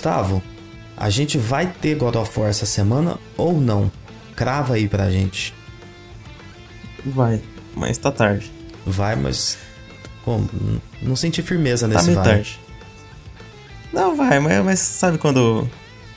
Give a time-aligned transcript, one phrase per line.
[0.00, 0.42] Gustavo,
[0.96, 3.92] a gente vai ter God of War essa semana ou não?
[4.34, 5.52] Crava aí pra gente.
[7.04, 7.42] Vai,
[7.76, 8.50] mas tá tarde.
[8.86, 9.58] Vai, mas.
[10.24, 10.48] Como?
[11.02, 12.24] Não senti firmeza tá nesse vai.
[12.24, 12.58] tarde.
[13.92, 15.68] Não, vai, mas, mas sabe quando.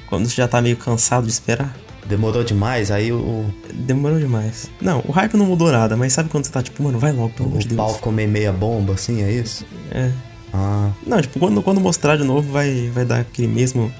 [0.07, 1.75] Quando você já tá meio cansado de esperar?
[2.05, 4.71] Demorou demais, aí o, Demorou demais.
[4.79, 7.31] Não, o hype não mudou nada, mas sabe quando você tá tipo, mano, vai logo,
[7.31, 7.77] pelo amor de o Deus.
[7.77, 9.65] pau ficou meio meia bomba, assim, é isso?
[9.91, 10.09] É.
[10.53, 13.91] Ah, Não, tipo, quando, quando mostrar de novo vai, vai dar aquele mesmo,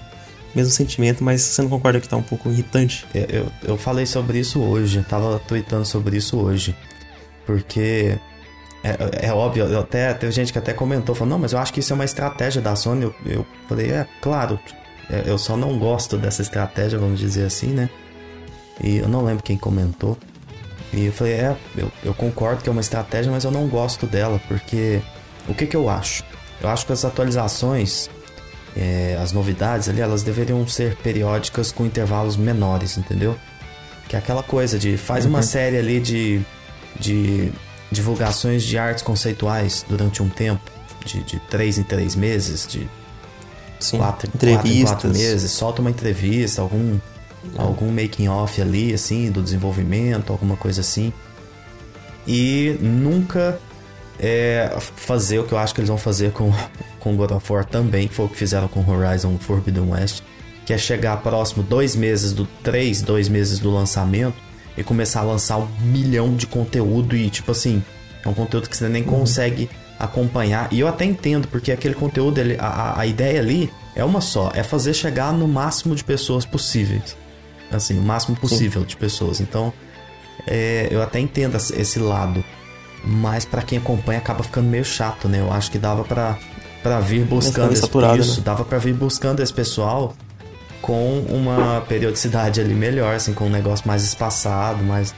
[0.53, 3.05] mesmo sentimento, mas você não concorda que tá um pouco irritante?
[3.13, 6.75] eu, eu, eu falei sobre isso hoje, tava tweetando sobre isso hoje.
[7.45, 8.17] Porque
[8.83, 11.73] é, é óbvio, eu até, teve gente que até comentou, falou, não, mas eu acho
[11.73, 13.03] que isso é uma estratégia da Sony.
[13.03, 14.59] Eu, eu falei, é, claro,
[15.09, 17.89] é, eu só não gosto dessa estratégia, vamos dizer assim, né?
[18.83, 20.17] E eu não lembro quem comentou.
[20.93, 24.05] E eu falei, é, eu, eu concordo que é uma estratégia, mas eu não gosto
[24.05, 25.01] dela, porque
[25.47, 26.23] o que que eu acho?
[26.63, 28.09] Eu acho que as atualizações,
[28.75, 33.37] é, as novidades ali, elas deveriam ser periódicas com intervalos menores, entendeu?
[34.07, 36.41] Que é aquela coisa de faz uma série ali de,
[36.97, 37.51] de
[37.91, 40.71] divulgações de artes conceituais durante um tempo,
[41.05, 42.89] de, de três em três meses, de
[43.77, 43.97] Sim.
[43.97, 46.97] quatro, quatro em quatro meses, solta uma entrevista, algum,
[47.57, 51.11] algum making off ali, assim, do desenvolvimento, alguma coisa assim.
[52.25, 53.59] E nunca
[54.19, 56.51] é, fazer o que eu acho que eles vão fazer com,
[56.99, 60.21] com God of War também, que foi o que fizeram com Horizon Forbidden West,
[60.65, 64.35] que é chegar próximo dois meses do três, dois meses do lançamento
[64.77, 67.83] e começar a lançar um milhão de conteúdo e tipo assim,
[68.23, 69.69] é um conteúdo que você nem consegue
[69.99, 70.67] acompanhar.
[70.71, 74.51] E eu até entendo, porque aquele conteúdo, ele, a, a- ideia ali é uma só,
[74.55, 77.15] é fazer chegar no máximo de pessoas possíveis.
[77.71, 79.39] Assim, o máximo possível de pessoas.
[79.41, 79.71] Então,
[80.47, 82.42] é, eu até entendo esse lado.
[83.03, 85.39] Mas pra quem acompanha acaba ficando meio chato, né?
[85.39, 86.37] Eu acho que dava pra,
[86.81, 88.45] pra vir buscando esse, saturado, isso, né?
[88.45, 90.13] dava pra vir buscando esse pessoal
[90.81, 95.13] com uma periodicidade ali melhor, assim, com um negócio mais espaçado, mais,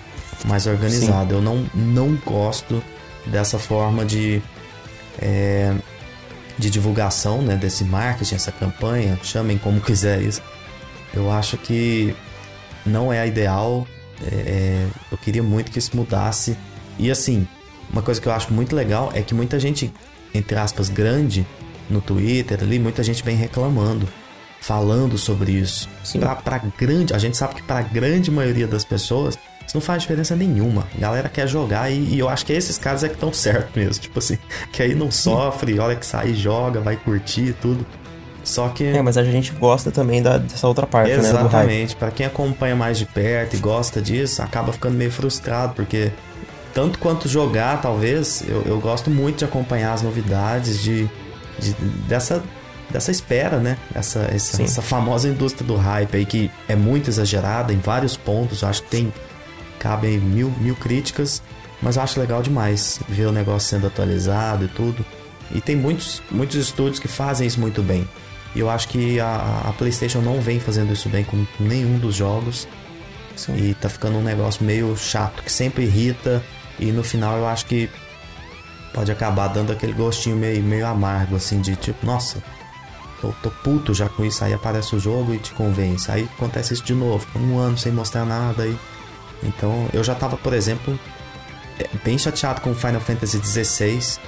[0.45, 1.35] mais organizado.
[1.35, 2.83] Eu não, não gosto
[3.25, 4.41] dessa forma de,
[5.19, 5.73] é,
[6.57, 7.55] de divulgação, né?
[7.55, 10.41] Desse marketing, essa campanha, chamem como quiser isso.
[11.13, 12.15] Eu acho que
[12.85, 13.87] não é a ideal.
[14.31, 16.57] é, eu queria muito que isso mudasse.
[16.97, 17.47] E assim,
[17.95, 19.91] uma coisa que eu acho muito legal é que muita gente,
[20.33, 21.47] entre aspas, grande
[21.89, 24.05] no Twitter ali, muita gente vem reclamando,
[24.59, 25.87] falando sobre isso.
[26.03, 26.19] Sim.
[26.19, 30.01] Pra, pra grande, a gente sabe que pra grande maioria das pessoas isso não faz
[30.01, 30.85] diferença nenhuma.
[30.93, 33.79] A galera quer jogar e, e eu acho que esses caras é que estão certo
[33.79, 34.01] mesmo.
[34.01, 34.37] Tipo assim,
[34.73, 37.85] que aí não sofre, hora que sair, joga, vai curtir e tudo.
[38.43, 38.83] Só que.
[38.83, 41.17] É, mas a gente gosta também da, dessa outra parte, né?
[41.17, 41.39] Do hype.
[41.39, 41.95] Exatamente.
[41.95, 46.11] Pra quem acompanha mais de perto e gosta disso, acaba ficando meio frustrado, porque
[46.75, 51.09] tanto quanto jogar, talvez, eu, eu gosto muito de acompanhar as novidades de,
[51.57, 51.73] de-
[52.07, 52.43] dessa
[52.91, 53.77] dessa espera, né?
[53.95, 58.61] Essa, essa, essa famosa indústria do hype aí que é muito exagerada em vários pontos.
[58.61, 59.11] Eu acho que tem
[59.79, 61.41] cabem mil, mil críticas,
[61.81, 65.03] mas eu acho legal demais ver o negócio sendo atualizado e tudo.
[65.51, 68.07] E tem muitos, muitos estúdios que fazem isso muito bem.
[68.55, 72.15] E eu acho que a, a PlayStation não vem fazendo isso bem com nenhum dos
[72.15, 72.67] jogos.
[73.35, 73.55] Sim.
[73.57, 76.41] E tá ficando um negócio meio chato, que sempre irrita.
[76.79, 77.89] E no final eu acho que
[78.93, 82.41] pode acabar dando aquele gostinho meio, meio amargo, assim, de tipo, nossa,
[83.21, 84.43] tô, tô puto já com isso.
[84.43, 86.09] Aí aparece o jogo e te convence.
[86.11, 88.63] Aí acontece isso de novo, um ano sem mostrar nada.
[88.63, 88.77] Aí...
[89.43, 90.97] Então eu já tava, por exemplo,
[91.79, 94.19] é, bem chateado com Final Fantasy XVI.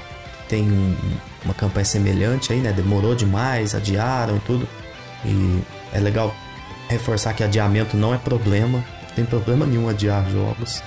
[0.50, 0.96] Tem um-
[1.44, 2.72] uma campanha semelhante aí, né?
[2.72, 4.68] Demorou demais, adiaram e tudo.
[5.26, 5.62] E
[5.94, 6.34] é legal
[6.90, 8.84] reforçar que adiamento não é problema.
[9.10, 10.82] Não tem problema nenhum adiar jogos.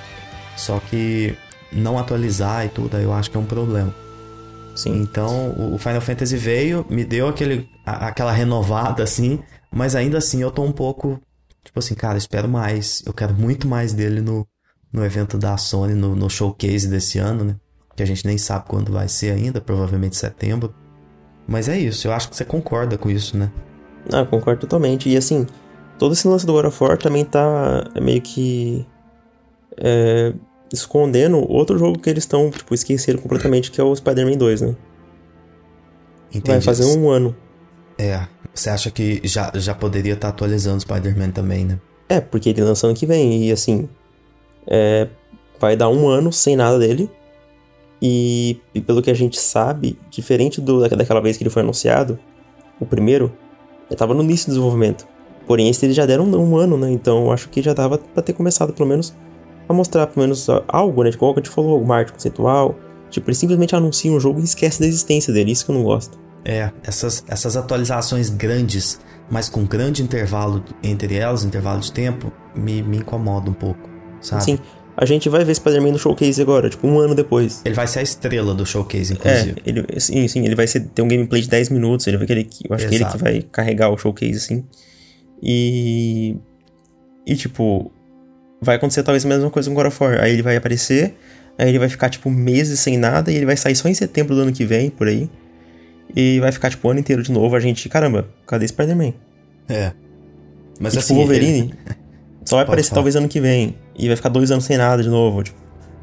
[0.57, 1.35] Só que
[1.73, 3.95] não atualizar e tudo, aí eu acho que é um problema.
[4.75, 5.01] Sim.
[5.03, 9.41] Então, o o Final Fantasy veio, me deu aquele, a- aquela renovada assim,
[9.71, 11.21] mas ainda assim eu tô um pouco,
[11.65, 13.03] tipo assim, cara, espero mais.
[13.07, 14.47] Eu quero muito mais dele no,
[14.93, 17.57] no evento da Sony, no, no showcase desse ano, né?
[17.97, 20.73] Que a gente nem sabe quando vai ser ainda, provavelmente setembro.
[21.47, 23.51] Mas é isso, eu acho que você concorda com isso, né?
[24.13, 25.09] Ah, concordo totalmente.
[25.09, 25.47] E assim,
[25.99, 28.87] todo esse lance do God of War também tá meio que
[29.77, 30.33] é,
[30.73, 34.77] escondendo outro jogo que eles estão, tipo, esqueceram completamente, que é o Spider-Man 2, né?
[36.33, 36.65] Vai Entendi.
[36.65, 37.35] fazer um ano.
[37.99, 41.81] É, você acha que já, já poderia estar atualizando o Spider-Man também, né?
[42.09, 43.89] É, porque ele lança ano que vem, e assim,
[44.67, 45.09] é,
[45.59, 47.11] vai dar um ano sem nada dele.
[48.03, 52.19] E, e pelo que a gente sabe, diferente do, daquela vez que ele foi anunciado,
[52.81, 53.31] o primeiro,
[53.91, 55.07] ele tava no início do desenvolvimento.
[55.47, 56.91] Porém, esse eles já deram um, um ano, né?
[56.91, 59.15] Então eu acho que já dava pra ter começado, pelo menos,
[59.71, 61.11] a mostrar pelo menos algo, né?
[61.11, 62.77] Tipo, que a gente falou, uma arte conceitual.
[63.09, 65.53] Tipo, eles simplesmente anunciam o jogo e esquecem da existência dele.
[65.53, 66.19] Isso que eu não gosto.
[66.45, 68.99] É, essas, essas atualizações grandes
[69.31, 73.89] mas com grande intervalo entre elas, intervalo de tempo, me, me incomoda um pouco,
[74.21, 74.43] sabe?
[74.43, 74.59] Sim,
[74.97, 77.63] a gente vai ver Spider-Man no showcase agora, tipo, um ano depois.
[77.65, 79.63] Ele vai ser a estrela do showcase, inclusive.
[79.65, 82.27] É, ele, sim, sim, ele vai ser, ter um gameplay de 10 minutos, ele vai
[82.27, 82.89] querer, eu acho Exato.
[82.89, 84.65] que ele que vai carregar o showcase, assim.
[85.41, 86.37] E...
[87.27, 87.93] E, tipo,
[88.61, 90.21] vai acontecer talvez a mesma coisa com God of War.
[90.21, 91.17] Aí ele vai aparecer,
[91.59, 94.35] aí ele vai ficar, tipo, meses sem nada, e ele vai sair só em setembro
[94.35, 95.31] do ano que vem, por aí.
[96.15, 97.55] E vai ficar, tipo, o ano inteiro de novo.
[97.55, 99.15] A gente, caramba, cadê Spider-Man?
[99.69, 99.93] É.
[100.81, 101.15] Mas e, assim.
[101.15, 101.97] Tipo, o Wolverine ele...
[102.45, 102.97] só vai aparecer falar.
[102.97, 103.77] talvez ano que vem.
[103.97, 105.43] E vai ficar dois anos sem nada de novo.
[105.43, 105.59] Tipo,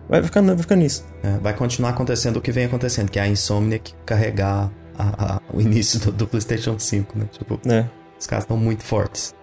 [0.07, 1.05] vai ficando, vai ficando nisso.
[1.23, 5.41] É, vai continuar acontecendo o que vem acontecendo, que é a Insomniac carregar a, a,
[5.53, 7.25] o início do, do, PlayStation 5, né?
[7.31, 7.85] Tipo, é.
[8.19, 9.35] os caras estão muito fortes.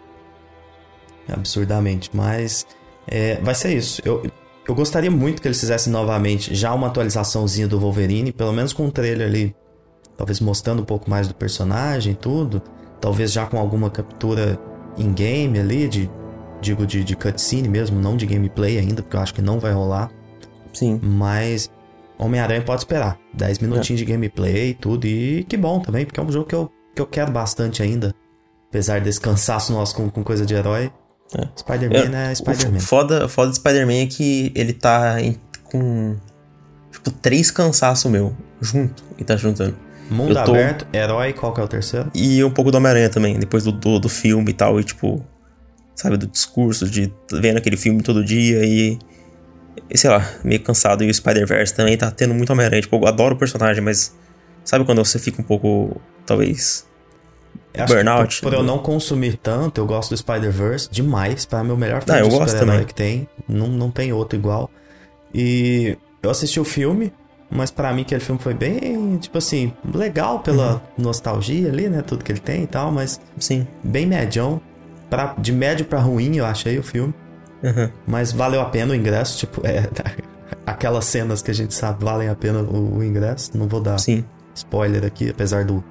[1.29, 2.11] Absurdamente.
[2.13, 2.67] Mas
[3.07, 4.01] é, vai ser isso.
[4.05, 4.23] Eu,
[4.67, 8.87] eu gostaria muito que eles fizessem novamente já uma atualizaçãozinha do Wolverine, pelo menos com
[8.87, 9.55] um trailer ali
[10.17, 12.63] talvez mostrando um pouco mais do personagem e tudo,
[13.01, 14.59] talvez já com alguma captura
[14.97, 16.11] em game ali, de,
[16.61, 19.73] digo de, de cutscene mesmo, não de gameplay ainda, porque eu acho que não vai
[19.73, 20.11] rolar.
[20.73, 21.01] Sim.
[21.03, 21.71] Mas
[22.19, 23.19] Homem-Aranha pode esperar.
[23.35, 24.05] 10 minutinhos é.
[24.05, 27.03] de gameplay e tudo, e que bom também, porque é um jogo que eu, que
[27.03, 28.15] eu quero bastante ainda.
[28.69, 30.91] Apesar desse cansaço nosso com, com coisa de herói.
[31.37, 31.49] É.
[31.57, 32.81] Spider-Man é, é Spider-Man.
[32.81, 36.17] Foda, foda do Spider-Man é que ele tá em, com.
[36.93, 39.77] Tipo, três cansaços meu junto e tá juntando.
[40.11, 40.51] Mundo tô...
[40.51, 42.11] aberto, herói, qual que é o terceiro?
[42.15, 45.25] E um pouco do Homem-Aranha também, depois do, do, do, filme e tal, e tipo,
[45.95, 48.99] sabe, do discurso, de vendo aquele filme todo dia e.
[49.91, 51.03] e sei lá, meio cansado.
[51.03, 52.83] E o Spider-Verse também tá tendo muito Homem-Aranha.
[52.83, 54.15] Tipo, eu adoro o personagem, mas.
[54.63, 56.87] Sabe quando você fica um pouco, talvez.
[57.87, 58.41] Burnout?
[58.41, 61.45] Por, por, eu não consumir tanto, eu gosto do Spider-Verse demais.
[61.45, 62.85] Para o melhor filme ah, eu gosto também.
[62.85, 63.29] que tem.
[63.49, 64.71] Não, não tem outro igual.
[65.35, 67.13] E eu assisti o filme,
[67.51, 70.81] mas para mim aquele filme foi bem, tipo assim, legal pela uhum.
[71.05, 72.03] nostalgia ali, né?
[72.03, 73.21] Tudo que ele tem e tal, mas.
[73.39, 73.67] Sim.
[73.83, 74.61] Bem médião.
[75.11, 77.15] Pra, de médio para ruim, eu achei o filme.
[77.63, 77.91] Uhum.
[78.07, 79.89] Mas valeu a pena o ingresso, tipo, é.
[80.67, 83.51] Aquelas cenas que a gente sabe valem a pena o, o ingresso.
[83.57, 84.25] Não vou dar Sim.
[84.55, 85.85] spoiler aqui, apesar do,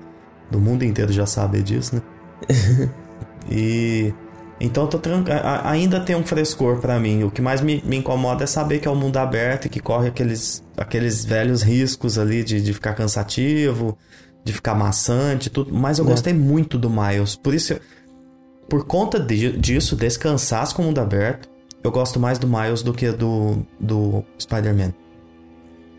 [0.50, 2.01] do mundo inteiro já saber disso, né?
[3.50, 4.13] e
[4.60, 5.24] então tô tran...
[5.63, 7.24] ainda tem um frescor para mim.
[7.24, 9.69] O que mais me, me, incomoda é saber que é o um mundo aberto e
[9.69, 13.98] que corre aqueles, aqueles velhos riscos ali de, de ficar cansativo,
[14.44, 15.74] de ficar maçante, tudo.
[15.74, 16.07] Mas eu é.
[16.07, 17.36] gostei muito do Miles.
[17.36, 17.75] Por isso,
[18.69, 21.50] por conta de, disso, desse cansaço com o mundo aberto,
[21.84, 24.94] eu gosto mais do Miles do que do, do Spider-Man.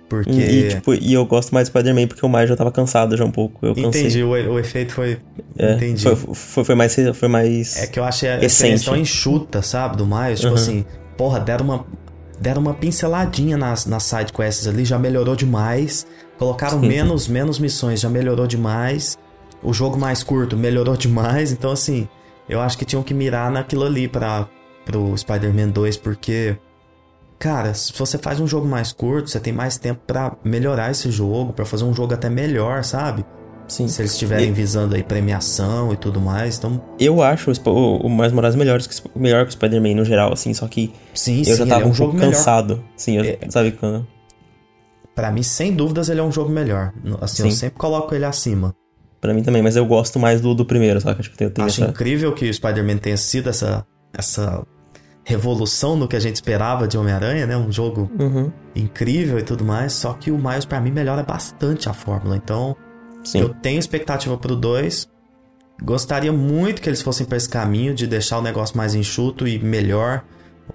[0.08, 0.30] Porque...
[0.30, 3.24] E, tipo, e eu gosto mais do Spider-Man porque o Miles já tava cansado já
[3.24, 3.64] um pouco.
[3.64, 5.18] Eu Entendi, o, o, efeito foi.
[5.58, 6.02] É, Entendi.
[6.02, 7.82] Foi, foi, foi, mais, foi mais.
[7.82, 10.40] É que eu achei a questão enxuta, sabe, do Miles.
[10.40, 10.54] Tipo uhum.
[10.54, 10.84] assim,
[11.16, 11.86] porra, deram uma,
[12.38, 16.06] deram uma pinceladinha nas, nas side quests ali, já melhorou demais.
[16.38, 19.16] Colocaram menos, menos missões, já melhorou demais.
[19.62, 21.50] O jogo mais curto melhorou demais.
[21.50, 22.06] Então, assim,
[22.48, 24.46] eu acho que tinham que mirar naquilo ali para
[24.84, 26.56] pro Spider-Man 2, porque
[27.38, 31.10] cara, se você faz um jogo mais curto, você tem mais tempo para melhorar esse
[31.10, 33.24] jogo, para fazer um jogo até melhor, sabe?
[33.66, 33.88] Sim.
[33.88, 36.82] Se eles estiverem visando aí premiação e tudo mais, então...
[36.98, 40.52] Eu acho o, o Miles Morales melhor que, melhor que o Spider-Man no geral, assim,
[40.52, 42.84] só que sim, eu sim, já tava é um, um jogo cansado.
[42.96, 43.38] Sim, eu, é...
[43.48, 44.06] sabe quando...
[45.14, 46.92] Pra mim, sem dúvidas, ele é um jogo melhor.
[47.20, 47.48] Assim, sim.
[47.48, 48.74] eu sempre coloco ele acima.
[49.20, 51.22] Pra mim também, mas eu gosto mais do, do primeiro, sabe?
[51.22, 51.90] Tipo, eu tenho Acho essa...
[51.90, 54.66] incrível que o Spider-Man tenha sido essa, essa
[55.24, 57.56] revolução no que a gente esperava de Homem-Aranha, né?
[57.56, 58.52] Um jogo uhum.
[58.76, 59.92] incrível e tudo mais.
[59.94, 62.36] Só que o Miles, para mim, melhora bastante a fórmula.
[62.36, 62.76] Então,
[63.24, 63.40] Sim.
[63.40, 65.08] eu tenho expectativa pro 2.
[65.82, 69.58] Gostaria muito que eles fossem para esse caminho de deixar o negócio mais enxuto e
[69.58, 70.22] melhor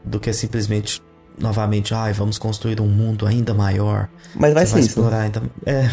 [0.04, 1.02] do que simplesmente
[1.38, 4.10] novamente, ai, vamos construir um mundo ainda maior.
[4.36, 4.90] Mas vai ser vai isso.
[4.90, 5.42] Explorar ainda...
[5.66, 5.90] É.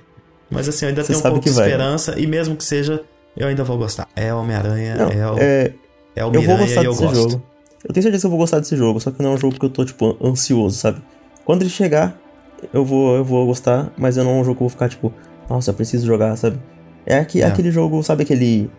[0.50, 1.66] Mas assim, eu ainda Você tenho um pouco de vai.
[1.68, 3.02] esperança e mesmo que seja,
[3.36, 4.08] eu ainda vou gostar.
[4.16, 5.74] É Homem-Aranha, é o é...
[6.16, 7.30] é o Miranha eu vou gostar e eu gosto.
[7.30, 7.42] Jogo.
[7.84, 9.58] Eu tenho certeza que eu vou gostar desse jogo, só que não é um jogo
[9.58, 11.00] que eu tô, tipo, ansioso, sabe?
[11.44, 12.18] Quando ele chegar,
[12.72, 14.88] eu vou, eu vou gostar, mas eu não é um jogo que eu vou ficar,
[14.88, 15.12] tipo,
[15.48, 16.60] nossa, eu preciso jogar, sabe?
[17.06, 17.46] É, aqui, é.
[17.46, 18.70] aquele jogo, sabe aquele.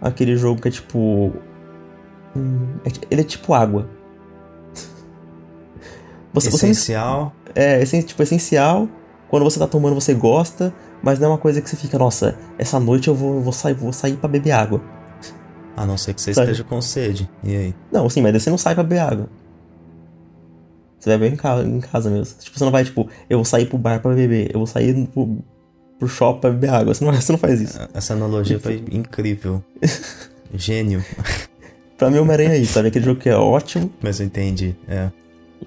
[0.00, 1.32] Aquele jogo que é tipo.
[2.34, 2.76] Hum,
[3.10, 3.88] ele é tipo água.
[6.32, 7.34] Você, essencial.
[7.54, 8.88] Você, é, é, tipo, essencial.
[9.28, 10.72] Quando você tá tomando, você gosta,
[11.02, 13.74] mas não é uma coisa que você fica, nossa, essa noite eu vou, vou sair,
[13.74, 14.80] vou sair para beber água.
[15.76, 17.28] A não ser que você esteja com sede.
[17.44, 17.74] E aí?
[17.92, 19.28] Não, sim, mas você não sai pra beber água.
[20.98, 22.38] Você vai beber em casa, em casa mesmo.
[22.40, 25.06] Tipo, você não vai, tipo, eu vou sair pro bar pra beber, eu vou sair
[25.08, 25.38] pro,
[25.98, 26.94] pro shopping pra beber água.
[26.94, 27.78] Você não, você não faz isso.
[27.92, 29.62] Essa analogia foi incrível.
[30.54, 31.04] Gênio.
[31.98, 32.88] pra mim, Homem-Aranha é isso, sabe?
[32.88, 33.92] Aquele jogo que é ótimo.
[34.00, 35.10] Mas eu entendi, é.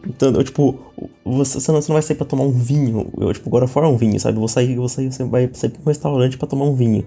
[0.05, 0.79] Então, eu, tipo,
[1.23, 3.11] você, você, não, você não vai sair pra tomar um vinho.
[3.17, 4.35] Eu, tipo, agora fora um vinho, sabe?
[4.35, 6.75] Eu vou sair, eu vou sair, você vai sair pra um restaurante pra tomar um
[6.75, 7.05] vinho.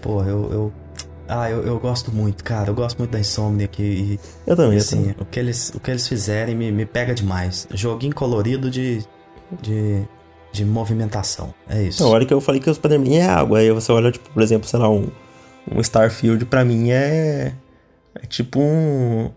[0.00, 0.72] Pô, eu, eu
[1.32, 2.68] Ah, eu, eu gosto muito, cara.
[2.68, 4.18] Eu gosto muito da Insomniac e.
[4.44, 5.16] Eu também, eu assim, também.
[5.20, 7.68] o que eles, o que eles fizerem me, me pega demais.
[7.72, 9.04] Joguinho colorido de.
[9.62, 10.02] de.
[10.52, 11.54] de movimentação.
[11.68, 12.02] É isso.
[12.02, 14.42] Na hora que eu falei que o Spider-Man é água, aí você olha, tipo, por
[14.42, 15.08] exemplo, sei lá, um,
[15.70, 17.54] um Starfield pra mim é.
[18.20, 19.30] É tipo um.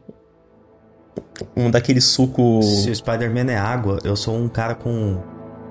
[1.56, 2.64] Um daquele suco.
[2.64, 5.22] Se o Spider-Man é água, eu sou um cara com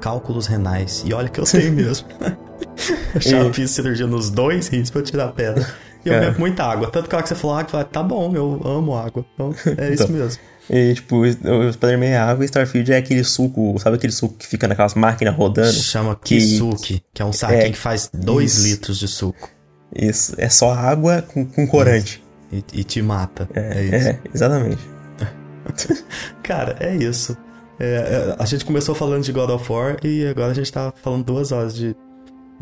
[0.00, 1.02] cálculos renais.
[1.04, 2.06] E olha que eu tenho mesmo.
[3.16, 5.66] eu já fiz cirurgia nos dois rins pra tirar a pedra.
[6.04, 6.20] E eu É.
[6.20, 6.90] bebo muita água.
[6.90, 9.24] Tanto que a hora que você falou água, eu falei, tá bom, eu amo água.
[9.34, 10.16] Então, é isso Então.
[10.16, 10.42] mesmo.
[10.70, 14.46] E, tipo, o Spider-Man é água e Starfield é aquele suco, sabe aquele suco que
[14.46, 15.72] fica naquelas máquinas rodando?
[15.72, 18.68] Chama que- Kisuki, que é um saquinho É, que faz 2 isso.
[18.68, 19.48] litros de suco.
[19.94, 22.22] Isso, é só água com, com corante.
[22.52, 23.48] E, e te mata.
[23.54, 24.08] É, É, isso.
[24.08, 24.82] é, exatamente.
[26.42, 27.36] Cara, é isso.
[27.80, 27.84] É,
[28.30, 31.24] é, a gente começou falando de God of War e agora a gente tá falando
[31.24, 31.96] duas horas de,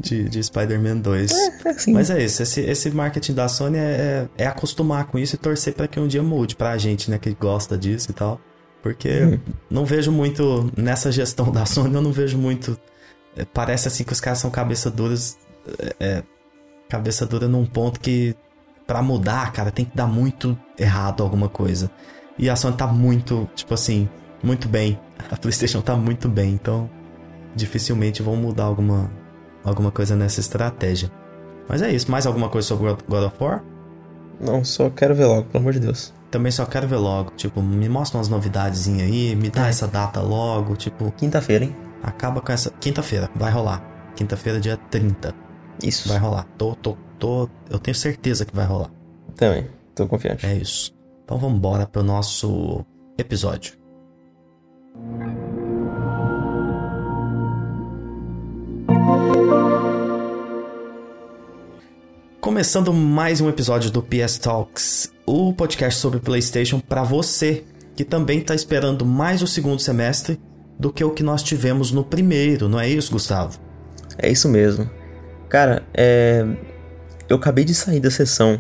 [0.01, 1.31] de, de Spider-Man 2.
[1.65, 5.19] É assim, Mas é isso, esse, esse marketing da Sony é, é, é acostumar com
[5.19, 8.15] isso e torcer pra que um dia mude pra gente, né, que gosta disso e
[8.15, 8.41] tal.
[8.83, 9.39] Porque Hum.
[9.71, 12.79] não vejo muito, nessa gestão da Sony, eu não vejo muito.
[13.37, 15.37] é, parece assim que os caras são cabeça duras.
[15.79, 16.23] é, é,
[16.89, 18.35] cabeça dura num ponto que
[18.87, 21.91] pra mudar, cara, tem que dar muito errado alguma coisa.
[22.39, 24.09] E a Sony tá muito, tipo assim,
[24.43, 24.99] muito bem.
[25.31, 26.89] A PlayStation tá muito bem, então
[27.55, 29.11] dificilmente vão mudar alguma,
[29.65, 31.11] alguma coisa nessa estratégia.
[31.69, 32.11] Mas é isso.
[32.11, 33.63] Mais alguma coisa sobre God- of War?
[34.41, 36.13] Não, só quero ver logo, pelo amor de Deus.
[36.31, 37.33] Também só quero ver logo.
[37.37, 39.71] Tipo, me mostra umas novidades aí, me dá É.
[39.71, 40.77] essa data logo.
[40.77, 41.77] Tipo, Quinta-feira, hein?
[42.03, 42.71] acaba com essa.
[42.81, 43.85] Quinta-feira, vai rolar.
[44.17, 45.35] Quinta-feira, dia 30.
[45.83, 46.09] Isso.
[46.09, 46.47] Vai rolar.
[46.57, 47.49] Tô, tô, tô.
[47.69, 48.91] Eu tenho certeza que vai rolar.
[49.37, 50.45] Também, tô confiante.
[50.47, 50.93] É isso.
[51.25, 52.85] Então vamos embora pro nosso
[53.19, 53.75] episódio.
[62.41, 68.39] Começando mais um episódio do PS Talks, o podcast sobre PlayStation para você que também
[68.39, 70.41] está esperando mais o segundo semestre
[70.79, 73.61] do que o que nós tivemos no primeiro, não é isso, Gustavo?
[74.17, 74.91] É isso mesmo.
[75.51, 76.47] Cara, é.
[77.29, 78.59] Eu acabei de sair da sessão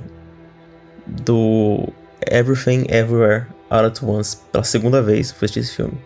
[1.06, 1.88] do
[2.30, 5.98] Everything Everywhere All at Once pela segunda vez assistir esse filme.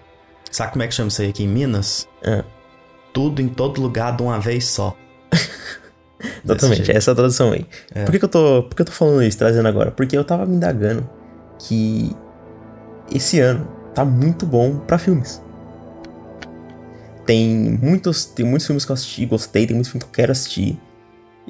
[0.49, 2.09] Sabe como é que chama isso aí aqui em Minas?
[2.23, 2.45] É.
[3.13, 4.97] Tudo em todo lugar de uma vez só.
[6.45, 6.97] Exatamente, jeito.
[6.97, 7.67] essa é a tradução aí.
[7.95, 8.05] É.
[8.05, 9.91] Por, que, que, eu tô, por que eu tô falando isso, trazendo agora?
[9.91, 11.09] Porque eu tava me indagando
[11.59, 12.15] que
[13.13, 15.43] esse ano tá muito bom pra filmes.
[17.27, 20.15] Tem muitos, tem muitos filmes que eu assisti e gostei, tem muitos filmes que eu
[20.15, 20.79] quero assistir.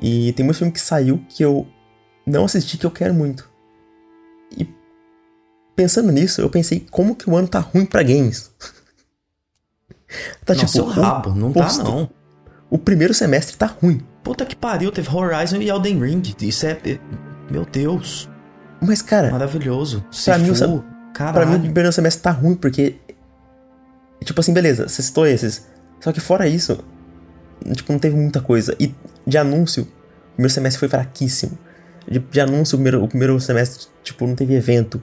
[0.00, 1.66] E tem muitos filmes que saiu que eu
[2.26, 3.48] não assisti que eu quero muito.
[4.56, 4.68] E
[5.74, 8.52] pensando nisso, eu pensei como que o ano tá ruim pra games.
[10.44, 12.08] tá Não, seu o- rabo, não tá posto- não.
[12.70, 14.00] O primeiro semestre tá ruim.
[14.24, 16.22] Puta que pariu, teve Horizon e Elden Ring.
[16.40, 16.70] Isso é.
[16.84, 16.98] é-
[17.50, 18.28] Meu Deus,
[18.80, 20.04] Mas, cara, maravilhoso.
[20.24, 20.84] Pra mim, o
[21.32, 22.96] Pra mim, o primeiro semestre tá ruim, porque.
[24.24, 25.66] Tipo assim, beleza, você citou esses.
[26.00, 26.82] Só que fora isso,
[27.74, 28.74] tipo, não teve muita coisa.
[28.80, 28.94] E
[29.26, 31.58] de anúncio, o primeiro semestre foi fraquíssimo.
[32.10, 35.02] De, de anúncio, o primeiro, o primeiro semestre, tipo, não teve evento.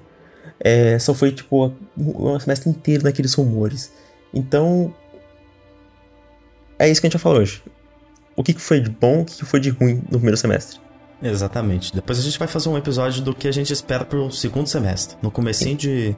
[0.59, 3.91] É, só foi, tipo, um semestre inteiro naqueles rumores.
[4.33, 4.93] Então.
[6.77, 7.63] É isso que a gente vai falar hoje.
[8.35, 10.79] O que, foi de bom, o que, foi de ruim no primeiro semestre.
[11.21, 11.93] Exatamente.
[11.93, 15.17] Depois a gente vai fazer um episódio do que a gente espera pro segundo semestre,
[15.21, 16.15] no comecinho de,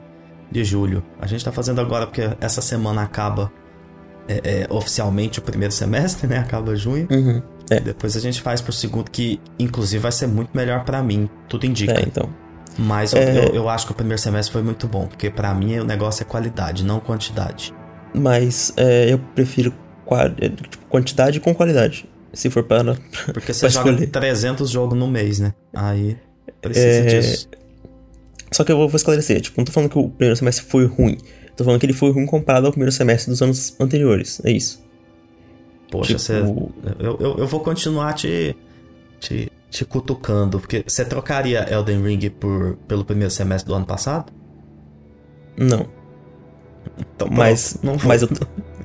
[0.50, 1.02] de julho.
[1.20, 3.52] A gente tá fazendo agora porque essa semana acaba
[4.28, 6.38] é, é, oficialmente o primeiro semestre, né?
[6.38, 7.06] Acaba junho.
[7.10, 7.42] Uhum.
[7.70, 7.80] É.
[7.80, 11.28] Depois a gente faz pro segundo, que inclusive vai ser muito melhor pra mim.
[11.48, 11.92] Tudo indica.
[11.98, 12.28] É, então.
[12.78, 13.38] Mas eu, É.
[13.38, 16.22] eu, eu acho que o primeiro semestre foi muito bom, porque pra mim o negócio
[16.22, 17.74] é qualidade, não quantidade.
[18.14, 19.72] Mas é, eu prefiro
[20.88, 22.06] quantidade com qualidade.
[22.32, 22.96] Se for para.
[23.32, 24.10] Porque você joga escolher.
[24.10, 25.54] 300 jogos no mês, né?
[25.72, 26.16] Aí
[26.60, 27.48] precisa É, disso.
[28.50, 29.40] Só que eu vou, vou esclarecer.
[29.40, 31.18] Tipo, não tô falando que o primeiro semestre foi ruim.
[31.56, 34.40] Tô falando que ele foi ruim comparado ao primeiro semestre dos anos anteriores.
[34.44, 34.82] É isso.
[35.90, 36.40] Poxa, tipo, você.
[36.98, 38.56] Eu, eu, eu vou continuar te,
[39.20, 44.32] te, te cutucando, porque você trocaria Elden Ring por, pelo primeiro semestre do ano passado?
[45.56, 45.86] Não.
[46.98, 48.28] Então, Mas, não mas, eu,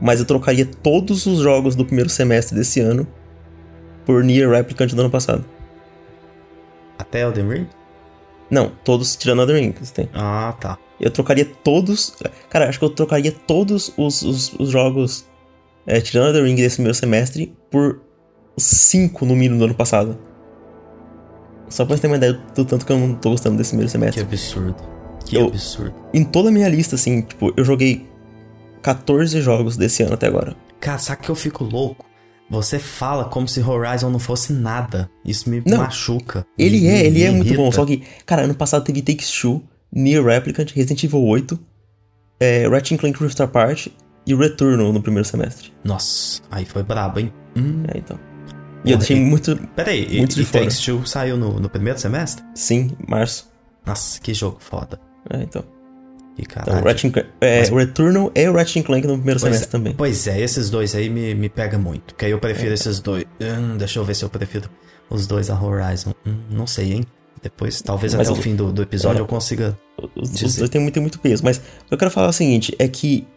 [0.01, 3.07] mas eu trocaria todos os jogos do primeiro semestre desse ano
[4.05, 5.43] por Nier Replicant do ano passado.
[6.97, 7.67] Até Elden Ring?
[8.49, 9.71] Não, todos tirando Elden Ring.
[9.71, 10.09] que tem.
[10.13, 10.77] Ah, tá.
[10.99, 12.15] Eu trocaria todos.
[12.49, 15.25] Cara, acho que eu trocaria todos os, os, os jogos
[15.87, 18.01] é, tirando Elden Ring desse primeiro semestre por
[18.57, 20.17] 5 no mínimo do ano passado.
[21.69, 23.87] Só pra você ter uma ideia do tanto que eu não tô gostando desse primeiro
[23.87, 24.21] Que semestre.
[24.23, 24.75] absurdo.
[25.29, 25.93] Que Eu- absurdo.
[26.13, 28.05] Em toda a minha lista, assim, tipo, eu joguei
[28.81, 30.55] 14 jogos desse ano até agora.
[30.79, 32.07] Cara, sabe que eu fico louco?
[32.51, 35.07] você fala como se Horizon não fosse nada.
[35.23, 35.77] Isso me Não.
[35.77, 36.43] machuca.
[36.57, 37.71] Ele me- é, ele me é muito bom.
[37.71, 39.61] Só que, cara, ano passado teve Takes Two,
[39.93, 41.59] Near Replicant, Resident Evil 8,
[42.39, 43.89] é, Ratchet Clank Rift Apart
[44.25, 45.71] e Returnal no primeiro semestre.
[45.83, 47.31] Nossa, aí foi brabo, hein?
[47.55, 48.17] Hum, É, então.
[48.83, 49.55] E eu Porra, deixei e- muito.
[49.75, 50.63] peraí, e, Muito de e fora.
[50.63, 52.43] Takes Two saiu no, no primeiro semestre?
[52.55, 53.47] Sim, março.
[53.85, 54.99] Nossa, que jogo foda.
[55.29, 55.63] É, então.
[56.35, 56.85] Que Então, caralho.
[56.85, 59.93] Ratchet, Clank- é, Mas- Returnal e Ratchet Clank no primeiro Pois semestre é, também.
[59.93, 62.13] Pois é, esses dois aí me, me pega muito.
[62.13, 62.73] Porque aí eu prefiro É.
[62.75, 63.25] esses dois.
[63.41, 64.69] Hum, deixa eu ver se eu prefiro
[65.09, 66.13] os dois a Horizon.
[66.25, 67.05] Hum, não sei, hein?
[67.41, 69.21] Depois, talvez Mas até o o- fim do, do episódio é.
[69.21, 69.77] eu consiga.
[70.21, 70.59] Dizer.
[70.59, 71.43] dois têm muito, muito peso.
[71.43, 71.61] Mas
[71.91, 73.27] eu quero falar o seguinte: é que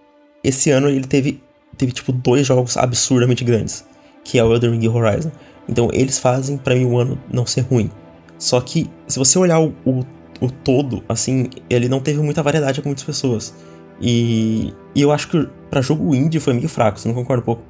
[0.45, 1.43] esse ano ele teve,
[1.77, 3.85] teve tipo, dois jogos absurdamente grandes,
[4.25, 5.31] que é o Elden Ring e Horizon.
[5.69, 7.91] Então eles fazem pra mim o ano não ser ruim.
[8.39, 10.05] Só que, se você olhar o, o,
[10.45, 13.55] o todo, assim, ele não teve muita variedade com muitas pessoas.
[14.01, 17.45] E, e eu acho que pra jogo indie foi meio fraco, você não concorda um
[17.47, 17.63] pouco?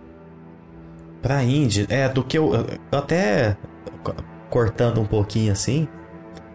[1.20, 2.52] Pra indie, é, do que eu.
[2.90, 3.56] Eu até.
[4.02, 4.14] co-
[4.50, 5.86] Cortando um pouquinho assim.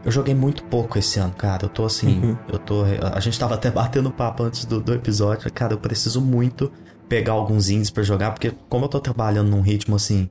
[0.06, 1.66] Eu joguei muito pouco esse ano, cara.
[1.66, 2.20] Eu tô assim.
[2.22, 2.38] Uhum.
[2.52, 2.84] Eu tô.
[3.14, 5.52] A gente tava até batendo papo antes do, do episódio.
[5.54, 6.72] Cara, eu preciso muito
[7.08, 10.30] pegar alguns indies pra jogar, porque como eu tô trabalhando num ritmo assim.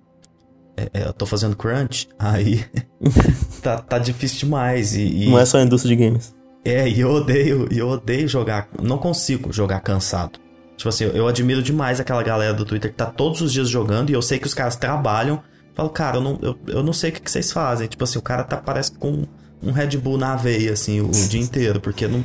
[0.76, 2.64] É, é, eu tô fazendo crunch, aí.
[3.62, 4.94] tá, tá difícil demais.
[4.94, 6.34] E, e- Não é só a indústria de games.
[6.64, 8.68] é, e eu odeio, e eu odeio jogar.
[8.82, 10.38] Não consigo jogar cansado.
[10.76, 14.10] Tipo assim, eu, admiro demais aquela galera do Twitter que tá todos os dias jogando
[14.10, 15.42] e eu sei que os caras trabalham.
[15.74, 17.86] Falo, cara, eu não, eu, eu não sei o que, que vocês fazem.
[17.88, 19.24] Tipo assim, o cara tá parece com
[19.62, 22.22] um Red Bull na veia, assim, o, o dia inteiro, porque não,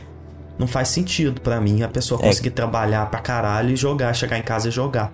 [0.59, 2.25] não faz sentido pra mim a pessoa É.
[2.27, 5.13] conseguir trabalhar pra caralho e jogar, chegar em casa e jogar.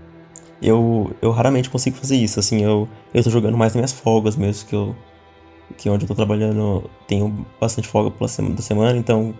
[0.61, 4.35] Eu, eu raramente consigo fazer isso, assim, eu, eu tô jogando mais nas minhas folgas
[4.35, 4.95] mesmo, que eu.
[5.77, 9.33] Que onde eu tô trabalhando tenho bastante folga pela semana, da semana, então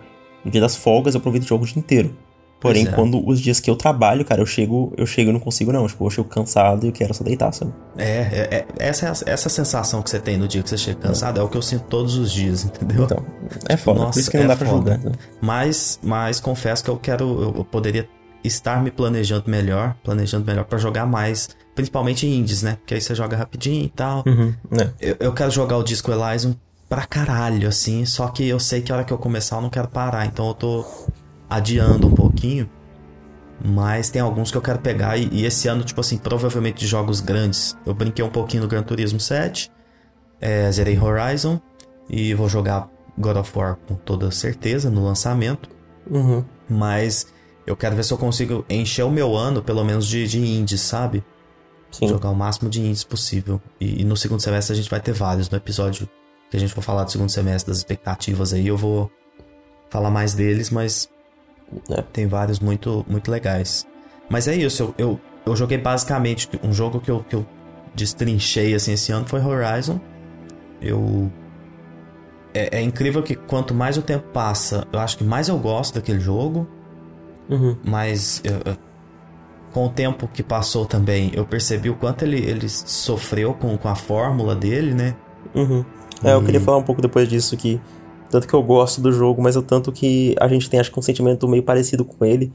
[0.44, 2.14] no dia das folgas eu aproveito o jogo o dia inteiro.
[2.60, 2.90] Porém, é.
[2.90, 5.86] quando os dias que eu trabalho, cara, eu chego, eu chego e não consigo não.
[5.86, 7.72] Tipo, eu chego cansado e eu quero só deitar, sabe?
[7.96, 10.76] É, é, é- essa, é a- essa sensação que você tem no dia que você
[10.76, 13.04] chega cansado é o que eu sinto todos os dias, entendeu?
[13.04, 13.24] Então,
[13.68, 14.00] é foda.
[14.00, 14.94] nossa, por isso que não é dá pra foda.
[14.94, 14.98] julgar.
[14.98, 15.12] Né?
[15.40, 18.08] Mas, mas confesso que eu quero, eu poderia
[18.42, 22.76] estar me planejando melhor, planejando melhor pra jogar mais, principalmente indies, né?
[22.76, 24.24] Porque aí você joga rapidinho e tal.
[24.26, 24.92] Uhum, né?
[25.00, 26.54] Eu, eu quero jogar o Disco Elysium
[26.88, 29.70] pra caralho, assim, só que eu sei que a hora que eu começar eu não
[29.70, 30.84] quero parar, então eu tô
[31.48, 32.68] adiando um pouquinho.
[33.64, 36.86] Mas tem alguns que eu quero pegar e, e esse ano, tipo assim, provavelmente de
[36.86, 37.76] jogos grandes.
[37.84, 39.70] Eu brinquei um pouquinho no Gran Turismo 7,
[40.40, 41.60] é, zerei Horizon
[42.08, 45.68] e vou jogar God of War com toda certeza no lançamento.
[46.08, 46.44] Uhum.
[46.70, 47.26] Mas
[47.68, 50.80] eu quero ver se eu consigo encher o meu ano, pelo menos, de, de indies,
[50.80, 51.22] sabe?
[51.90, 52.08] Sim.
[52.08, 53.60] Jogar o máximo de indies possível.
[53.80, 55.48] E, e no segundo semestre a gente vai ter vários.
[55.50, 56.08] No episódio
[56.50, 59.10] que a gente for falar do segundo semestre, das expectativas aí, eu vou
[59.90, 61.08] falar mais deles, mas
[61.90, 62.02] É.
[62.12, 63.86] tem vários muito, muito legais.
[64.30, 67.46] Mas é isso, eu, eu, eu joguei basicamente um jogo que eu, que eu
[67.94, 70.00] destrinchei assim esse ano foi Horizon.
[70.80, 71.30] Eu.
[72.54, 75.94] É, é incrível que quanto mais o tempo passa, eu acho que mais eu gosto
[75.96, 76.66] daquele jogo.
[77.48, 77.76] Uhum.
[77.84, 78.76] Mas eu- eu-
[79.72, 83.88] com o tempo que passou também, eu percebi o quanto ele, ele sofreu com, com
[83.88, 85.14] a fórmula dele, né?
[85.54, 85.84] Uhum.
[86.24, 87.80] É, eu E- queria falar um pouco depois disso que
[88.30, 90.98] tanto que eu gosto do jogo, mas o tanto que a gente tem acho que
[90.98, 92.52] um sentimento meio parecido com ele,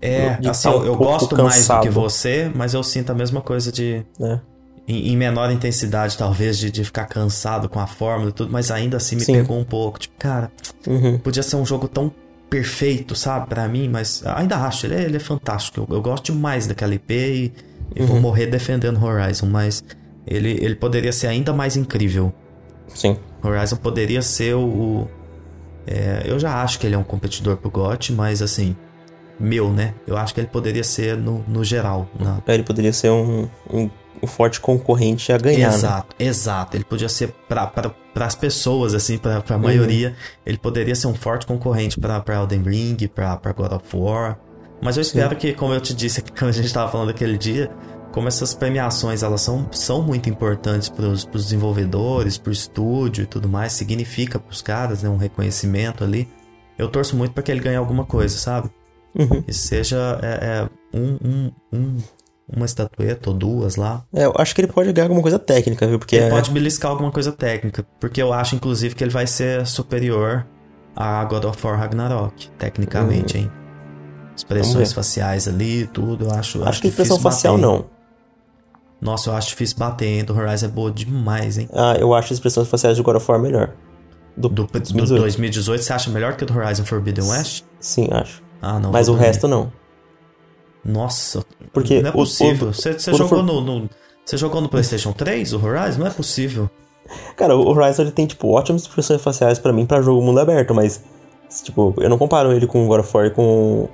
[0.00, 1.82] É, assim, um eu, eu gosto mais do cansado.
[1.82, 4.04] que você, mas eu sinto a mesma coisa de.
[4.20, 4.40] né?
[4.88, 8.70] Em, em menor intensidade, talvez, de, de ficar cansado com a fórmula e tudo, mas
[8.70, 9.32] ainda assim me Sim.
[9.32, 9.98] pegou um pouco.
[9.98, 10.52] Tipo, cara,
[10.86, 11.18] Uhum.
[11.18, 12.12] podia ser um jogo tão
[12.48, 15.86] perfeito, sabe, pra mim, mas ainda acho, ele é, ele é fantástico.
[15.90, 17.52] Eu, eu gosto demais daquela IP e,
[17.94, 18.22] e vou Uhum.
[18.22, 19.82] morrer defendendo Horizon, mas
[20.26, 22.32] ele, ele poderia ser ainda mais incrível.
[22.88, 23.16] Sim.
[23.42, 24.60] Horizon poderia ser o.
[24.64, 25.08] o-
[25.86, 28.74] é, eu já acho que ele é um competidor pro GOT, mas assim,
[29.38, 29.94] meu, né?
[30.06, 32.08] Eu acho que ele poderia ser no, no geral.
[32.18, 33.88] na- É, Ele poderia ser um, um,
[34.22, 35.74] um forte concorrente a ganhar, né?
[35.74, 36.76] exato, exato.
[36.76, 37.70] Ele podia ser para
[38.26, 39.40] as pessoas, assim, pra, Uhum.
[39.42, 40.14] pra maioria.
[40.44, 44.38] Ele poderia ser um forte concorrente pra, pra Elden Ring, pra, pra God of War.
[44.80, 47.70] Mas eu espero que, como eu te disse quando a gente tava falando aquele dia,
[48.12, 53.48] como essas premiações elas são, são muito importantes pros, pros desenvolvedores, pro estúdio e tudo
[53.48, 56.28] mais, significa pros caras, né, um reconhecimento ali.
[56.78, 58.70] Eu torço muito pra que ele ganhe alguma coisa, sabe?
[59.14, 59.40] Uhum.
[59.42, 60.28] Que seja é,
[60.62, 61.96] é, um, um, um-
[62.54, 64.04] uma estatueta ou duas lá.
[64.14, 65.98] É, eu acho que ele pode ganhar alguma coisa técnica, viu?
[65.98, 69.26] Porque Ele é- pode beliscar alguma coisa técnica, porque eu acho, inclusive, que ele vai
[69.26, 70.46] ser superior
[70.94, 73.50] a God of War Ragnarok, tecnicamente, hein?
[74.36, 76.62] Expressões faciais ali, tudo, eu acho.
[76.64, 77.66] acho que expressão facial bater.
[77.66, 77.86] não.
[79.00, 80.24] Nossa, eu acho difícil bater, hein?
[80.24, 81.68] Do Horizon é boa demais, hein?
[81.72, 83.72] Ah, eu acho as expressões faciais de God of War melhor.
[84.36, 85.20] Do, Do, do 2018.
[85.20, 87.64] 2018, você acha melhor que o do Horizon Forbidden West?
[87.80, 88.42] Sim, acho.
[88.60, 88.90] Ah, não.
[88.92, 89.70] Mas o resto não.
[90.86, 92.68] Nossa, Porque não é possível.
[92.68, 93.90] o- você jogou For- no, no-
[94.24, 96.00] Você jogou no PlayStation 3, o Horizon?
[96.00, 96.68] Não é possível.
[97.36, 100.74] Cara, o Horizon ele tem, tipo, ótimas expressões faciais pra mim pra jogo mundo aberto,
[100.74, 101.02] mas,
[101.62, 103.88] tipo, eu não comparo ele com o God of War e com,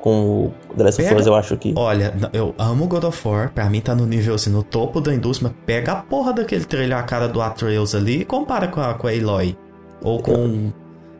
[0.00, 1.72] com o The Last of Us, eu acho que.
[1.76, 5.14] Olha, eu amo God of War, pra mim tá no nível, assim, no topo da
[5.14, 8.80] indústria, mas pega a porra daquele trailer, a cara do Atreus ali e compara com
[8.80, 9.56] a, com a Aloy.
[10.02, 10.72] Ou com,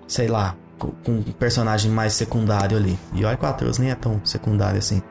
[0.08, 2.98] sei lá, com, um personagem mais secundário ali.
[3.14, 5.02] E o Atreus nem é tão secundário assim.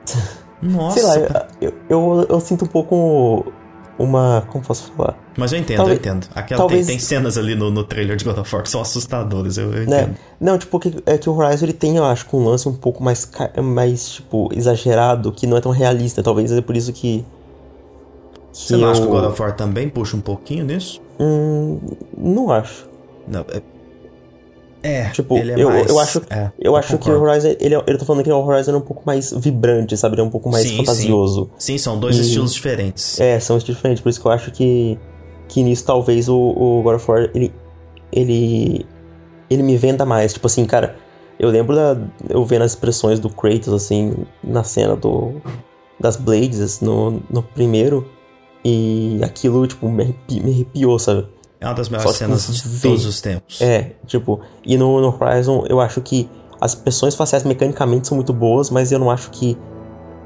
[0.62, 0.98] Nossa.
[1.00, 3.46] Sei lá, eu, eu, eu sinto um pouco
[4.00, 4.44] uma.
[4.52, 5.18] Como posso falar?
[5.38, 6.28] Mas eu entendo, Talvez- eu entendo.
[6.34, 8.82] Aquela talvez- tem, tem cenas ali no, no trailer de God of War que são
[8.82, 10.02] assustadoras, eu, eu Né?
[10.04, 10.16] entendo.
[10.40, 13.04] Não, tipo, que, é que o Horizon ele tem, eu acho, um lance um pouco
[13.04, 13.30] mais,
[13.64, 16.24] mais tipo, exagerado, que não é tão realista.
[16.24, 17.24] Talvez é por isso que.
[18.52, 21.00] que Você não acha que o eu- God of War também puxa um pouquinho nisso?
[21.20, 21.80] Hum,
[22.18, 22.88] não acho.
[23.28, 23.62] Não, é...
[24.84, 25.88] é, Tipo, ele é eu, mais...
[25.90, 27.22] eu acho, é, eu acho que o.
[27.22, 30.16] Horizon, ele, é- eu tô falando que o Horizon é um pouco mais vibrante, sabe?
[30.16, 31.50] Ele é um pouco mais Sim, fantasioso.
[31.58, 33.20] Sim, são dois E- estilos diferentes.
[33.20, 34.98] É, são estilos diferentes, por isso que eu acho que,
[35.48, 37.54] que nisso talvez o, o God of War, ele,
[38.12, 38.86] ele,
[39.50, 40.34] ele me venda mais.
[40.34, 40.96] Tipo assim, cara,
[41.40, 41.98] eu lembro da,
[42.30, 44.14] eu vendo as expressões do Kratos, assim,
[44.44, 45.34] na cena do,
[46.00, 48.08] das Blades, no, no primeiro,
[48.64, 51.28] e aquilo, tipo, me, arrepi- me arrepiou, sabe?
[51.60, 53.62] É uma das melhores cenas de vê- todos os tempos.
[53.62, 56.30] É, tipo, e no, no Horizon eu acho que
[56.62, 59.58] as expressões faciais mecanicamente são muito boas, mas eu não acho que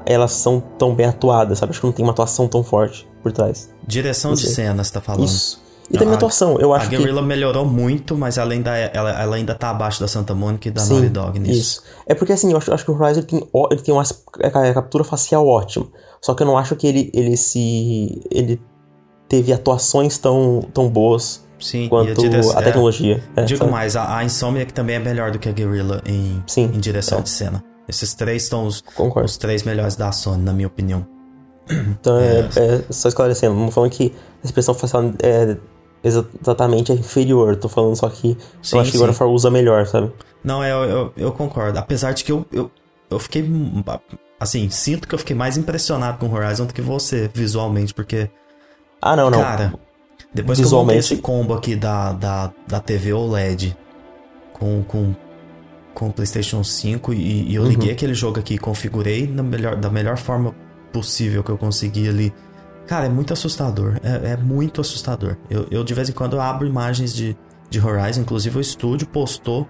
[0.04, 1.70] elas são tão bem atuadas, sabe?
[1.70, 3.70] Acho que não tem uma atuação tão forte por trás.
[3.86, 5.24] Direção de cena, você tá falando.
[5.24, 5.60] Isso.
[5.90, 6.96] E Não, também a a- atuação, eu A acho que.
[6.96, 10.68] Guerrilla melhorou muito, mas ela ainda, é- ela, ela ainda tá abaixo da Santa Mônica
[10.68, 11.60] e da Sim, Naughty Dog nisso.
[11.60, 11.82] Isso.
[12.06, 14.74] É porque assim, eu acho, acho que o Horizon ele tem, ele tem uma a
[14.74, 15.86] captura facial ótima.
[16.20, 18.22] Só que eu não acho que ele, ele se.
[18.30, 18.60] ele
[19.32, 22.58] teve atuações tão, tão boas Sim, quanto a direção.
[22.58, 23.22] a tecnologia.
[23.34, 23.70] É, Digo sabe?
[23.70, 27.20] mais, a, a Insomniac também é melhor do que a Guerrilla em, Sim, em direção
[27.20, 27.22] é.
[27.22, 27.64] de cena.
[27.88, 29.24] Esses três estão os, Concordo.
[29.24, 31.06] os três melhores da Sony, na minha opinião.
[31.98, 35.56] Então, é, é, só esclarecendo, não falando que a expressão facial é
[36.04, 39.08] exa- exatamente é inferior, tô falando só que Sim, eu acho que sim.
[39.08, 40.12] Of War usa melhor, sabe?
[40.44, 41.78] Não, eu, eu, eu concordo.
[41.78, 42.70] Apesar de que eu, eu,
[43.08, 43.48] eu fiquei.
[44.38, 48.28] Assim, sinto que eu fiquei mais impressionado com Horizon do que você, visualmente, porque.
[49.02, 49.40] Ah, não, não.
[49.40, 49.74] Cara,
[50.32, 53.76] depois que eu montei esse combo aqui da, da, da TV OLED
[54.52, 55.14] com, com,
[55.92, 57.68] com o PlayStation 5 e, e eu Uhum.
[57.68, 60.54] liguei aquele jogo aqui e configurei na melhor, da melhor forma
[60.92, 62.32] possível que eu consegui ali.
[62.86, 63.98] Cara, é muito assustador.
[64.02, 65.36] É, é muito assustador.
[65.50, 67.36] Eu, eu, de vez em quando, abro imagens de,
[67.68, 68.20] de Horizon.
[68.20, 69.66] Inclusive, o estúdio postou,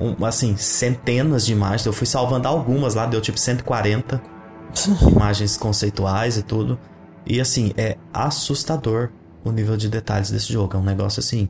[0.00, 1.86] um, assim, centenas de imagens.
[1.86, 4.20] Eu fui salvando algumas lá, deu tipo 140
[5.10, 6.78] imagens conceituais e tudo.
[7.26, 9.10] E, assim, é assustador
[9.44, 10.76] o nível de detalhes desse jogo.
[10.76, 11.48] É um negócio assim.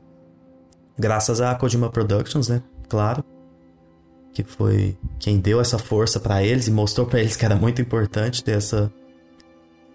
[0.97, 2.61] Graças a Kojima Productions, né?
[2.89, 3.23] Claro.
[4.33, 7.81] Que foi quem deu essa força pra eles e mostrou pra eles que era muito
[7.81, 8.91] importante ter essa,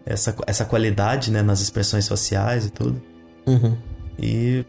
[0.05, 1.43] essa, essa qualidade, né?
[1.43, 3.01] Nas expressões faciais e tudo.
[3.47, 3.77] Uhum.
[4.19, 4.65] E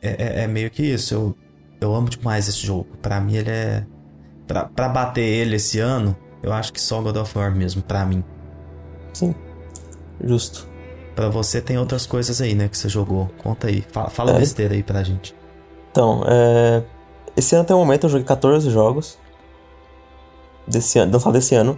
[0.00, 1.14] é, é- é meio que isso.
[1.14, 1.36] Eu,
[1.80, 2.86] eu amo demais esse jogo.
[3.00, 3.84] Pra mim, ele é.
[4.46, 8.04] Pra, pra bater ele esse ano, eu acho que só God of War mesmo, pra
[8.04, 8.24] mim.
[9.12, 9.34] Sim.
[10.22, 10.68] Justo.
[11.14, 13.28] Pra você tem outras coisas aí, né, que você jogou.
[13.42, 13.84] Conta aí.
[13.92, 14.38] Fala, fala É.
[14.38, 15.34] besteira aí pra gente.
[15.90, 16.82] Então, é...
[17.36, 19.18] esse ano até o momento eu joguei 14 jogos.
[20.66, 21.76] Desse ano, lançado desse ano.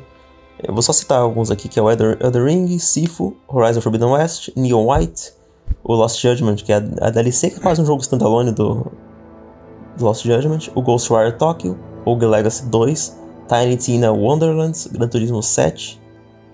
[0.63, 4.11] Eu vou só citar alguns aqui, que é o Elder, Elder Ring, Sifu, Horizon Forbidden
[4.11, 5.33] West, Neon White,
[5.83, 8.93] o Lost Judgment, que é a, a DLC, que é quase um jogo standalone do,
[9.97, 16.01] do Lost Judgment, o Ghostwire Tokyo, Rogue Legacy 2, Tiny Tina Wonderlands, Gran Turismo 7,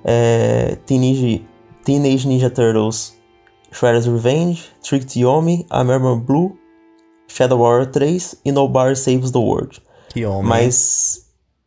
[0.05, 1.46] é, Teenage,
[1.85, 3.21] Teenage Ninja Turtles
[3.73, 6.59] Shredder's Revenge, Trick to Yomi, American Blue,
[7.29, 9.81] Shadow Warrior 3 e No Bar Saves the World.
[10.09, 10.45] Que homem.
[10.45, 11.27] Mas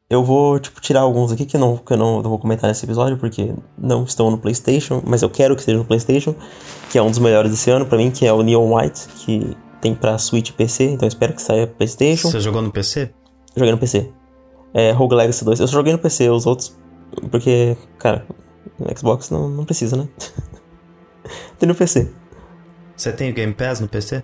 [0.09, 2.85] eu vou, tipo, tirar alguns aqui que, não, que eu não, não vou comentar nesse
[2.85, 6.35] episódio, porque não estão no PlayStation, mas eu quero que esteja no PlayStation,
[6.91, 9.55] que é um dos melhores desse ano pra mim, que é o Neon White, que
[9.79, 12.29] tem pra Switch e PC, então eu espero que saia pro PlayStation.
[12.29, 13.11] Você jogou no PC?
[13.55, 14.11] Joguei no PC.
[14.73, 15.59] É, Rogue Legacy 2.
[15.59, 16.75] Eu só joguei no PC, os outros.
[17.29, 18.25] Porque, cara,
[18.83, 20.07] no Xbox não, não precisa, né?
[21.59, 22.11] tem no PC.
[22.95, 24.23] Você tem o Game Pass no PC?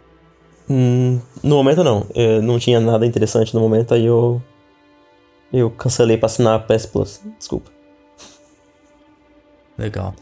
[0.69, 2.05] Hum, no momento não.
[2.13, 4.41] Eu não tinha nada interessante no momento, aí eu.
[5.51, 7.21] Eu cancelei pra assinar a PS Plus.
[7.39, 7.71] Desculpa.
[9.77, 10.13] Legal.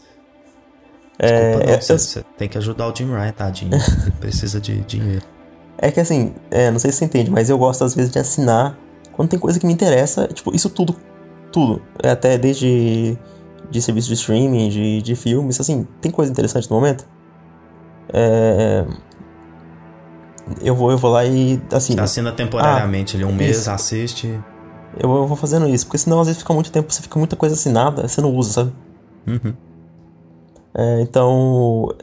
[1.18, 3.74] É, Desculpa, não, é, você, eu- você tem que ajudar o Jim Ryan, tadinho.
[3.74, 5.24] Ele precisa de dinheiro.
[5.76, 8.18] é que assim, é, não sei se você entende, mas eu gosto às vezes de
[8.18, 8.78] assinar
[9.12, 10.28] quando tem coisa que me interessa.
[10.28, 10.94] Tipo, isso tudo.
[11.52, 11.82] Tudo.
[12.02, 13.18] É até desde.
[13.70, 17.06] De serviço de streaming, de, de filmes, assim, tem coisa interessante no momento.
[18.12, 18.86] É.
[20.62, 21.60] Eu vou, eu vou lá e.
[21.72, 23.70] Assim, Você assina temporariamente ali um mês, isso.
[23.70, 24.26] assiste.
[24.98, 27.36] eu, eu vou fazendo isso, porque senão às vezes fica muito tempo, você fica muita
[27.36, 28.72] coisa assinada, você não usa, sabe?
[29.26, 29.54] Uhum.
[30.74, 31.94] É, então,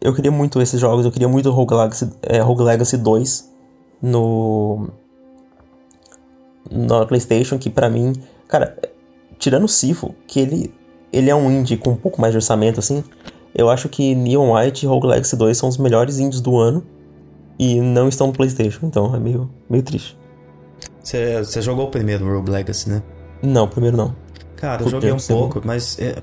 [0.00, 3.50] eu queria muito esses jogos, eu queria muito Rogue Legacy, é, Rogue Legacy 2
[4.02, 4.88] no
[6.70, 8.12] na PlayStation, que pra mim,
[8.48, 8.76] cara,
[9.38, 10.74] tirando o Sifo, que ele
[11.14, 13.04] ele é um indie com um pouco mais de orçamento assim,
[13.54, 16.84] eu acho que Neon White e Rogue Legacy 2 são os melhores indies do ano
[17.58, 20.18] e não estão no PlayStation, então é meio meio triste.
[21.02, 23.02] Você jogou o primeiro Rogue Legacy, né?
[23.42, 24.16] Não, primeiro não.
[24.56, 26.16] Cara, eu joguei um pouco, mas é,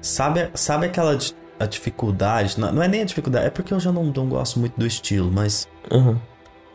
[0.00, 1.16] sabe, sabe aquela
[1.58, 2.58] a dificuldade?
[2.58, 4.86] Não, não, é nem a dificuldade, é porque eu já não, não gosto muito do
[4.86, 6.16] estilo, mas uhum.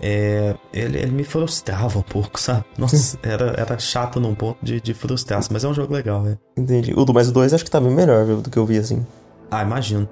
[0.01, 2.65] É, ele, ele me frustrava um pouco, sabe?
[2.77, 6.37] Nossa, era, era chato num ponto de, de frustrar, mas é um jogo legal, né?
[6.57, 6.93] Entendi.
[6.95, 9.05] O do mais 2 acho que tá bem melhor viu, do que eu vi assim.
[9.49, 10.07] Ah, imagino.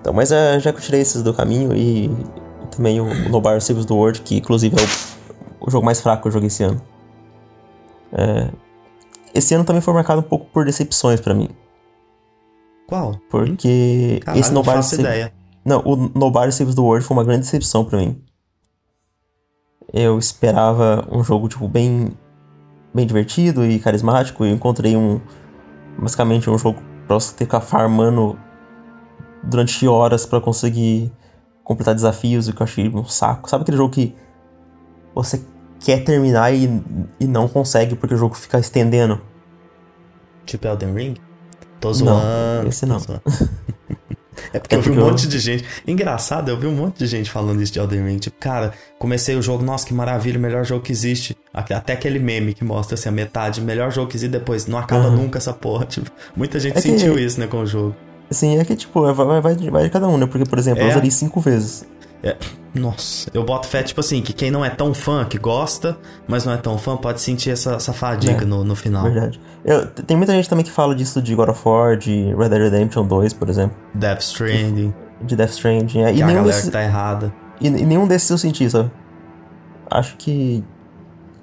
[0.00, 2.10] Então, mas é, já que eu tirei esses do caminho e,
[2.74, 6.00] também o, o No Bar Civis do World, que inclusive é o, o jogo mais
[6.00, 6.82] fraco que eu joguei esse ano.
[8.12, 8.50] É,
[9.34, 11.48] esse ano também foi marcado um pouco por decepções para mim.
[12.86, 13.16] Qual?
[13.30, 15.32] Porque Caralho, esse Nobar ideia.
[15.64, 18.22] Não, o Nobar Saves the World foi uma grande decepção para mim.
[19.92, 22.16] Eu esperava um jogo tipo bem
[22.94, 25.20] bem divertido e carismático e encontrei um
[25.98, 28.38] basicamente um jogo para você ter que ficar farmando
[29.42, 31.12] durante horas para conseguir
[31.64, 33.48] completar desafios e que eu achei um saco.
[33.48, 34.14] Sabe aquele jogo que
[35.14, 35.44] você
[35.80, 36.82] quer terminar e,
[37.20, 39.20] e não consegue porque o jogo fica estendendo.
[40.44, 41.14] Tipo Elden Ring?
[41.80, 42.22] Tô zoando.
[42.62, 42.98] Não, esse não.
[44.52, 45.64] é porque é eu vi um monte de gente.
[45.86, 48.18] Engraçado, eu vi um monte de gente falando isso de Elden Ring.
[48.18, 51.36] Tipo, cara, comecei o jogo, nossa, que maravilha, o melhor jogo que existe.
[51.52, 54.66] Até aquele meme que mostra assim, a metade, melhor jogo que existe depois.
[54.66, 55.16] Não acaba uhum.
[55.16, 55.86] nunca essa porra.
[55.92, 57.20] Tipo, muita gente é sentiu que...
[57.20, 57.94] isso, né, com o jogo.
[58.30, 60.26] Sim, é que, tipo, vai, vai, vai de cada um, né?
[60.26, 60.88] Porque, por exemplo, é...
[60.88, 61.84] eu zerei cinco vezes.
[62.22, 62.36] É,
[62.74, 66.44] nossa, eu boto fé, tipo assim, que quem não é tão fã, que gosta, mas
[66.44, 69.02] não é tão fã, pode sentir essa, essa fadiga é, no, no final.
[69.04, 69.40] Verdade.
[69.64, 72.62] Eu, tem muita gente também que fala disso de God of War, de Red Dead
[72.62, 73.76] Redemption 2, por exemplo.
[73.94, 74.94] Death Stranding.
[75.20, 76.14] De Death Stranding, é.
[76.14, 77.34] E a galera desses, que tá errada.
[77.60, 78.90] E, e, nenhum desses eu senti, sabe?
[79.90, 80.64] Acho que...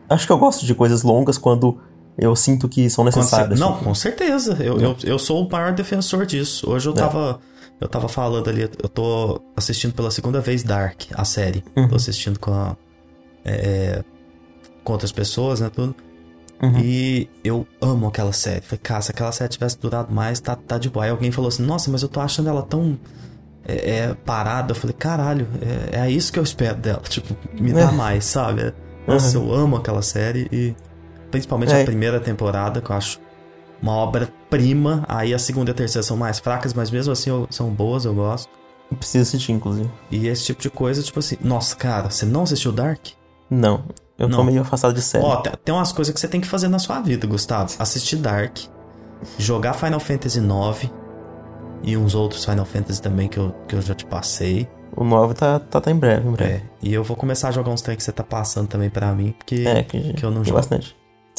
[0.09, 1.77] Acho que eu gosto de coisas longas quando
[2.17, 3.59] eu sinto que são necessárias.
[3.59, 3.85] Não, tipo.
[3.85, 4.57] com certeza.
[4.59, 6.69] Eu, eu, eu sou o maior defensor disso.
[6.69, 6.95] Hoje eu é.
[7.79, 11.63] Eu tava falando ali, eu tô assistindo pela segunda vez Dark, a série.
[11.75, 11.87] Uhum.
[11.87, 12.75] Tô assistindo com, a,
[13.45, 14.03] é,
[14.83, 15.95] com outras pessoas, né, tudo.
[16.61, 16.79] Uhum.
[16.79, 18.61] E eu amo aquela série.
[18.61, 21.05] Falei, cara, se aquela série tivesse durado mais, tá, tá de boa.
[21.05, 22.99] Aí alguém falou assim, nossa, mas eu tô achando ela tão
[23.65, 24.71] é, é, parada.
[24.71, 25.47] Eu falei, caralho,
[25.93, 27.01] é, é, isso que eu espero dela.
[27.07, 27.91] Tipo, me dá é.
[27.91, 28.73] mais, sabe?
[29.07, 29.47] Nossa, uhum.
[29.47, 30.75] eu amo aquela série e
[31.31, 31.85] principalmente a é.
[31.85, 33.19] primeira temporada, que eu acho
[33.81, 35.03] uma obra-prima.
[35.07, 38.05] Aí a segunda e a terceira são mais fracas, mas mesmo assim eu, são boas,
[38.05, 38.49] eu gosto.
[38.91, 39.89] Eu preciso assistir, inclusive.
[40.09, 43.07] E esse tipo de coisa, tipo assim, nossa, cara, você não assistiu Dark?
[43.49, 43.83] Não.
[44.17, 44.39] Eu não.
[44.39, 45.23] tô meio afastado de série.
[45.23, 47.73] Ó, tem umas coisas que você tem que fazer na sua vida, Gustavo.
[47.79, 48.57] Assistir Dark,
[49.37, 50.91] jogar Final Fantasy IX
[51.83, 54.67] e uns outros Final Fantasy também que eu, que eu já te passei.
[54.95, 56.53] O 9 tá, tá, tá em breve, em breve.
[56.53, 59.13] É, e eu vou começar a jogar uns trem que você tá passando também para
[59.13, 60.57] mim, porque é, que, que eu não tem jogo.
[60.57, 60.95] bastante.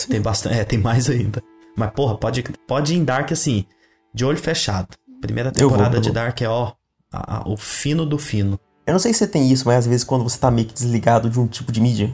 [0.09, 1.43] Tem bastante, é, tem mais ainda.
[1.77, 3.65] Mas, porra, pode, pode ir em Dark assim,
[4.13, 4.89] de olho fechado.
[5.21, 6.73] Primeira temporada vou, de Dark é, ó,
[7.13, 8.59] a, a, o fino do fino.
[8.87, 10.75] Eu não sei se você tem isso, mas às vezes quando você tá meio que
[10.75, 12.13] desligado de um tipo de mídia.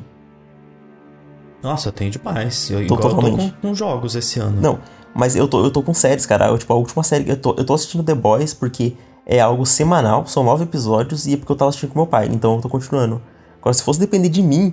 [1.62, 2.70] Nossa, eu tenho demais.
[2.70, 3.30] Eu, igual totalmente.
[3.30, 4.60] eu tô com, com, jogos esse ano.
[4.60, 4.78] Não,
[5.14, 6.48] mas eu tô, eu tô com séries, cara.
[6.48, 7.28] Eu, tipo, a última série.
[7.28, 11.34] Eu tô, eu tô assistindo The Boys porque é algo semanal, são nove episódios, e
[11.34, 13.20] é porque eu tava assistindo com meu pai, então eu tô continuando.
[13.60, 14.72] Agora, se fosse depender de mim,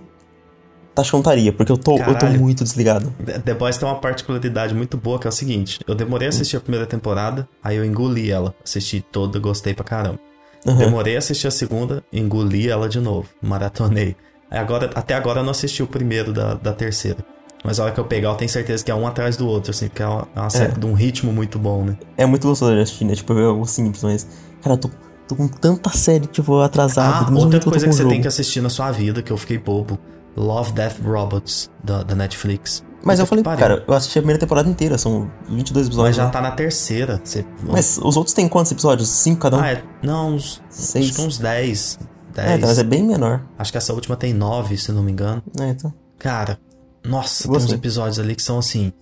[0.94, 3.14] tá chontaria, porque eu tô, eu tô muito desligado.
[3.44, 6.58] The Boys tem uma particularidade muito boa que é o seguinte: eu demorei a assistir
[6.58, 8.54] a primeira temporada, aí eu engoli ela.
[8.64, 10.20] Assisti toda, gostei pra caramba.
[10.66, 10.78] Uhum.
[10.78, 13.28] Demorei a assistir a segunda, engoli ela de novo.
[13.42, 14.16] Maratonei.
[14.50, 17.18] Agora, até agora eu não assisti o primeiro da, da terceira.
[17.64, 19.72] Mas a hora que eu pegar, eu tenho certeza que é um atrás do outro,
[19.72, 20.78] assim, porque é uma, é uma série é.
[20.78, 21.98] de um ritmo muito bom, né?
[22.18, 23.16] É muito gostoso de assistir, né?
[23.16, 24.28] Tipo, é algo simples, mas.
[24.62, 24.90] Cara, eu tô,
[25.28, 27.28] tô com tanta série, tipo, atrasada.
[27.32, 29.58] Ah, outra coisa que, que você tem que assistir na sua vida, que eu fiquei
[29.58, 29.98] bobo.
[30.36, 32.84] Love, Death, Robots, da, da Netflix.
[33.04, 36.10] Mas eu falei, cara, eu assisti a primeira temporada inteira, são 22 episódios.
[36.10, 36.32] Mas já né?
[36.32, 37.20] tá na terceira.
[37.24, 37.46] Você...
[37.62, 39.10] Mas os outros têm quantos episódios?
[39.10, 39.60] Cinco cada um?
[39.60, 39.84] Ah, é...
[40.02, 40.62] Não, uns...
[40.70, 41.08] Seis.
[41.08, 42.00] Acho que uns 10.
[42.34, 42.48] 10.
[42.48, 43.44] É, então, mas é bem menor.
[43.60, 45.44] Acho que essa última tem 9, se não me engano.
[45.60, 45.94] É, então.
[46.18, 46.58] Cara,
[47.06, 48.94] nossa, tem uns episódios ali que são assim.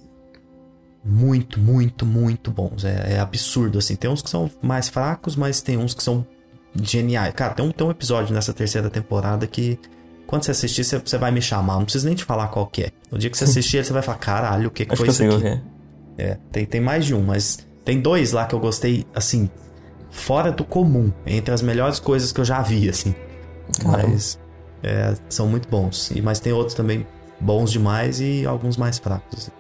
[1.06, 2.84] Muito, muito, muito bons.
[2.84, 3.96] É, é, absurdo, assim.
[3.96, 6.26] Tem uns que são mais fracos, mas tem uns que são
[6.82, 7.34] geniais.
[7.36, 9.80] Cara, tem um, tem um episódio nessa terceira temporada que
[10.32, 11.76] quando você assistir, você, você vai me chamar.
[11.76, 12.92] Não preciso nem te falar qual que é.
[13.12, 15.26] No dia que você assistir, você vai falar, caralho, o que, que foi que isso
[15.26, 15.46] aqui?
[15.46, 15.62] É.
[16.18, 19.50] é, tem, tem mais de um, mas tem dois lá que eu gostei, assim,
[20.10, 21.12] fora do comum.
[21.28, 23.14] Entre as melhores coisas que eu já vi, assim.
[23.84, 24.08] Caramba.
[24.08, 24.40] Mas
[24.82, 26.12] é, são muito bons.
[26.12, 27.06] E, mas tem outros também
[27.38, 29.38] bons demais e alguns mais fracos.
[29.38, 29.52] Assim.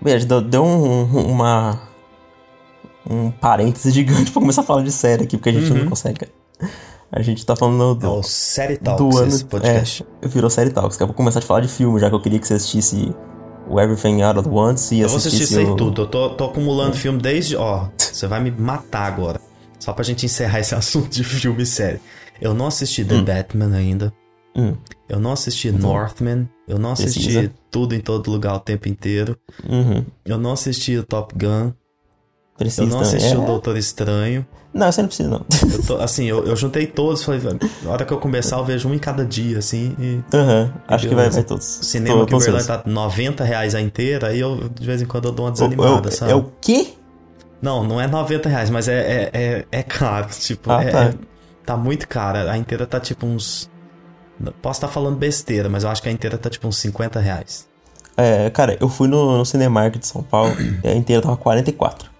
[0.00, 1.82] Beijo, deu um, uma
[3.08, 5.80] um parêntese gigante pra começar a falar de série aqui, porque a gente Uhum.
[5.80, 6.28] não consegue.
[7.12, 9.28] A gente tá falando do, É Série do Talks, ano.
[9.28, 10.06] esse podcast.
[10.22, 10.96] É, virou série Talks.
[10.96, 13.14] Que eu vou começar a falar de filme, já que eu queria que você assistisse
[13.68, 15.76] o Everything Out at Once e eu vou assistir isso aí o...
[15.76, 16.02] tudo.
[16.02, 17.56] Eu tô, tô acumulando filme desde.
[17.56, 19.40] Ó, você vai me matar agora.
[19.78, 22.00] Só pra gente encerrar esse assunto de filme e série.
[22.40, 24.12] Eu não assisti The Batman ainda.
[24.54, 24.74] Hum,
[25.08, 26.48] Eu não assisti Northman.
[26.66, 27.52] Eu não assisti Precisa.
[27.70, 29.38] tudo em todo lugar o tempo inteiro.
[29.68, 30.04] uhum.
[30.24, 31.72] Eu não assisti o Top Gun.
[32.58, 33.38] Precisa Eu não assisti É?
[33.38, 34.46] o Doutor Estranho.
[34.76, 35.44] Não, você não precisa, não.
[35.72, 37.40] Eu tô, assim, eu, eu juntei todos, falei,
[37.82, 41.08] na hora que eu começar, eu vejo um em cada dia, assim, e Aham, acho
[41.08, 41.36] que vai, Beleza.
[41.40, 41.78] vai todos.
[41.80, 42.82] o cinema Tô- que Berlândia ansioso.
[42.82, 45.52] tá 90 reais a inteira, aí eu, de vez em quando, eu dou uma O-
[45.54, 46.32] desanimada, é, o- sabe?
[46.32, 46.88] é o quê?
[47.62, 51.04] Não, não é 90 reais, mas é, é, é, é caro, tipo, Ah, é- tá.
[51.04, 51.14] é-
[51.64, 52.52] tá muito cara.
[52.52, 53.70] A inteira tá tipo uns...
[54.60, 57.66] Posso estar falando besteira, mas eu acho que a inteira tá tipo uns 50 reais.
[58.18, 62.10] É, cara, eu fui no, no Cinemark de São Paulo e a inteira tava 44.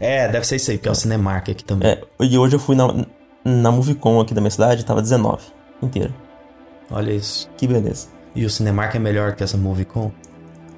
[0.00, 1.88] É, deve ser isso aí, porque é o Cinemark aqui também.
[1.90, 3.04] É, e hoje eu fui na,
[3.44, 5.42] na Movicon aqui da minha cidade, tava 19
[5.82, 6.12] inteira.
[6.90, 7.48] Olha isso.
[7.56, 8.08] Que beleza.
[8.34, 10.10] E o Cinemark é melhor que essa Movicon?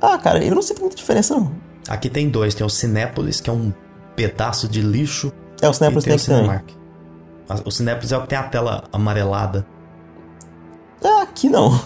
[0.00, 1.52] Ah, cara, eu não sei muita diferença, não.
[1.88, 3.72] Aqui tem dois, tem o Cinépolis, que é um
[4.16, 6.42] pedaço de lixo, É, o Cinepolis tem tem o também.
[6.44, 6.70] Cinemark.
[7.48, 9.64] A- O Cinépolis é o que tem a tela amarelada.
[11.04, 11.80] Ah, aqui não.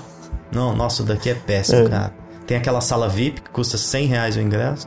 [0.52, 1.88] Não, nossa, o daqui é péssimo, É.
[1.88, 2.14] cara.
[2.46, 4.86] Tem aquela sala VIP que custa 100 reais o ingresso.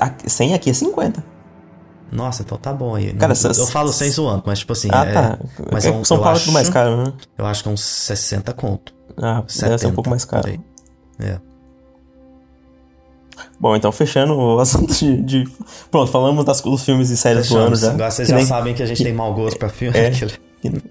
[0.00, 1.22] Aqui- 100 aqui é 50.
[2.10, 3.12] Nossa, então tá bom aí.
[3.12, 5.38] Cara, essas- eu falo sem zoando, mas tipo assim, ah, é- tá.
[5.70, 7.12] mas é, eu- São eu Paulo é acho- tudo mais caro, né?
[7.36, 8.94] eu acho que é uns 60 conto.
[9.16, 10.48] Ah, 70, deve ser um pouco mais caro.
[10.48, 10.60] aí.
[11.20, 11.38] É.
[13.60, 15.22] Bom, então fechando o assunto de.
[15.22, 15.48] de-
[15.90, 17.80] Pronto, falamos das, dos filmes e séries do ano Fechamos.
[17.80, 17.90] já.
[17.92, 19.96] Agora vocês que, já nem, sabem que a gente tem mau gosto pra filme.
[19.98, 20.10] É.
[20.10, 20.82] Que,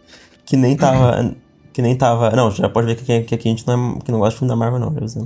[0.45, 1.36] que nem tava.
[1.73, 2.30] Que nem tava.
[2.32, 4.32] Não, já pode ver que, que, que aqui a gente não, é, que não gosta
[4.34, 5.21] de filme da Marvel, não, já.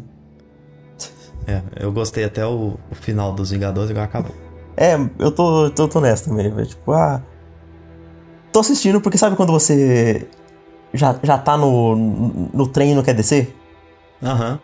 [1.47, 4.36] É, eu gostei até o, o final dos Vingadores e agora acabou.
[4.77, 6.67] É, eu tô, tô, tô nessa também, velho.
[6.67, 7.21] Tipo, ah.
[8.51, 10.27] Tô assistindo porque sabe quando você
[10.93, 13.55] já, já tá no, no trem e não quer descer?
[14.21, 14.60] Aham.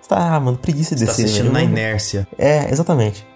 [0.00, 1.24] Você tá, ah, mano, preguiça de Você tá descer.
[1.24, 1.54] assistindo velho.
[1.54, 2.26] na inércia.
[2.38, 3.26] É, exatamente.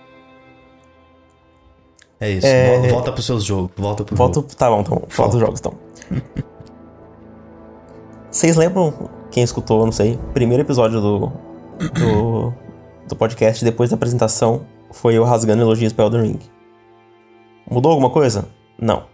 [2.21, 2.47] É isso.
[2.47, 2.79] É.
[2.81, 3.71] Vol- Volta pros seus jogos.
[3.77, 4.35] Volta pro Volto.
[4.37, 4.49] jogo.
[4.57, 5.03] Tá bom, então.
[5.17, 5.75] Volta os jogos, então.
[8.31, 8.93] Vocês lembram,
[9.31, 11.33] quem escutou, não sei, primeiro episódio do,
[11.95, 12.53] do,
[13.09, 16.39] do podcast, depois da apresentação, foi eu rasgando elogios pra Elden Ring.
[17.71, 18.49] Mudou alguma coisa?
[18.79, 19.05] Não.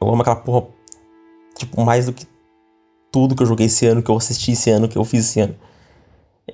[0.00, 0.66] Eu amo aquela porra,
[1.56, 2.26] tipo, mais do que
[3.10, 5.40] tudo que eu joguei esse ano, que eu assisti esse ano, que eu fiz esse
[5.40, 5.54] ano.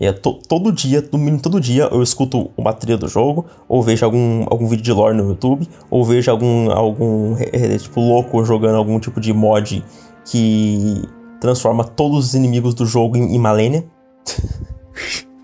[0.00, 3.82] É, to- todo dia, no mínimo todo dia, eu escuto uma trilha do jogo, ou
[3.82, 8.44] vejo algum, algum vídeo de lore no YouTube, ou vejo algum, algum é, tipo, louco
[8.44, 9.84] jogando algum tipo de mod
[10.24, 11.02] que
[11.40, 13.84] transforma todos os inimigos do jogo em, em Malenia.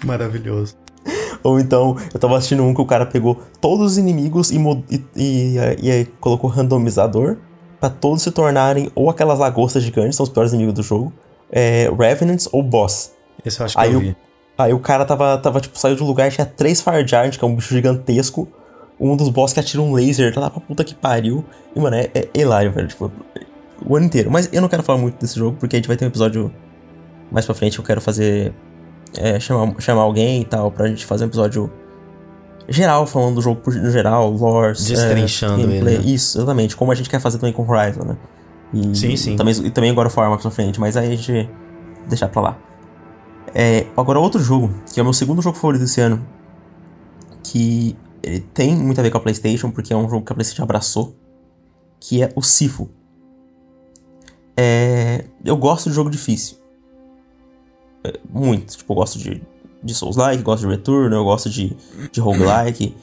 [0.05, 0.77] Maravilhoso.
[1.43, 4.59] Ou então, eu tava assistindo um que o cara pegou todos os inimigos e,
[4.91, 7.37] e, e, e aí colocou randomizador
[7.81, 11.13] pra todos se tornarem ou aquelas lagostas gigantes, são os piores inimigos do jogo,
[11.51, 13.13] é, Revenants ou Boss.
[13.45, 14.17] Esse eu acho que Aí eu eu- vi.
[14.59, 17.43] Aí o cara tava, tava tipo, saiu de um lugar, tinha três Fire Giant, que
[17.45, 18.47] é um bicho gigantesco,
[19.01, 21.43] um dos boss que atira um laser, tá lá pra puta que pariu.
[21.75, 23.11] E, mano, é, é hilário, velho, tipo,
[23.87, 24.31] o ano inteiro.
[24.31, 26.53] Mas eu não quero falar muito desse jogo, porque a gente vai ter um episódio
[27.33, 28.53] mais pra frente, eu quero fazer,
[29.19, 31.73] é, chamar, chamar alguém e tal, pra gente fazer um episódio
[32.69, 35.95] geral, falando do jogo no geral, lore, Destrinchando é, gameplay.
[35.95, 36.11] ele, né?
[36.13, 38.17] Isso, exatamente, como a gente quer fazer também com Horizon, né?
[38.73, 39.37] E, Sim, sim.
[39.37, 41.51] Também, e também agora o Fire mais pra frente, mas aí a gente
[42.09, 42.59] deixar pra lá.
[43.53, 46.25] É, agora, outro jogo, que é o meu segundo jogo favorito desse ano,
[47.43, 50.35] que ele tem muito a ver com a PlayStation, porque é um jogo que a
[50.35, 51.17] PlayStation abraçou,
[51.99, 52.89] que é o Sifo.
[54.57, 56.59] É, eu gosto de jogo difícil.
[58.05, 58.77] É, muito.
[58.77, 59.43] Tipo, eu gosto de,
[59.83, 61.77] de Souls-like, gosto de Return, eu gosto de,
[62.11, 62.97] de roguelike.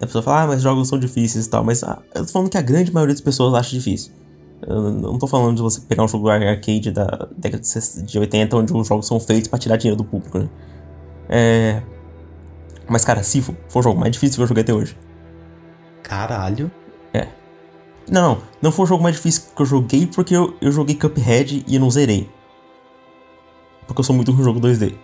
[0.00, 1.64] A pessoa fala, ah, mas jogos são difíceis e tal.
[1.64, 4.12] Mas ah, eu tô falando que a grande maioria das pessoas acha difícil.
[4.66, 8.18] Eu não tô falando de você pegar um jogo arcade da década de 60 de
[8.18, 10.48] 80, onde os jogos são feitos pra tirar dinheiro do público, né?
[11.28, 11.82] É...
[12.88, 14.96] Mas, cara, Sifo foi o jogo mais difícil que eu joguei até hoje.
[16.02, 16.70] Caralho.
[18.10, 20.94] Não, não, não foi o jogo mais difícil que eu joguei porque eu, eu joguei
[20.94, 22.28] Cuphead e eu não zerei.
[23.86, 24.94] Porque eu sou muito no jogo 2D.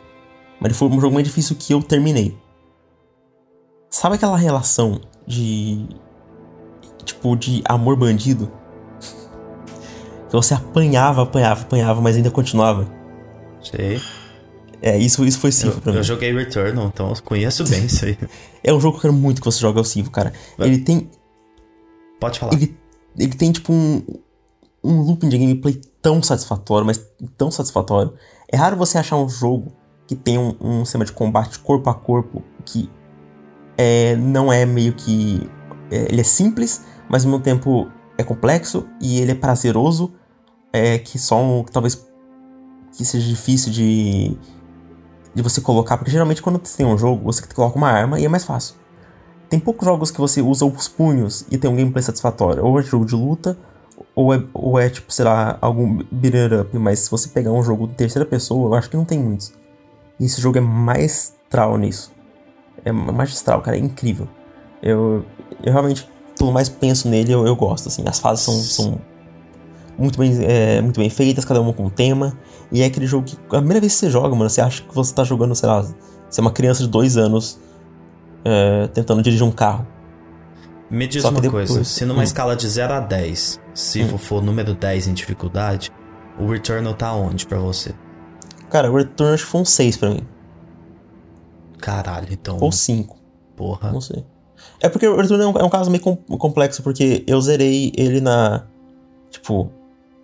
[0.60, 2.36] Mas foi o jogo mais difícil que eu terminei.
[3.90, 5.86] Sabe aquela relação de.
[7.04, 8.50] Tipo, de amor bandido?
[10.28, 12.86] Que você apanhava, apanhava, apanhava, mas ainda continuava.
[13.62, 14.00] Sei.
[14.82, 15.98] É, isso, isso foi Sifo Eu, pra mim.
[15.98, 18.16] eu joguei Returnal, então eu conheço bem isso aí.
[18.62, 20.32] É um jogo que eu quero muito que você jogue ao Sifo, cara.
[20.58, 20.68] Vai.
[20.68, 21.08] Ele tem,
[22.20, 22.52] Pode falar.
[22.52, 22.76] ele,
[23.16, 24.02] ele tem tipo um,
[24.84, 27.00] um looping de gameplay tão satisfatório, mas
[27.36, 28.12] tão satisfatório.
[28.50, 29.72] É raro você achar um jogo
[30.06, 32.90] que tem um, um sistema de combate corpo a corpo que
[33.76, 35.48] é, não é meio que
[35.90, 40.12] é, ele é simples, mas ao mesmo tempo é complexo e ele é prazeroso,
[40.72, 42.06] é que só um, talvez
[42.92, 44.36] que seja difícil de
[45.34, 48.24] de você colocar, porque geralmente quando você tem um jogo, você coloca uma arma e
[48.24, 48.74] é mais fácil.
[49.48, 52.64] Tem poucos jogos que você usa os punhos e tem um gameplay satisfatório.
[52.64, 53.56] Ou é jogo de luta,
[54.14, 56.76] ou é, ou é tipo, sei lá, algum beat up.
[56.78, 59.52] Mas se você pegar um jogo de terceira pessoa, eu acho que não tem muitos.
[60.18, 62.12] E esse jogo é maestral nisso.
[62.84, 64.28] É magistral, cara, é incrível.
[64.82, 65.24] Eu,
[65.62, 68.04] eu realmente, tudo mais penso nele, eu, eu gosto, assim.
[68.06, 69.00] As fases são, são
[69.98, 72.38] muito, bem, é, muito bem feitas, cada uma com um tema.
[72.70, 74.94] E é aquele jogo que, a primeira vez que você joga, mano, você acha que
[74.94, 75.82] você tá jogando, sei lá,
[76.28, 77.58] você é uma criança de dois anos
[78.44, 79.86] é, tentando dirigir um carro.
[80.90, 82.24] Me diz uma depois, coisa, se numa hum.
[82.24, 84.16] escala de 0 a 10, se hum.
[84.16, 85.92] for número 10 em dificuldade,
[86.38, 87.94] o Returnal tá onde para você?
[88.70, 90.26] Cara, o Returnal acho que foi um 6 pra mim.
[91.78, 92.56] Caralho, então.
[92.60, 93.16] Ou 5.
[93.56, 93.92] Porra.
[93.92, 94.24] Não sei.
[94.80, 98.20] É porque o Returnal é um, é um caso meio complexo, porque eu zerei ele
[98.20, 98.64] na.
[99.30, 99.70] Tipo.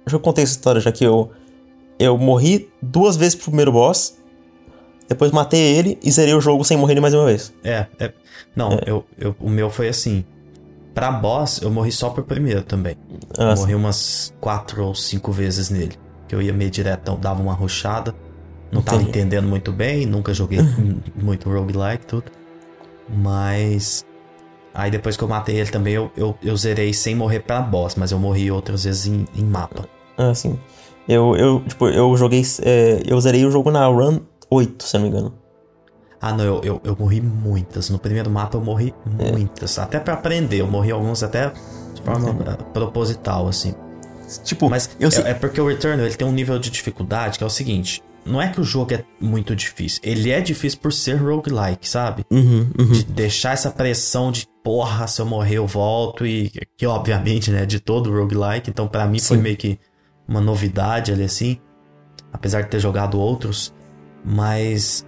[0.05, 1.31] Deixa eu contar essa história, já que eu.
[1.99, 4.19] Eu morri duas vezes pro primeiro boss.
[5.09, 7.53] Depois matei ele e zerei o jogo sem morrer nem mais uma vez.
[7.62, 8.12] É, é.
[8.57, 8.81] Não, é.
[8.87, 10.25] Eu, eu, o meu foi assim.
[10.95, 12.97] Pra boss, eu morri só pro primeiro também.
[13.37, 15.99] Ah, morri umas quatro ou cinco vezes nele.
[16.29, 18.15] Que eu ia meio diretão, dava uma ruchada.
[18.71, 18.97] Não Entendi.
[18.99, 20.61] tava entendendo muito bem, nunca joguei
[21.21, 22.31] muito roguelike tudo.
[23.09, 24.05] Mas.
[24.73, 27.95] Aí depois que eu matei ele também, eu, eu, eu zerei sem morrer pra boss,
[27.97, 29.87] mas eu morri outras vezes em, em mapa.
[30.17, 30.59] Ah, sim.
[31.09, 32.43] Eu, eu, tipo, eu joguei.
[32.63, 34.21] É, eu zerei o jogo na run
[34.51, 35.35] 8, se não me engano.
[36.25, 37.91] Ah, não, eu, eu, eu morri muitas.
[37.91, 39.31] No primeiro mapa eu morri é.
[39.31, 39.79] muitas.
[39.79, 41.53] Até para aprender, eu morri alguns até
[41.95, 42.72] de forma é.
[42.72, 43.75] proposital, assim.
[44.43, 47.45] Tipo, mas eu é, é, porque o Returnal ele tem um nível de dificuldade que
[47.45, 50.95] é o seguinte: não é que o jogo é muito difícil, ele é difícil por
[50.95, 52.25] ser roguelike, sabe?
[52.31, 52.87] Uhum, uhum.
[52.91, 57.66] De deixar essa pressão de porra, se eu morrer eu volto, e que obviamente, né,
[57.66, 59.27] de todo roguelike, então para mim Sim.
[59.27, 59.79] foi meio que
[60.27, 61.59] uma novidade ali assim,
[62.33, 63.75] apesar de ter jogado outros,
[64.25, 65.05] mas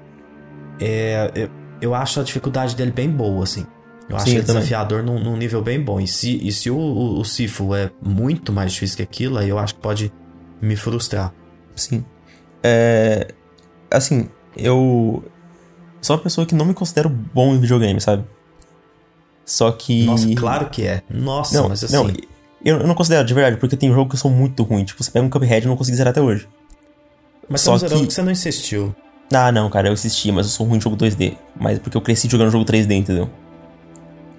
[0.81, 1.51] é, eu,
[1.81, 3.67] eu acho a dificuldade dele bem boa, assim.
[4.09, 6.01] Eu acho Sim, ele desafiador num, num, nível bem bom.
[6.01, 9.49] E se, e se o, o, o Sifu é muito mais difícil que aquilo, aí
[9.49, 10.13] eu acho que pode
[10.61, 11.33] me frustrar.
[11.75, 12.05] Sim.
[12.63, 13.29] É.
[13.91, 15.25] Assim, eu.
[16.01, 18.25] Sou uma pessoa que não me considero bom em videogame, sabe?
[19.45, 20.05] Só que.
[20.05, 21.03] Nossa, claro que é.
[21.11, 21.95] Nossa, não, mas assim.
[21.95, 22.09] Não,
[22.65, 24.85] eu, eu não considero de verdade, porque tem jogo que eu sou muito ruim.
[24.85, 26.49] Tipo, você pega um Cuphead e não consegui zerar até hoje.
[27.49, 27.87] Mas Só que...
[27.87, 28.95] que você não insistiu.
[29.33, 31.37] Ah, não, cara, eu assisti, mas eu sou ruim em jogo 2D.
[31.59, 33.29] Mas porque eu cresci jogando jogo 3D, entendeu?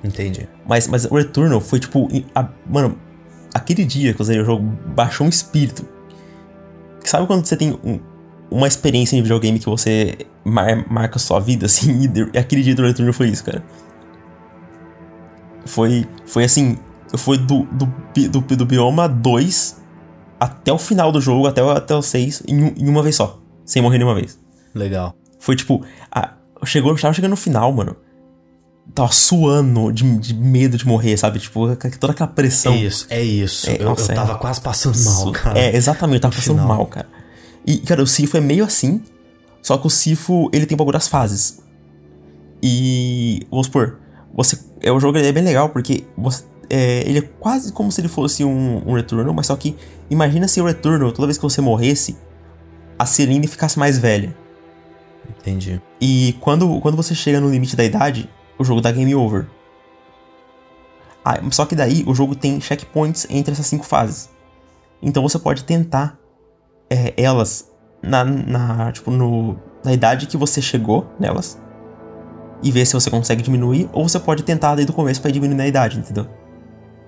[0.03, 0.47] Entendi.
[0.67, 2.07] Mas, mas o Returnal foi tipo.
[2.33, 2.97] A, mano,
[3.53, 4.63] aquele dia que eu usei o jogo
[4.95, 5.85] baixou um espírito.
[7.03, 7.99] Sabe quando você tem um,
[8.49, 12.09] uma experiência em videogame que você mar, marca sua vida, assim?
[12.33, 13.63] E aquele dia do Returnal foi isso, cara.
[15.65, 16.77] Foi, foi assim.
[17.17, 17.85] Foi do, do,
[18.29, 19.81] do, do bioma 2
[20.39, 23.41] até o final do jogo, até, até o 6, em, em uma vez só.
[23.65, 24.39] Sem morrer nenhuma vez.
[24.77, 25.15] Legal.
[25.39, 25.83] Foi tipo.
[26.11, 26.33] A,
[26.65, 27.95] chegou, tava chegando no final, mano.
[28.93, 31.39] Tava suando de, de medo de morrer, sabe?
[31.39, 32.73] Tipo, toda aquela pressão.
[32.73, 33.69] É isso, é isso.
[33.69, 35.59] É, eu, nossa, eu tava é, quase passando mal, cara.
[35.59, 36.77] É, exatamente, eu tava passando final.
[36.77, 37.07] mal, cara.
[37.65, 39.01] E, cara, o Sifo é meio assim.
[39.61, 41.59] Só que o Sifo, ele tem um bagulho das fases.
[42.63, 43.45] E.
[43.51, 43.99] Vamos supor.
[44.33, 47.99] Você, é, o jogo é bem legal porque você, é, ele é quase como se
[48.01, 49.75] ele fosse um, um Returnal, mas só que
[50.09, 52.15] imagina se o Returnal, toda vez que você morresse,
[52.97, 54.35] a Celine ficasse mais velha.
[55.47, 55.81] Entendi.
[56.01, 58.29] E quando, quando você chega no limite da idade,
[58.59, 59.47] o jogo dá game over.
[61.23, 64.29] Ah, só que daí o jogo tem checkpoints entre essas cinco fases.
[65.01, 66.19] Então você pode tentar
[66.89, 67.71] é, elas
[68.01, 71.61] na, na, tipo, no, na idade que você chegou nelas.
[72.61, 73.89] E ver se você consegue diminuir.
[73.93, 76.27] Ou você pode tentar desde o começo para diminuir a idade, entendeu?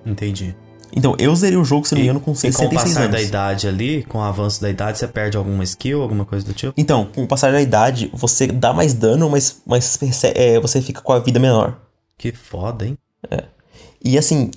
[0.06, 0.56] Entendi.
[0.92, 2.72] Então, eu zerei o jogo, se não me engano, com 66 anos.
[2.72, 3.12] E com o passar anos.
[3.12, 6.52] da idade ali, com o avanço da idade, você perde alguma skill, alguma coisa do
[6.52, 6.72] tipo?
[6.76, 11.00] Então, com o passar da idade, você dá mais dano, mas, mas é, você fica
[11.00, 11.76] com a vida menor.
[12.18, 12.98] Que foda, hein?
[13.30, 13.44] É.
[14.04, 14.50] E assim,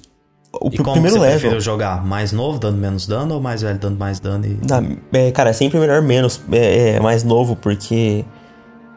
[0.61, 1.39] o e como primeiro você level.
[1.39, 4.45] prefere jogar mais novo, dando menos dano, ou mais velho, dando mais dano?
[4.45, 4.59] E...
[4.67, 8.23] Na, é, cara, é sempre melhor menos, é, é, mais novo, porque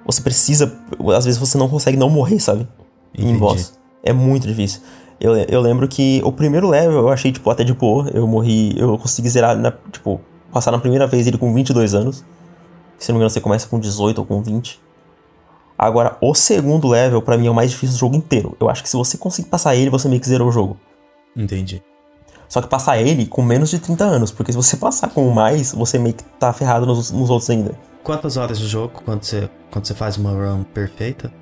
[0.05, 0.73] você precisa.
[1.17, 2.67] Às vezes você não consegue não morrer, sabe?
[3.15, 3.33] Entendi.
[3.33, 3.73] Em boss.
[4.03, 4.81] É muito difícil.
[5.21, 8.11] Eu, eu lembro que o primeiro level eu achei, tipo, até de boa.
[8.13, 8.79] Eu morri.
[8.79, 10.21] Eu consegui zerar, na, tipo,
[10.53, 12.25] passar na primeira vez ele com 22 anos.
[12.99, 14.81] Se não me engano, você começa com 18 ou com 20.
[15.79, 18.57] Agora, o segundo level, para mim, é o mais difícil do jogo inteiro.
[18.59, 20.79] Eu acho que se você conseguir passar ele, você meio que zerou o jogo.
[21.37, 21.83] Entendi.
[22.49, 25.73] Só que passar ele com menos de 30 anos, porque se você passar com mais,
[25.73, 27.77] você meio que tá ferrado nos, nos outros ainda.
[28.03, 31.33] Quantas horas de jogo quando você, quando você faz uma run perfeita?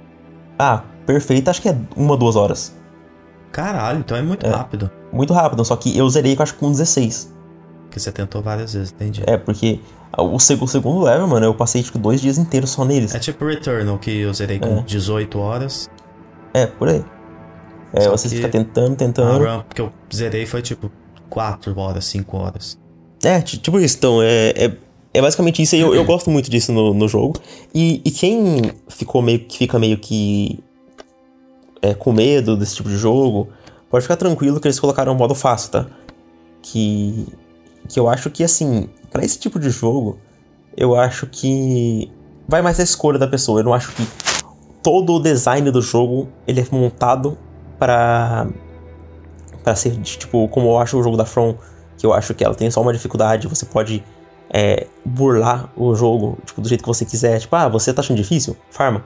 [0.59, 2.75] Ah, perfeita acho que é uma, duas horas.
[3.55, 4.51] Caralho, então é muito É.
[4.51, 4.91] rápido.
[5.13, 7.33] Muito rápido, só que eu zerei, eu acho, com 16.
[7.89, 9.23] Que você tentou várias vezes, entendi.
[9.25, 9.79] É, porque
[10.19, 13.15] o, seg- o segundo level, mano, eu passei, tipo, dois dias inteiros só neles.
[13.15, 14.83] É tipo Returnal, que eu zerei com É.
[14.83, 15.89] 18 horas.
[16.53, 17.05] É, por aí.
[17.93, 19.45] É, Só você que fica tentando, A tentando.
[19.45, 20.91] run que eu zerei foi tipo
[21.31, 22.77] 4 horas, 5 horas.
[23.23, 24.73] É, ti- tipo isso, então, é, é,
[25.15, 27.39] é basicamente isso, eu, eu gosto muito disso no, no jogo.
[27.73, 30.59] E, e quem ficou meio que fica meio que
[31.85, 33.49] é, com medo desse tipo de jogo,
[33.91, 35.87] pode ficar tranquilo que eles colocaram um modo fácil, tá?
[36.63, 37.29] Que,
[37.87, 40.19] que eu acho que, assim, pra esse tipo de jogo,
[40.75, 42.11] eu acho que
[42.49, 43.61] vai mais da escolha da pessoa.
[43.61, 44.07] Eu não acho que
[44.83, 47.37] todo o design do jogo ele é montado
[47.79, 48.47] pra
[49.63, 51.55] para ser tipo como eu acho o jogo da From,
[51.97, 54.05] que eu acho que ela tem só uma dificuldade, você pode
[54.51, 57.41] é, burlar o jogo tipo do jeito que você quiser.
[57.41, 58.57] Tipo, ah, você tá achando difícil?
[58.71, 59.05] Farma.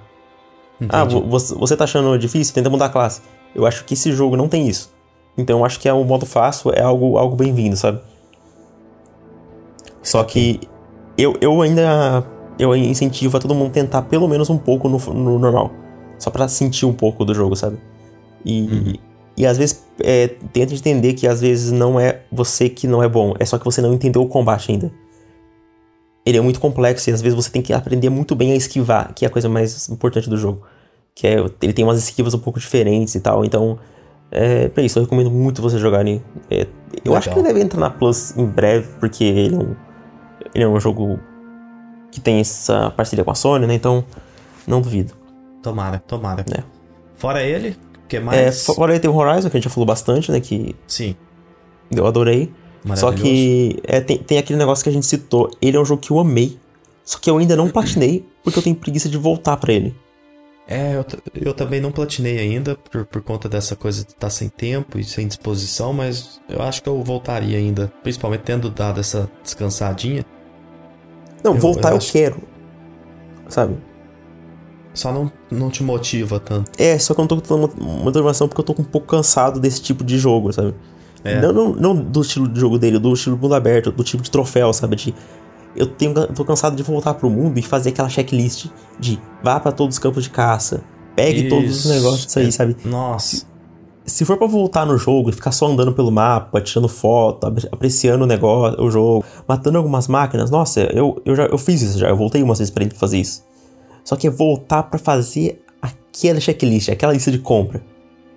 [0.88, 1.14] Ah, Entendi.
[1.14, 2.54] vo- você, você tá achando difícil?
[2.54, 3.20] Tenta mudar a classe.
[3.54, 4.92] Eu acho que esse jogo não tem isso.
[5.36, 8.00] Então eu acho que é um modo fácil, é algo, algo bem-vindo, sabe?
[10.02, 10.60] Só que
[11.16, 12.24] eu, eu ainda
[12.58, 15.70] eu incentivo a todo mundo tentar pelo menos um pouco no, no normal.
[16.18, 17.78] Só pra sentir um pouco do jogo, sabe?
[18.44, 18.92] E, Uhum.
[19.36, 23.08] e às vezes é, tenta entender que às vezes não é você que não é
[23.08, 24.90] bom, é só que você não entendeu o combate ainda.
[26.28, 29.14] Ele é muito complexo e às vezes você tem que aprender muito bem a esquivar,
[29.14, 30.62] que é a coisa mais importante do jogo.
[31.14, 33.78] Que é, ele tem umas esquivas um pouco diferentes e tal, então
[34.30, 36.22] é pra isso, eu recomendo muito você jogarem.
[36.50, 36.66] É,
[37.02, 37.38] eu acho que Legal.
[37.38, 39.76] ele deve entrar na Plus em breve, porque ele é um,
[40.54, 41.18] ele é um jogo
[42.10, 43.74] que tem essa parceria com a Sony, né?
[43.74, 44.04] Então,
[44.66, 45.14] não duvido.
[45.62, 46.44] Tomara, tomara.
[46.54, 46.62] É.
[47.16, 47.70] Fora ele,
[48.04, 48.66] o que É, mais?
[48.66, 50.40] fora aí tem o Horizon, que a gente já falou bastante, né?
[50.40, 51.16] Que Sim,
[51.90, 52.52] eu adorei.
[52.96, 55.50] Só que é, tem, tem aquele negócio que a gente citou.
[55.60, 56.58] Ele é um jogo que eu amei.
[57.04, 59.94] Só que eu ainda não platinei, porque eu tenho preguiça de voltar pra ele.
[60.66, 61.04] É, eu,
[61.46, 65.04] eu também não platinei ainda, por, por conta dessa coisa de estar sem tempo e
[65.04, 70.26] sem disposição, mas eu acho que eu voltaria ainda, principalmente tendo dado essa descansadinha.
[71.42, 72.36] Não, Eu- voltar eu eu, quero.
[73.48, 73.76] Sabe?
[74.92, 76.70] Só não, não te motiva tanto.
[76.76, 79.58] É, só que eu não tô com uma motivação porque eu tô um pouco cansado
[79.60, 80.74] desse tipo de jogo, sabe?
[81.24, 81.40] É.
[81.40, 84.30] Não, não, não do estilo de jogo dele, do estilo mundo aberto, do tipo de
[84.30, 84.96] troféu, sabe?
[84.96, 85.14] De
[85.76, 88.66] eu tenho, eu tô cansado de voltar pro mundo e fazer aquela checklist
[88.98, 90.82] de vá pra todos os campos de caça,
[91.14, 91.88] pegue todos os Isso.
[91.88, 92.50] negócios aí, É.
[92.50, 92.76] sabe?
[92.84, 93.46] Nossa,
[94.06, 97.68] Se for pra voltar no jogo e ficar só andando pelo mapa, tirando foto, apre-
[97.70, 101.98] apreciando o negócio, o jogo, matando algumas máquinas, nossa, eu, eu já eu fiz isso
[101.98, 103.44] já, eu voltei umas vezes pra ele fazer isso.
[104.02, 107.82] Só que é voltar pra fazer aquela checklist, aquela lista de compra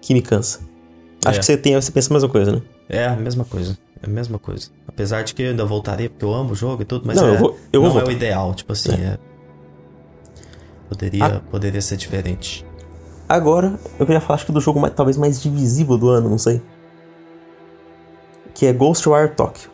[0.01, 0.59] que me cansa.
[1.25, 1.39] Acho É.
[1.39, 2.61] que você tem, você pensa a mesma coisa, né?
[2.89, 3.77] é a mesma coisa.
[4.01, 4.69] É a mesma coisa.
[4.87, 7.27] Apesar de que eu ainda voltaria, porque eu amo o jogo e tudo, mas Não,
[7.27, 8.07] é, eu vou- eu vou não é voltar.
[8.09, 9.17] o ideal, tipo assim, é.
[10.89, 11.41] Poderia, Ah.
[11.51, 12.65] poderia ser diferente.
[13.29, 16.37] Agora, eu queria falar acho que do jogo mais- talvez mais divisível do ano, não
[16.37, 16.61] sei.
[18.53, 19.69] Que é Ghostwire Tokyo.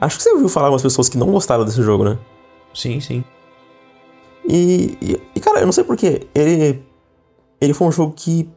[0.00, 2.16] Acho que você ouviu falar umas pessoas que não gostaram desse jogo, né?
[2.72, 3.22] Sim, sim.
[4.48, 6.26] E, e, e, cara, eu não sei porquê.
[6.34, 6.82] Ele,
[7.60, 8.48] ele foi um jogo que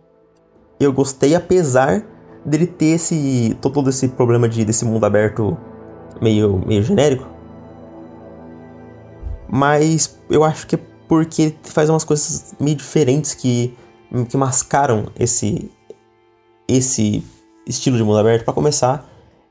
[0.84, 2.04] eu gostei, apesar
[2.46, 3.56] dele ter esse.
[3.62, 5.58] todo esse problema de, desse mundo aberto
[6.22, 7.28] meio, meio genérico.
[9.48, 13.74] Mas eu acho que é porque ele faz umas coisas meio diferentes que,
[14.30, 15.70] que mascaram esse,
[16.68, 17.24] esse
[17.68, 18.46] estilo de mundo aberto.
[18.46, 19.06] Pra começar,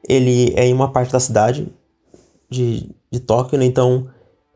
[0.08, 1.70] ele é em uma parte da cidade
[2.48, 3.66] de, de Tóquio, né?
[3.66, 4.08] Então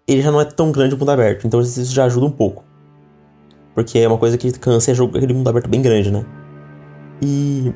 [0.08, 1.46] ele já não é tão grande o mundo aberto.
[1.46, 2.64] Então isso já ajuda um pouco.
[3.74, 6.24] Porque é uma coisa que cansa é aquele mundo aberto bem grande, né?
[7.22, 7.72] E.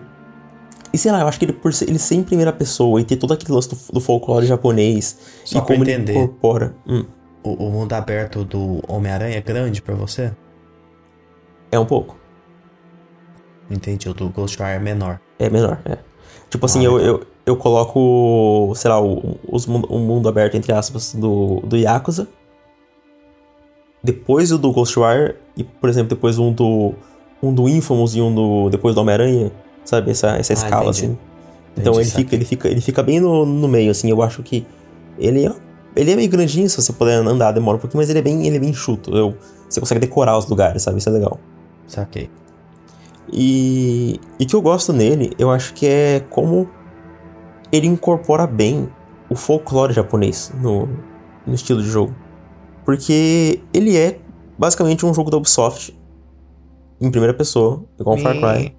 [0.92, 3.04] E sei lá, eu acho que ele, por ser, ele ser em primeira pessoa e
[3.04, 6.14] ter todo aquele lance do, do folclore japonês Só e como ele entender.
[6.14, 6.74] incorpora.
[6.86, 7.04] Hum,
[7.44, 10.32] O, o mundo aberto do Homem-Aranha é grande pra você?
[11.70, 12.16] é um pouco.
[13.70, 15.20] Entendi, o do Ghostwire é menor.
[15.38, 15.98] É menor, é.
[16.48, 20.72] Tipo assim, Ah, eu, eu, eu coloco, sei lá, o, os, o mundo aberto, entre
[20.72, 22.26] aspas, do, do Yakuza.
[24.02, 25.34] Depois o do Ghostwire.
[25.54, 26.94] E, por exemplo, depois um do.
[27.42, 28.68] Um do Infamous e um do.
[28.70, 29.52] Depois do Homem-Aranha.
[29.84, 30.10] Sabe?
[30.10, 30.98] Essa, essa Ah, escala, entendi.
[31.06, 31.18] assim.
[31.76, 34.10] Então Entendi, ele fica, ele, fica, ele fica bem no, no meio, assim.
[34.10, 34.66] Eu acho que.
[35.18, 35.52] Ele é,
[35.96, 38.46] ele é meio grandinho, se você puder andar, demora um pouquinho, mas ele é bem,
[38.46, 39.16] ele é bem enxuto.
[39.16, 39.34] Eu,
[39.68, 40.98] você consegue decorar os lugares, sabe?
[40.98, 41.38] Isso é legal.
[41.86, 42.30] Saquei.
[43.32, 46.68] E e que eu gosto nele, eu acho que é como
[47.70, 48.88] ele incorpora bem
[49.28, 50.88] o folclore japonês no,
[51.46, 52.14] no estilo de jogo.
[52.84, 54.18] Porque ele é
[54.56, 55.97] basicamente um jogo da Ubisoft
[57.00, 58.74] em primeira pessoa, igual um Far Cry.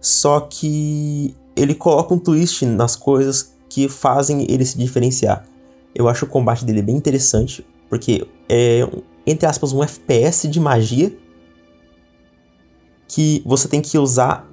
[0.00, 5.44] Só que ele coloca um twist nas coisas que fazem ele se diferenciar.
[5.94, 8.88] Eu acho o combate dele bem interessante, porque é,
[9.26, 11.12] entre aspas, um FPS de magia
[13.06, 14.48] que você tem que usar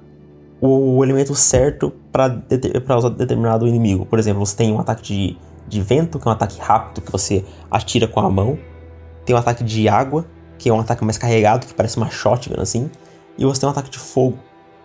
[0.60, 4.04] o elemento certo para usar determinado inimigo.
[4.04, 7.12] Por exemplo, você tem um ataque de, de vento, que é um ataque rápido que
[7.12, 8.58] você atira com a mão.
[9.24, 10.26] Tem um ataque de água,
[10.58, 12.90] que é um ataque mais carregado, que parece uma shotgun assim.
[13.38, 14.38] E você tem um ataque de fogo,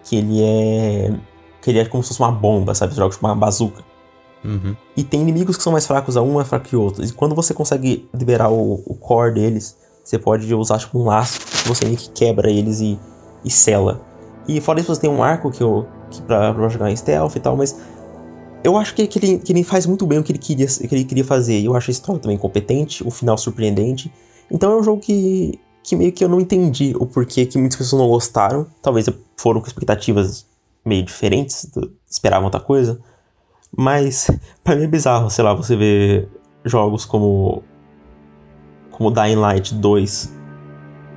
[0.03, 1.13] que ele é.
[1.61, 2.93] que ele é como se fosse uma bomba, sabe?
[2.93, 3.83] Você joga tipo uma bazuca.
[4.43, 4.75] Uhum.
[4.95, 7.03] E tem inimigos que são mais fracos a um, mais fraco que outro.
[7.03, 11.39] E quando você consegue liberar o, o core deles, você pode usar tipo um laço
[11.39, 12.99] que você meio que quebra eles e,
[13.43, 14.01] e sela.
[14.47, 17.35] E fora isso, você tem um arco que, eu, que pra, pra jogar em stealth
[17.35, 17.79] e tal, mas
[18.63, 20.93] eu acho que, que, ele, que ele faz muito bem o que ele queria, que
[20.93, 21.63] ele queria fazer.
[21.63, 24.11] Eu acho a história também competente, o final surpreendente.
[24.51, 27.77] Então é um jogo que, que meio que eu não entendi o porquê que muitas
[27.77, 28.65] pessoas não gostaram.
[28.81, 30.47] Talvez foram com expectativas
[30.85, 31.69] meio diferentes,
[32.09, 32.99] esperavam outra coisa.
[33.75, 34.31] Mas
[34.63, 36.27] para mim é bizarro, sei lá, você vê
[36.63, 37.61] jogos como
[38.91, 40.31] como Dying Light 2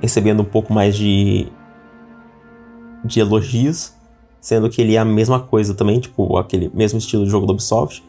[0.01, 1.47] recebendo um pouco mais de
[3.05, 3.93] de elogios,
[4.41, 7.53] sendo que ele é a mesma coisa também, tipo, aquele mesmo estilo de jogo do
[7.53, 8.03] Ubisoft,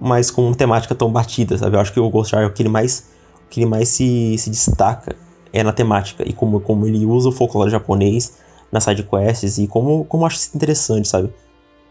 [0.00, 1.76] mas com uma temática tão batida, sabe?
[1.76, 3.10] Eu acho que o Ghost Recon, o que ele mais,
[3.44, 5.14] o que ele mais se, se destaca
[5.52, 8.38] é na temática e como, como ele usa o folclore japonês
[8.70, 11.32] nas sidequests e como, como eu acho isso interessante, sabe?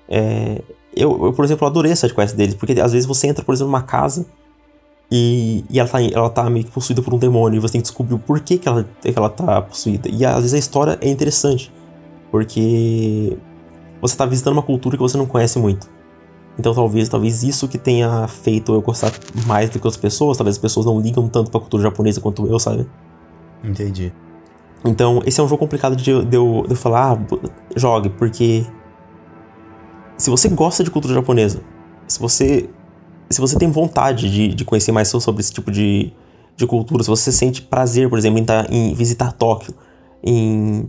[0.07, 0.61] É,
[0.95, 3.71] eu, eu, por exemplo, adorei a sidequest deles, porque às vezes você entra, por exemplo,
[3.71, 4.25] numa casa
[5.11, 7.81] e, e ela, tá, ela tá meio que possuída por um demônio e você tem
[7.81, 10.09] que descobrir o porquê que ela, que ela tá possuída.
[10.09, 11.71] E às vezes a história é interessante.
[12.31, 13.37] Porque
[14.01, 15.89] você está visitando uma cultura que você não conhece muito.
[16.57, 19.11] Então talvez, talvez isso que tenha feito eu gostar
[19.45, 22.47] mais do que outras pessoas, talvez as pessoas não ligam tanto pra cultura japonesa quanto
[22.47, 22.87] eu, sabe?
[23.69, 24.13] Entendi.
[24.83, 27.37] Então, esse é um jogo complicado de, de, eu, de eu falar, ah,
[27.75, 28.65] jogue, porque
[30.17, 31.61] se você gosta de cultura japonesa,
[32.07, 32.69] se você
[33.27, 36.13] se você tem vontade de, de conhecer mais sobre esse tipo de,
[36.55, 39.73] de cultura, se você sente prazer, por exemplo, em, tá, em visitar Tóquio,
[40.23, 40.87] em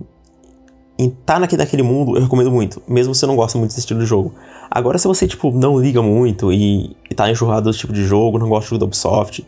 [0.99, 3.81] em tá naquele, naquele mundo, eu recomendo muito, mesmo se você não gosta muito desse
[3.81, 4.35] estilo de jogo.
[4.71, 8.39] Agora, se você, tipo, não liga muito e, e tá enxurrado desse tipo de jogo,
[8.39, 9.47] não gosta da Ubisoft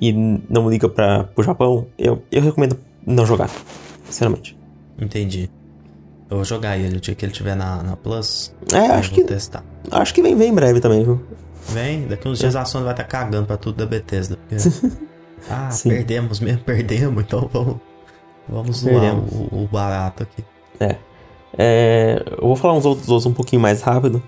[0.00, 3.50] e não liga pra, pro Japão, eu, eu recomendo não jogar,
[4.04, 4.56] sinceramente.
[5.00, 5.50] Entendi.
[6.30, 8.54] Eu vou jogar ele o dia que ele tiver na, na Plus.
[8.72, 9.24] É, acho que.
[9.24, 9.64] testar.
[9.90, 11.20] Acho que vem, vem em breve também, viu?
[11.68, 12.58] Vem, daqui uns dias é.
[12.58, 14.36] a Sony vai estar tá cagando pra tudo da Bethesda.
[14.36, 14.56] Porque...
[15.50, 15.90] ah, Sim.
[15.90, 17.76] perdemos mesmo, perdemos, então vamos,
[18.48, 20.44] vamos zoar o, o barato aqui.
[20.80, 20.96] É.
[21.56, 22.22] é.
[22.38, 24.22] Eu vou falar uns outros, outros um pouquinho mais rápido.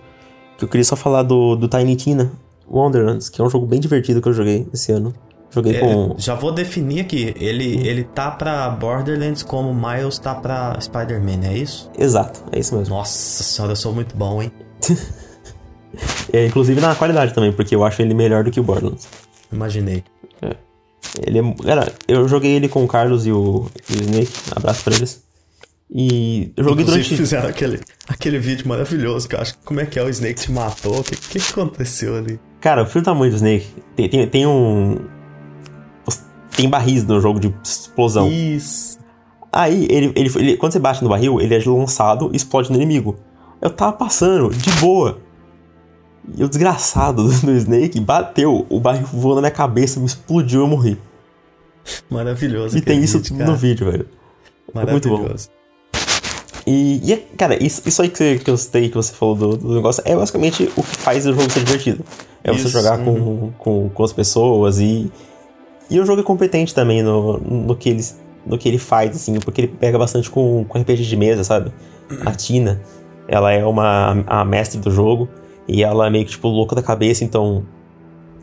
[0.58, 2.32] Que eu queria só falar do, do Tiny Tina
[2.68, 5.14] Wonderlands, que é um jogo bem divertido que eu joguei esse ano.
[5.50, 6.14] Joguei é, com.
[6.18, 7.34] Já vou definir aqui.
[7.38, 7.82] Ele, hum.
[7.84, 11.90] ele tá pra Borderlands como Miles tá pra Spider-Man, é isso?
[11.98, 12.94] Exato, é isso mesmo.
[12.94, 14.52] Nossa senhora, eu sou muito bom, hein?
[16.32, 19.08] é, inclusive na qualidade também, porque eu acho ele melhor do que o Borderlands.
[19.52, 20.04] Imaginei.
[20.42, 20.56] É.
[21.26, 21.54] Ele é.
[21.64, 24.32] Cara, eu joguei ele com o Carlos e o, e o Snake.
[24.54, 25.24] Abraço pra eles.
[25.90, 27.16] E eu joguei Inclusive, durante.
[27.16, 29.56] fizeram aquele, aquele vídeo maravilhoso que eu acho.
[29.64, 30.02] Como é que é?
[30.02, 31.00] O Snake te matou?
[31.00, 32.40] O que, que, que aconteceu ali?
[32.60, 33.66] Cara, o filho do tamanho do Snake.
[33.94, 34.98] Tem, tem, tem um.
[36.56, 38.28] Tem barris no jogo de explosão.
[38.28, 38.98] Isso.
[39.52, 42.76] Aí, ele, ele, ele, quando você bate no barril, ele é lançado e explode no
[42.76, 43.16] inimigo.
[43.60, 45.18] Eu tava passando, de boa.
[46.36, 50.60] E o desgraçado do, do Snake bateu, o barril voou na minha cabeça, me explodiu
[50.60, 50.98] e eu morri.
[52.10, 52.76] Maravilhoso.
[52.76, 54.08] E tem isso vídeo, no vídeo, velho.
[54.74, 55.08] Maravilhoso.
[55.08, 55.56] É muito bom.
[56.66, 59.74] E, e, cara, isso, isso aí que, que eu citei, que você falou do, do,
[59.74, 62.04] negócio, é basicamente o que faz o jogo ser divertido.
[62.42, 63.52] É isso, você jogar uhum.
[63.52, 65.10] com, com, com as pessoas e.
[65.88, 68.04] E o jogo é competente também no, no, que, ele,
[68.44, 71.72] no que ele faz, assim, porque ele pega bastante com, com RPG de mesa, sabe?
[72.24, 72.80] A Tina,
[73.28, 75.28] ela é uma a mestre do jogo
[75.68, 77.64] e ela é meio que, tipo, louca da cabeça, então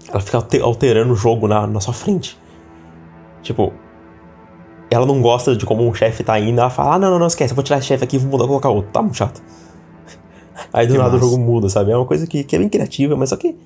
[0.09, 2.37] ela fica alterando o jogo na, na sua frente.
[3.41, 3.73] Tipo,
[4.89, 7.27] ela não gosta de como um chefe tá indo, ela fala, ah, não, não, não,
[7.27, 8.91] esquece, eu vou tirar esse chefe aqui vou mudar, colocar outro.
[8.91, 9.41] Tá muito chato.
[10.71, 11.25] Aí do que nada massa.
[11.25, 11.91] o jogo muda, sabe?
[11.91, 13.57] É uma coisa que, que é bem criativa, mas só que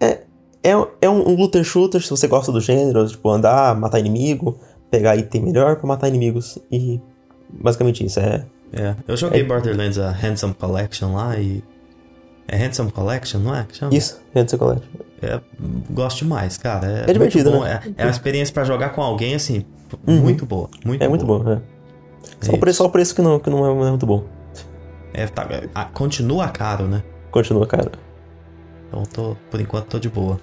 [0.00, 0.22] é,
[0.62, 4.58] é, é um, um looter shooter, se você gosta do gênero, tipo, andar, matar inimigo,
[4.90, 6.58] pegar item melhor pra matar inimigos.
[6.70, 7.00] E
[7.48, 8.46] basicamente isso, é...
[8.72, 11.62] É, eu joguei é, Borderlands a Handsome Collection lá e...
[12.48, 13.66] É Handsome Collection, não é?
[13.90, 14.90] Isso, Handsome Collection.
[15.22, 15.40] É,
[15.90, 17.04] gosto demais, cara.
[17.06, 17.80] É, é divertido, né?
[17.96, 19.64] É, é uma experiência para jogar com alguém, assim,
[20.06, 20.20] uhum.
[20.20, 20.68] muito boa.
[20.84, 21.60] Muito é muito bom, é.
[22.40, 24.24] Só, o preço, só o preço que não, que não, é, é muito bom.
[25.14, 27.02] É, tá, é, continua caro, né?
[27.30, 27.92] Continua caro.
[28.88, 30.38] Então, tô, por enquanto, tô de boa.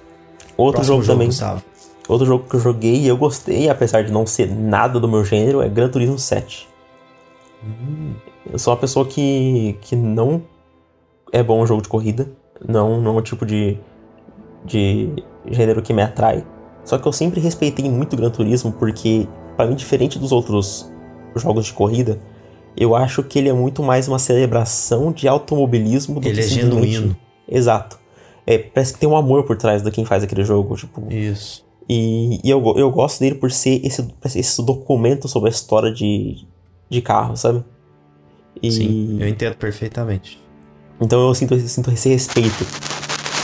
[0.59, 1.27] Outro Próximo jogo, jogo também.
[1.27, 1.63] Gustavo.
[2.07, 5.23] Outro jogo que eu joguei e eu gostei, apesar de não ser nada do meu
[5.23, 6.67] gênero, é Gran Turismo 7.
[7.63, 8.13] Hum.
[8.51, 10.41] Eu sou uma pessoa que, que não
[11.31, 12.29] é bom jogo de corrida.
[12.67, 13.77] Não, não é o tipo de,
[14.65, 15.09] de
[15.49, 16.43] gênero que me atrai.
[16.83, 20.91] Só que eu sempre respeitei muito o Gran Turismo porque, para mim, diferente dos outros
[21.35, 22.19] jogos de corrida,
[22.77, 26.43] Eu acho que ele é muito mais uma celebração de automobilismo do Ele que é
[26.43, 27.17] simplesmente- genuíno.
[27.47, 27.98] Exato.
[28.49, 31.03] É, parece que tem um amor por trás de quem faz aquele jogo, tipo...
[31.13, 31.63] Isso.
[31.87, 36.47] E, e eu, eu gosto dele por ser esse, esse documento sobre a história de,
[36.89, 37.63] de carro, sabe?
[38.61, 40.41] E, Sim, eu entendo perfeitamente.
[40.99, 42.65] Então eu sinto, sinto esse respeito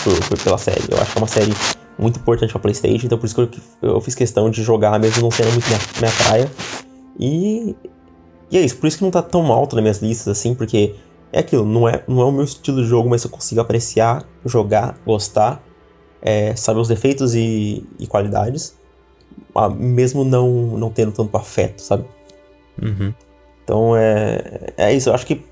[0.04, 0.82] por- por- pela série.
[0.90, 1.54] Eu acho que é uma série
[2.00, 3.42] muito importante pra Playstation, então por isso que
[3.82, 6.52] eu, eu fiz questão de jogar, mesmo não sendo muito minha, minha praia.
[7.20, 7.76] E,
[8.52, 10.96] e é isso, por isso que não tá tão alto nas minhas listas, assim, porque
[11.32, 14.24] é aquilo, não é, não é o meu estilo de jogo, mas eu consigo apreciar,
[14.46, 15.62] jogar, gostar,
[16.22, 18.78] é, saber os defeitos e, e qualidades,
[19.78, 22.06] mesmo não, não tendo tanto afeto, sabe?
[22.82, 23.14] Uhum.
[23.64, 25.44] Então é, é isso, eu acho que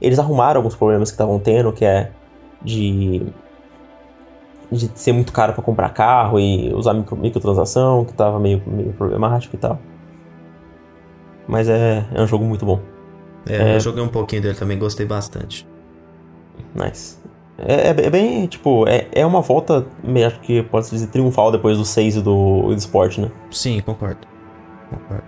[0.00, 2.10] eles arrumaram alguns problemas que estavam tendo, que é
[2.60, 3.22] de,
[4.70, 8.92] de ser muito caro pra comprar carro e usar micro, microtransação, que tava meio, meio
[8.92, 9.78] problemático e tal.
[11.46, 12.80] Mas é, é um jogo muito bom.
[13.46, 13.76] É, É.
[13.76, 15.66] eu joguei um pouquinho dele também, gostei bastante.
[16.74, 17.16] Nice.
[17.58, 21.08] É, é- é bem, tipo, é, é uma volta, meio, acho que pode se dizer,
[21.08, 23.30] triunfal depois do 6 e do, do Sport, né?
[23.50, 24.26] Sim, concordo.
[24.90, 25.24] Concordo.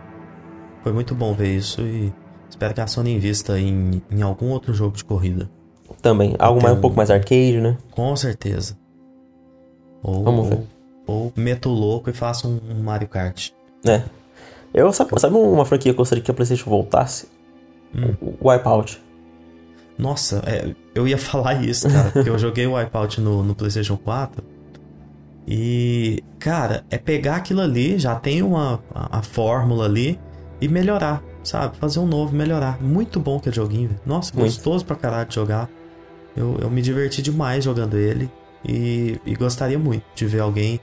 [0.82, 2.12] Foi muito bom ver isso e
[2.48, 5.48] espero que a Sony invista em, em algum outro jogo de corrida.
[6.02, 6.34] Também.
[6.38, 7.76] Algo mais, um Então- pouco mais arcade, né?
[7.90, 8.76] Com certeza.
[10.02, 10.58] Ou, Vamos ver.
[11.06, 13.50] Ou, ou meto o louco e faço um, um Mario Kart.
[13.86, 14.02] É.
[14.72, 17.28] Eu, sabe, sabe uma franquia que eu gostaria que a PlayStation voltasse?
[17.94, 18.14] Hum.
[18.40, 19.00] O Wipeout.
[19.98, 23.96] Nossa, é, eu ia falar isso, cara, porque eu joguei o Wipeout no, no PlayStation
[23.96, 24.42] 4.
[25.46, 30.18] E, cara, é pegar aquilo ali, já tem uma a, a fórmula ali
[30.60, 31.76] e melhorar, sabe?
[31.76, 32.82] Fazer um novo, melhorar.
[32.82, 34.00] Muito bom aquele joguinho, velho.
[34.06, 34.46] Nossa, Muito.
[34.46, 35.68] gostoso pra caralho de jogar.
[36.36, 38.28] Eu, eu me diverti demais jogando ele
[38.66, 40.80] e, e gostaria muito de ver alguém,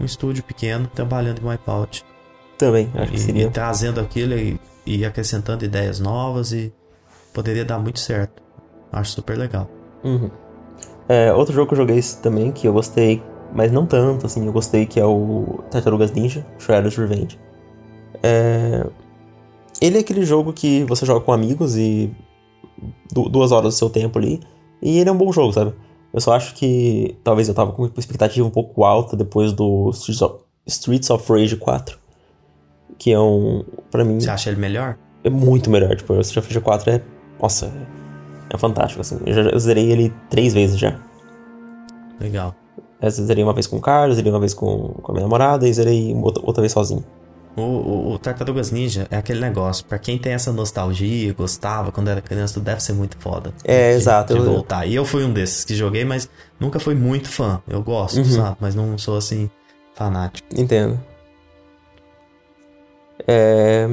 [0.00, 2.04] um estúdio pequeno, trabalhando em Wipeout.
[2.56, 3.46] Também, acho que E, seria.
[3.46, 6.72] e trazendo aquilo e, e acrescentando ideias novas e
[7.32, 8.42] poderia dar muito certo.
[8.92, 9.68] Acho super legal.
[10.04, 10.30] Uhum.
[11.08, 13.22] É, outro jogo que eu joguei também, que eu gostei,
[13.52, 17.38] mas não tanto, assim, eu gostei, que é o Tartarugas Ninja, Shredder's Revenge.
[18.22, 18.86] É,
[19.80, 22.10] Ele é aquele jogo que você joga com amigos e
[23.12, 24.40] du- duas horas do seu tempo ali,
[24.80, 25.74] e ele é um bom jogo, sabe?
[26.12, 29.90] Eu só acho que talvez eu tava com uma expectativa um pouco alta depois do
[29.90, 31.98] Streets of, Streets of Rage 4,
[32.98, 34.96] que é um, pra mim, Você acha ele melhor?
[35.22, 35.94] é muito melhor.
[35.96, 37.00] Tipo, o Rage 4 é.
[37.40, 39.18] Nossa, é, é fantástico, assim.
[39.26, 40.98] Eu, já, eu zerei ele três vezes já.
[42.20, 42.54] Legal.
[43.00, 45.68] Eu zerei uma vez com o Carlos, zerei uma vez com, com a minha namorada
[45.68, 47.04] e zerei outra, outra vez sozinho.
[47.56, 49.84] O, o, o Tartarugas Ninja é aquele negócio.
[49.84, 53.52] Pra quem tem essa nostalgia, gostava quando era criança, deve ser muito foda.
[53.64, 54.34] É, de, exato.
[54.34, 54.86] De voltar.
[54.86, 56.28] E eu fui um desses que joguei, mas
[56.58, 57.62] nunca fui muito fã.
[57.68, 58.24] Eu gosto, Uhum.
[58.24, 58.56] sabe?
[58.60, 59.48] Mas não sou assim,
[59.94, 60.48] fanático.
[60.56, 60.98] Entendo.
[63.26, 63.88] É,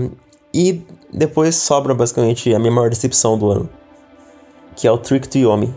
[0.54, 0.82] e
[1.14, 3.70] depois sobra basicamente a minha maior decepção do ano.
[4.76, 5.74] Que é o Trick to Yomi.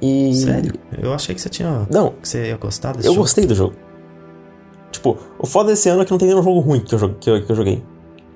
[0.00, 0.34] E.
[0.34, 0.74] Sério?
[1.00, 1.86] Eu achei que você tinha.
[1.90, 3.22] Não, Que você ia gostar desse eu jogo.
[3.22, 3.74] gostei do jogo.
[4.90, 7.30] Tipo, o foda desse ano é que não tem nenhum jogo ruim que eu, que
[7.30, 7.82] eu, que eu joguei.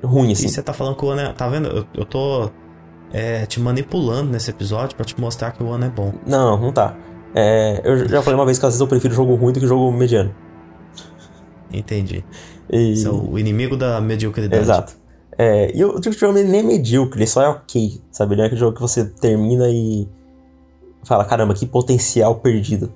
[0.02, 0.46] Ruim, assim.
[0.46, 1.32] E você tá falando que o ano é.
[1.32, 1.68] Tá vendo?
[1.68, 2.50] Eu, eu tô
[3.12, 6.12] é, te manipulando nesse episódio pra te mostrar que o ano é bom.
[6.26, 6.96] Não, não tá.
[7.34, 9.66] É, eu já falei uma vez que às vezes eu prefiro jogo ruim do que
[9.66, 10.34] jogo mediano.
[11.72, 12.24] Entendi.
[12.70, 13.02] E...
[13.04, 14.62] É o inimigo da mediocridade.
[14.62, 14.96] Exato.
[15.38, 18.34] É, e o Trick Yomi nem é medíocre, ele só é ok, sabe?
[18.34, 20.06] Ele é aquele jogo que você termina e
[21.04, 22.92] fala, caramba, que potencial perdido.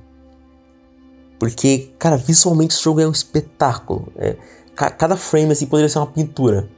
[1.39, 4.13] Porque, cara, visualmente esse jogo é um espetáculo.
[4.17, 4.37] É,
[4.75, 6.69] ca- cada frame, assim, poderia ser uma pintura.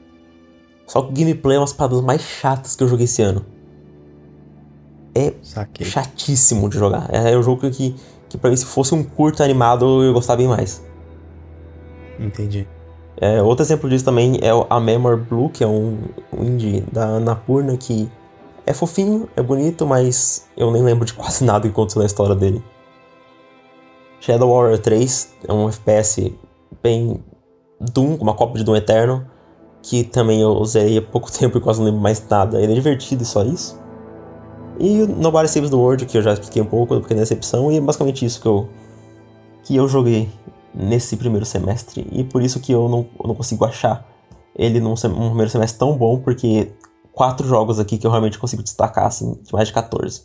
[0.86, 3.44] Só que o gameplay é umas paradas mais chatas que eu joguei esse ano.
[5.14, 5.86] É Saquei.
[5.86, 7.08] chatíssimo de jogar.
[7.12, 7.94] É, é um jogo que,
[8.28, 10.84] que pra mim, se fosse um curto animado, eu gostava bem mais.
[12.18, 12.66] Entendi.
[13.18, 15.98] É, outro exemplo disso também é A Memory Blue, que é um,
[16.32, 18.10] um indie da Anapurna que
[18.66, 22.34] é fofinho, é bonito, mas eu nem lembro de quase nada que aconteceu na história
[22.34, 22.62] dele.
[24.20, 26.32] Shadow Warrior 3 é um FPS
[26.82, 27.22] bem
[27.80, 29.26] Doom, uma cópia de Doom Eterno,
[29.82, 32.60] que também eu usei há pouco tempo e quase não lembro mais nada.
[32.60, 33.80] Ele é divertido e só isso.
[34.78, 37.80] E Nobody Saves the World, que eu já expliquei um pouco, porque decepção, e é
[37.80, 38.68] basicamente isso que eu,
[39.62, 40.28] que eu joguei
[40.76, 44.06] nesse primeiro semestre e por isso que eu não, eu não consigo achar
[44.54, 44.96] ele num um
[45.28, 46.70] primeiro semestre tão bom, porque
[47.12, 50.22] quatro jogos aqui que eu realmente consigo destacar, assim, de mais de 14.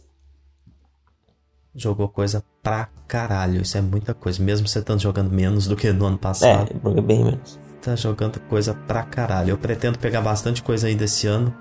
[1.73, 3.61] Jogou coisa pra caralho.
[3.61, 4.41] Isso é muita coisa.
[4.43, 6.71] Mesmo você estando jogando menos do que no ano É, passado.
[6.83, 7.57] joguei bem menos.
[7.81, 9.51] Tá jogando coisa pra caralho.
[9.51, 11.53] Eu pretendo pegar bastante coisa ainda esse ano.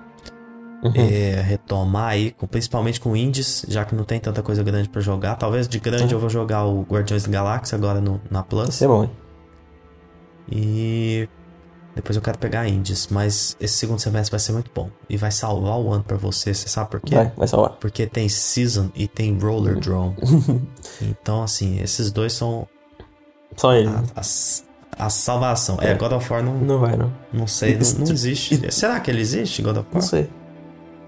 [0.83, 0.91] Uhum.
[0.95, 5.35] É, retomar aí, principalmente com indies, já que não tem tanta coisa grande pra jogar.
[5.35, 6.09] Talvez de grande Uhum.
[6.11, 8.69] eu vou jogar o Guardiões da Galáxia agora no, na Plus.
[8.69, 9.11] Isso é bom, hein?
[10.51, 11.27] E
[11.95, 14.89] Depois eu quero pegar indies, mas esse segundo semestre vai ser muito bom.
[15.09, 17.15] E vai salvar o ano pra você, você sabe por quê?
[17.15, 17.71] Vai, vai salvar.
[17.79, 20.15] Porque tem Season e tem Roller Drone.
[21.01, 22.65] então, assim, esses dois são
[23.57, 23.89] Só ele.
[23.89, 25.77] a, a, a salvação.
[25.81, 25.93] É, É.
[25.95, 27.11] God of War não, Não vai, não.
[27.33, 28.71] não sei, não, não existe.
[28.73, 30.09] Será que ele existe, God of Não War?
[30.09, 30.29] sei.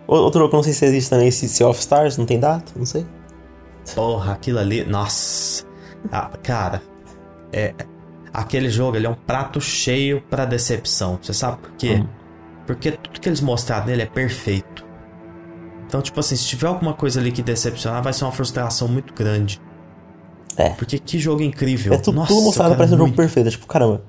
[0.08, 2.72] Outro que eu não sei se existe também, esse Sea of Stars, não tem data?
[2.76, 3.06] Não sei.
[3.95, 5.66] Porra, aquilo ali, nossa.
[6.12, 6.82] Ah, cara,
[7.51, 7.74] é
[8.34, 11.18] aquele jogo, ele é um prato cheio pra decepção.
[11.22, 12.01] Você sabe por quê?
[12.04, 12.08] Hum.
[12.68, 14.86] Porque tudo que eles mostraram nele é perfeito.
[15.86, 19.14] Então, tipo assim, se tiver alguma coisa ali que decepcionar, vai ser uma frustração muito
[19.14, 19.62] grande.
[20.58, 20.70] É.
[20.70, 21.93] Porque que jogo incrível.
[21.93, 23.47] É tu- Nossa, tudo mostrado parece um jogo perfeito.
[23.47, 24.04] é Tipo, caramba.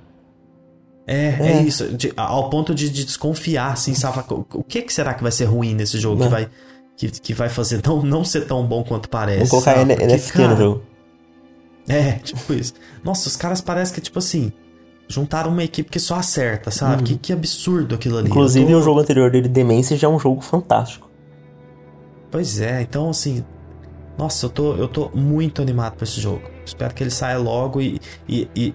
[1.07, 1.63] É, é, É.
[1.63, 1.89] isso.
[1.97, 4.25] de- ao ponto de, de desconfiar, assim, sabe?
[4.31, 6.23] O, que, que será que vai ser ruim nesse jogo?
[6.23, 6.49] Que vai,
[6.97, 9.37] que, que vai fazer não, não ser tão bom quanto parece.
[9.39, 9.93] Vamos colocar sabe?
[9.93, 10.83] N- Porque, NFT cara, no jogo.
[11.89, 12.73] É, tipo isso.
[13.05, 14.51] Nossa, os caras parecem que, tipo assim,
[15.07, 17.03] juntaram uma equipe que só acerta, sabe?
[17.03, 18.29] Que, que absurdo aquilo ali.
[18.29, 18.35] Uhum.
[18.35, 21.11] Inclusive, tô- o jogo anterior dele, Demência, já é um jogo fantástico.
[22.31, 23.45] Pois é, então assim.
[24.17, 26.41] Nossa, eu tô, eu tô muito animado pra esse jogo.
[26.65, 28.01] Espero que ele saia logo e.
[28.29, 28.75] e, e-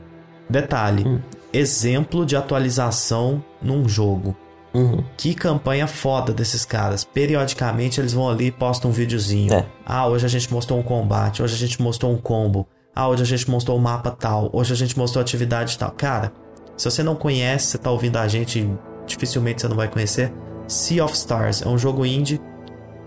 [0.49, 1.19] detalhe: Hum.
[1.51, 4.35] Exemplo de atualização num jogo.
[4.73, 5.03] Uhum.
[5.17, 7.03] Que campanha foda desses caras.
[7.03, 9.53] Periodicamente eles vão ali e postam um videozinho.
[9.53, 9.65] É.
[9.85, 12.67] Ah, hoje a gente mostrou um combate, hoje a gente mostrou um combo.
[12.95, 15.91] Ah, hoje a gente mostrou um mapa tal, hoje a gente mostrou atividade tal.
[15.91, 16.31] Cara,
[16.77, 18.69] se você não conhece, você tá ouvindo a gente,
[19.05, 20.31] dificilmente você não vai conhecer.
[20.67, 22.39] Sea of Stars é um jogo indie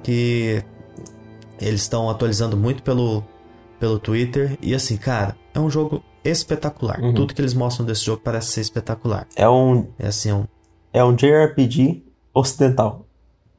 [0.03, 0.63] que
[1.61, 3.25] eles estão atualizando muito pelo,
[3.79, 4.59] pelo Twitter.
[4.61, 7.01] E assim, cara, é um jogo espetacular.
[7.01, 7.15] Uhum.
[7.15, 9.27] Tudo que eles mostram desse jogo parece ser espetacular.
[9.37, 10.45] É um, É assim, é um,
[10.93, 12.03] é um JRPG
[12.35, 13.07] ocidental.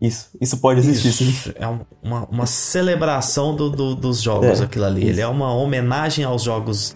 [0.02, 0.30] Isso.
[0.42, 1.30] Isso pode existir, sim.
[1.30, 5.02] Isso, é um- uma, uma celebração do, do- dos jogos, É, aquilo ali.
[5.02, 5.10] isso.
[5.12, 6.94] Ele é uma homenagem aos jogos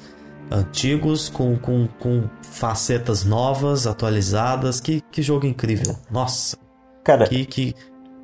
[0.51, 4.79] antigos, com, com, com facetas novas, atualizadas.
[4.81, 5.95] Que, que jogo incrível.
[6.11, 6.57] Nossa,
[7.03, 7.73] Cara, que, que.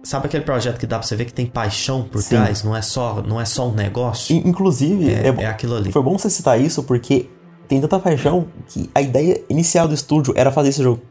[0.03, 2.29] Sabe aquele projeto que dá pra você ver que tem paixão por Sim.
[2.31, 2.61] trás?
[2.61, 4.35] Não é só, não é só um negócio?
[4.35, 5.91] in- inclusive, É, é, é aquilo ali.
[5.93, 7.29] foi bom você citar isso porque
[7.69, 11.01] tem tanta paixão que a ideia inicial do estúdio era fazer esse jogo.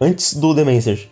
[0.00, 1.10] Antes do The Message.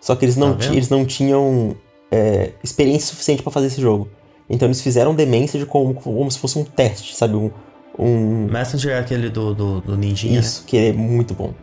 [0.00, 1.74] Só que eles não, Tá eles não tinham
[2.12, 4.08] é, experiência suficiente pra fazer esse jogo.
[4.48, 7.34] Então eles fizeram The Message como, como se fosse um teste, sabe?
[7.34, 7.50] Um,
[7.98, 10.38] um, Messenger é aquele do, do, do Ninjinha.
[10.40, 11.54] Isso, que é muito bom.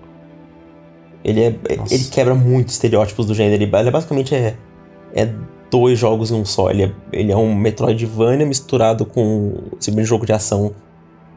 [1.24, 1.94] Ele, é, Nossa.
[1.94, 3.56] ele quebra muitos estereótipos do gênero.
[3.56, 4.56] Ele, ele basicamente é,
[5.14, 5.30] é
[5.70, 6.70] dois jogos em um só.
[6.72, 9.54] Ele é, ele é um Metroidvania misturado com
[9.90, 10.74] um jogo de ação.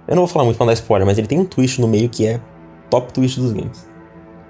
[0.08, 2.08] Eu não vou falar muito pra dar spoiler, mas ele tem um twist no meio
[2.08, 2.40] que é
[2.90, 3.86] top twist dos games.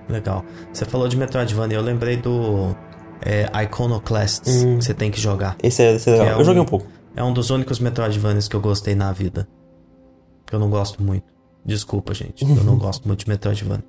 [0.09, 0.45] Legal.
[0.73, 2.75] Você falou de Metroidvania, eu lembrei do
[3.23, 4.79] é, Iconoclasts Hum.
[4.79, 5.57] que você tem que jogar.
[5.63, 6.27] Esse é, esse é legal.
[6.39, 6.87] é Eu joguei um- um pouco.
[7.17, 9.49] É um dos únicos Metroidvanias que eu gostei na vida.
[10.47, 11.25] Que eu não gosto muito.
[11.65, 12.45] Desculpa, gente.
[12.45, 13.85] Eu não gosto muito de Metroidvania.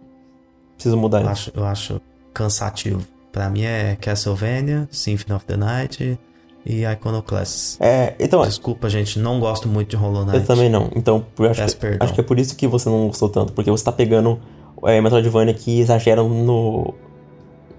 [0.76, 1.32] Preciso mudar Eu isso.
[1.32, 2.02] acho, eu acho
[2.34, 3.06] cansativo.
[3.32, 6.20] Pra mim é Castlevania, Symphony of the Night
[6.66, 7.78] e Iconoclasts.
[7.82, 9.20] É, então, Desculpa, gente.
[9.20, 10.38] Não gosto muito de Hollow Knight.
[10.40, 10.90] eu também não.
[10.96, 12.06] Então, acho, Peço que, perdão.
[12.06, 13.52] acho que é por isso que você não gostou tanto.
[13.54, 14.40] Porque você tá pegando
[14.84, 16.94] é, Metroidvania que exageram no,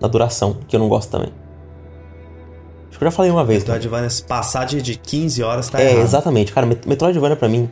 [0.01, 1.32] na duração, que eu não gosto também.
[2.90, 3.62] Acho que eu já falei uma vez.
[3.64, 3.72] né?
[3.74, 6.03] Metroidvania, se passar de, de 15 horas, tá É, errado.
[6.05, 6.53] exatamente.
[6.53, 7.68] Cara, Met- Metroidvania pra mim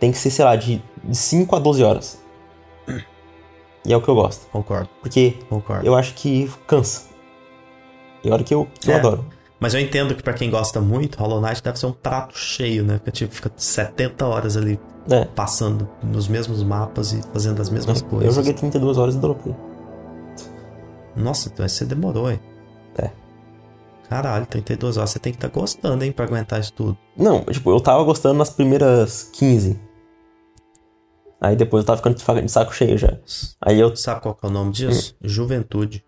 [0.00, 2.18] tem que ser, sei lá, de, de 5 a 12 horas.
[3.86, 4.46] E é o que eu gosto.
[4.50, 5.86] Concordo, Porque concordo.
[5.86, 7.02] eu acho que cansa.
[8.24, 8.98] E olha que eu, que eu É.
[8.98, 9.24] adoro.
[9.60, 12.84] Mas eu entendo que pra quem gosta muito, Hollow Knight deve ser um prato cheio,
[12.84, 12.98] né?
[12.98, 14.78] Porque tipo, fica 70 horas ali
[15.10, 15.24] É.
[15.24, 18.34] passando nos mesmos mapas e fazendo as mesmas Eu coisas.
[18.34, 19.54] joguei 32 horas e dropei.
[21.16, 22.38] Nossa, então você demorou, hein?
[22.96, 23.10] É.
[24.08, 25.10] Caralho, 32 horas.
[25.10, 26.96] Você tem que estar gostando, hein, pra aguentar isso tudo.
[27.16, 29.78] Não, tipo, eu tava gostando nas primeiras 15.
[31.40, 33.16] Aí depois eu tava ficando de saco cheio já.
[33.60, 33.94] Aí eu.
[33.94, 35.14] Sabe qual que é o nome disso?
[35.14, 35.28] Hum.
[35.28, 36.04] Juventude.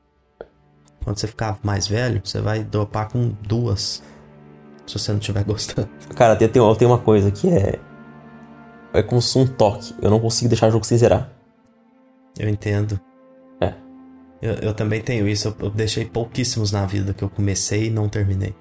[1.05, 4.03] Quando você ficar mais velho, você vai dropar com duas.
[4.87, 5.89] Se você não estiver gostando.
[6.17, 7.79] Cara, eu tenho, eu tenho uma coisa que é.
[8.93, 9.95] É como se um toque.
[10.03, 11.31] Eu não consigo deixar o jogo sem zerar.
[12.37, 13.01] Eu entendo.
[13.61, 13.73] É.
[14.43, 15.49] Eu, eu também tenho isso.
[15.49, 18.55] Eu, eu deixei pouquíssimos na vida que eu comecei e não terminei.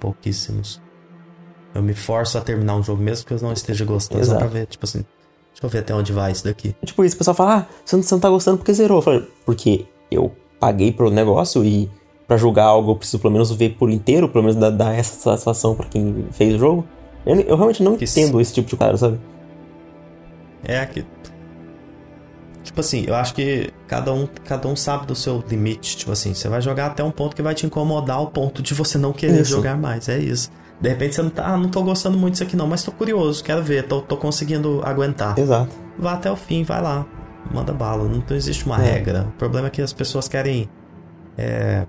[0.00, 0.82] Pouquíssimos.
[1.76, 4.24] Eu me forço a terminar um jogo mesmo que eu não esteja gostando.
[4.24, 4.38] Só Exato.
[4.38, 5.04] pra ver, tipo assim.
[5.52, 6.74] Deixa eu ver até onde vai isso daqui.
[6.84, 8.98] Tipo isso, o pessoal fala, ah, você não, você não tá gostando porque zerou.
[8.98, 11.90] Eu falei, porque eu paguei pro negócio e
[12.26, 15.14] pra jogar algo eu preciso pelo menos ver por inteiro, pelo menos dar, dar essa
[15.14, 16.86] satisfação pra quem fez o jogo.
[17.26, 19.18] Eu, eu realmente não entendo esse tipo de cara, sabe?
[20.64, 21.04] É que.
[22.64, 25.96] Tipo assim, eu acho que cada um, cada um sabe do seu limite.
[25.96, 28.74] Tipo assim, você vai jogar até um ponto que vai te incomodar ao ponto de
[28.74, 29.50] você não querer Isso.
[29.52, 30.08] jogar mais.
[30.08, 30.50] É isso.
[30.80, 32.92] De repente você não tá, ah, não tô gostando muito disso aqui não, mas tô
[32.92, 35.38] curioso, quero ver, tô, tô conseguindo aguentar.
[35.38, 35.70] Exato.
[35.98, 37.06] Vá até o fim, vai lá.
[37.52, 38.04] manda bala.
[38.04, 38.90] Não, não existe uma É.
[38.92, 39.28] regra.
[39.34, 40.68] O problema é que as pessoas querem
[41.38, 41.86] é,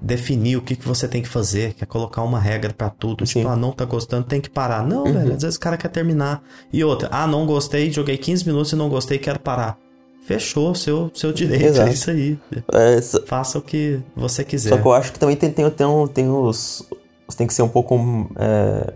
[0.00, 3.24] definir o que, que você tem que fazer, quer colocar uma regra pra tudo.
[3.26, 3.40] Sim.
[3.40, 4.84] Tipo, ah, não tá gostando, tem que parar.
[4.84, 5.12] Não, Uhum.
[5.12, 6.42] velho, às vezes o cara quer terminar.
[6.72, 9.78] E outra, ah, não gostei, joguei 15 minutos e não gostei, quero parar.
[10.26, 11.88] Fechou, seu, seu direito, Exato.
[11.88, 12.38] é isso aí.
[12.72, 14.68] É, Faça o que você quiser.
[14.70, 16.86] só que eu acho que também tem, tem, tem, um- tem os.
[17.28, 17.94] Você tem que ser um pouco.
[18.36, 18.92] é,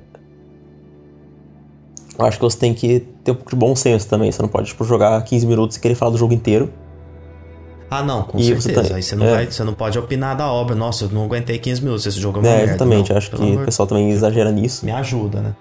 [2.18, 4.30] Eu acho que você tem que ter um pouco de bom senso também.
[4.32, 6.72] Você não pode, tipo, jogar 15 minutos e querer falar do jogo inteiro.
[7.90, 8.88] Ah, não, com E você certeza.
[8.88, 9.30] tá- Aí você não, é.
[9.32, 10.74] vai, você não pode opinar da obra.
[10.74, 12.70] Nossa, eu não aguentei 15 minutos, esse jogo é uma É, merda.
[12.70, 13.10] exatamente.
[13.10, 14.84] Não, acho que amor o pessoal também exagera nisso.
[14.86, 15.54] Me ajuda, né?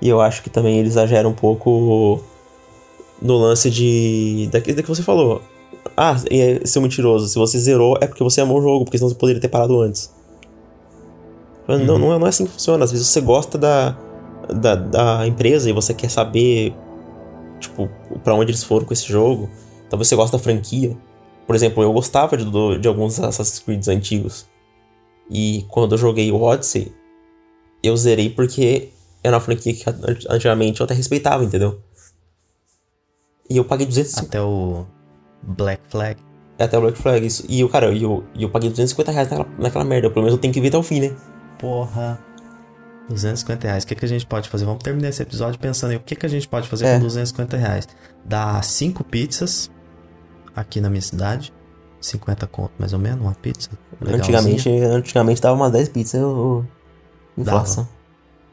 [0.00, 2.20] E eu acho que também ele exagera um pouco
[3.20, 4.48] no lance de.
[4.50, 5.40] daquilo que você falou.
[5.96, 7.28] Ah, é seu mentiroso.
[7.28, 9.80] Se você zerou é porque você amou o jogo, porque senão você poderia ter parado
[9.80, 10.10] antes.
[11.78, 12.00] Não, Uhum.
[12.00, 12.84] não, é, não é assim que funciona.
[12.84, 13.96] Às vezes você gosta da,
[14.48, 16.74] da, da empresa e você quer saber,
[17.60, 17.88] tipo,
[18.24, 19.48] pra onde eles foram com esse jogo.
[19.90, 20.96] Talvez você gosta da franquia.
[21.46, 24.46] Por exemplo, eu gostava de, de alguns Assassin's Creed antigos.
[25.30, 26.92] E quando eu joguei o Odyssey,
[27.82, 28.90] eu zerei porque
[29.22, 31.80] era uma franquia que an- antigamente eu até respeitava, entendeu?
[33.50, 34.86] E eu paguei 250 Até o
[35.42, 36.20] Black Flag.
[36.58, 37.44] até o Black Flag, isso.
[37.48, 40.08] E eu, cara, eu, eu paguei 250 reais naquela, naquela merda.
[40.10, 41.16] Pelo menos eu tenho que ver até o fim, né?
[41.62, 42.18] Porra.
[43.08, 43.84] 250 reais.
[43.84, 44.64] O que, que a gente pode fazer?
[44.64, 46.94] Vamos terminar esse episódio pensando em o que, que a gente pode fazer É.
[46.98, 47.88] com 250 reais.
[48.24, 49.70] Dá 5 pizzas
[50.54, 51.52] aqui na minha cidade.
[52.00, 53.70] 50 conto, mais ou menos, uma pizza.
[54.00, 54.38] Legalzinha.
[54.38, 56.20] Antigamente, antigamente dava umas 10 pizzas.
[56.20, 56.66] Eu.
[57.38, 57.88] Inflação.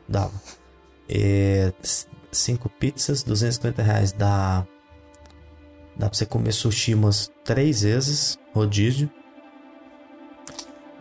[0.07, 0.31] Dava.
[2.31, 4.65] 5 pizzas, 250 reais dá.
[5.97, 9.09] Dá pra você comer sushi umas 3 vezes, rodízio.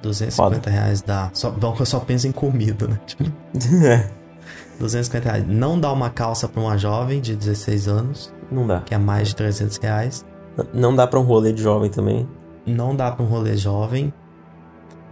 [0.03, 1.31] 250 reais dá.
[1.33, 3.01] Só, bom que eu só penso em comida, né?
[3.07, 3.25] Tipo,
[3.85, 4.09] É,
[4.79, 5.45] 250 reais.
[5.47, 8.81] Não dá uma calça pra uma jovem de 16 anos, não dá.
[8.81, 10.25] que é mais de 300 reais.
[10.73, 12.29] Não dá pra um rolê de jovem também.
[12.67, 14.13] Não dá pra um rolê jovem.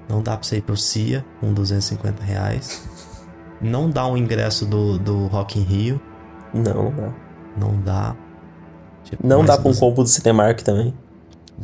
[0.09, 2.89] Não dá pra você ir pro CIA com 250 reais.
[3.61, 6.01] Não dá um ingresso do, do Rock in Rio.
[6.53, 7.13] Não, não dá.
[7.57, 8.17] Não dá.
[9.05, 10.93] Tipo, Não dá pra um combo do Cinemark também.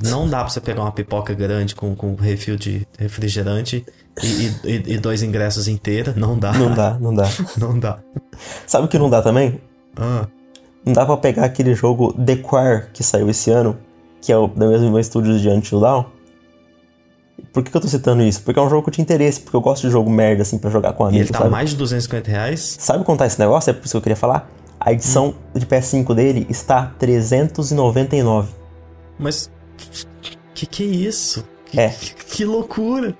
[0.00, 3.84] Não dá pra você pegar uma pipoca grande com, com refil de refrigerante
[4.22, 6.14] e, e- e- e dois ingressos inteiros.
[6.16, 6.52] Não dá.
[6.52, 7.28] Não dá, não dá.
[7.58, 7.98] Não dá.
[8.66, 9.60] Sabe o que não dá também?
[9.96, 10.26] Ah,
[10.84, 13.76] Não dá pra pegar aquele jogo The Choir que saiu esse ano,
[14.20, 16.04] que é o da mesma estúdio de Until Dawn.
[17.52, 18.42] Por que, que eu tô citando isso?
[18.42, 20.58] Porque é um jogo que eu tinha interesse, porque eu gosto de jogo merda, assim,
[20.58, 21.50] pra jogar com e amigos, ele tá sabe?
[21.50, 22.76] mais de 250 reais.
[22.80, 23.70] Sabe tá esse negócio?
[23.70, 24.48] É por isso que eu queria falar.
[24.80, 28.52] A edição de PS5 dele está 399.
[29.18, 29.50] Mas.
[30.54, 31.44] Que que é isso?
[31.66, 31.88] Que, É.
[31.88, 33.16] que, que loucura!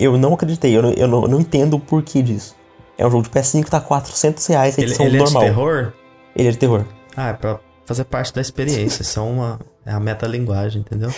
[0.00, 2.56] Eu não acreditei, eu não, eu não, não entendo o porquê disso.
[2.98, 5.24] É um jogo de PS5 que tá 400 reais a Ele, edição ele é de
[5.24, 5.42] normal.
[5.42, 5.92] terror?
[6.34, 6.84] Ele é de terror.
[7.16, 9.04] Ah, é pra fazer parte da experiência.
[9.04, 9.60] São uma.
[9.84, 11.12] É a metalinguagem, entendeu?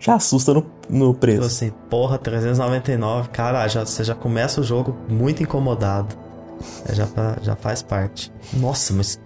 [0.00, 1.42] Já assusta no, no Tipo preço.
[1.46, 6.14] assim, porra, 399, cara, já, você já começa o jogo muito incomodado.
[6.88, 7.06] É, já,
[7.42, 8.32] já faz parte.
[8.52, 9.18] Nossa, mas.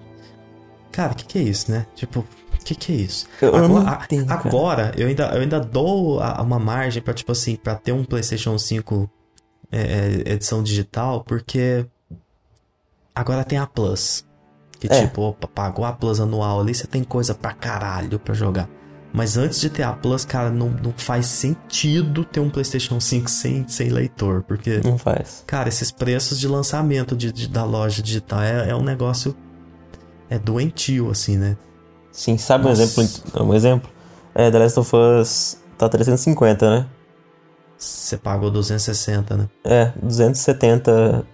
[0.91, 1.87] Cara, o que, que é isso, né?
[1.95, 2.25] Tipo,
[2.65, 3.27] que, que é isso?
[3.41, 3.99] Eu- agora,
[4.29, 8.57] agora eu, ainda, eu ainda dou uma margem pra, tipo assim, pra ter um PlayStation
[8.59, 9.11] 5
[9.71, 9.81] é,
[10.27, 11.87] é, edição digital, porque
[13.15, 14.25] agora tem a Plus.
[14.79, 15.01] Que É.
[15.07, 18.69] tipo, opa, pagou a Plus anual ali, você tem coisa pra caralho pra jogar.
[19.15, 23.29] Mas antes de ter a Plus, cara, não, não faz sentido ter um PlayStation 5
[23.31, 24.43] sem, sem leitor.
[24.43, 25.45] Porque, Não faz.
[25.47, 29.37] cara, esses preços de lançamento de, de- da loja digital é, é um negócio.
[30.31, 31.57] É doentio, assim, né?
[32.13, 32.83] Sim, sabe um Nossa.
[32.83, 33.43] exemplo?
[33.43, 33.91] Um exemplo?
[34.35, 36.87] É, The Last of Us tá 350, né?
[37.77, 39.49] Você pagou 260, né?
[39.65, 41.25] É, 270,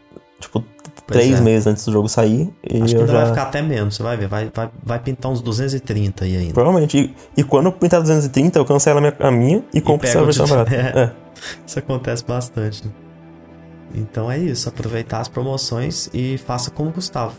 [0.40, 0.64] tipo,
[1.06, 1.40] Pois três é.
[1.42, 2.52] meses antes do jogo sair.
[2.62, 3.18] E Acho que ainda já.
[3.20, 4.28] vai ficar até menos, você vai ver.
[4.28, 6.54] Vai, vai, vai pintar uns 230 aí ainda.
[6.54, 6.98] Provavelmente.
[6.98, 10.10] E, e quando eu pintar 230, eu cancelo a minha, a minha e compro pega
[10.10, 10.70] essa o versão barata.
[10.74, 11.04] É.
[11.04, 11.12] É.
[11.66, 12.86] Isso acontece bastante.
[12.86, 12.92] né?
[13.94, 17.34] Então é isso, aproveitar as promoções e faça como o Gustavo.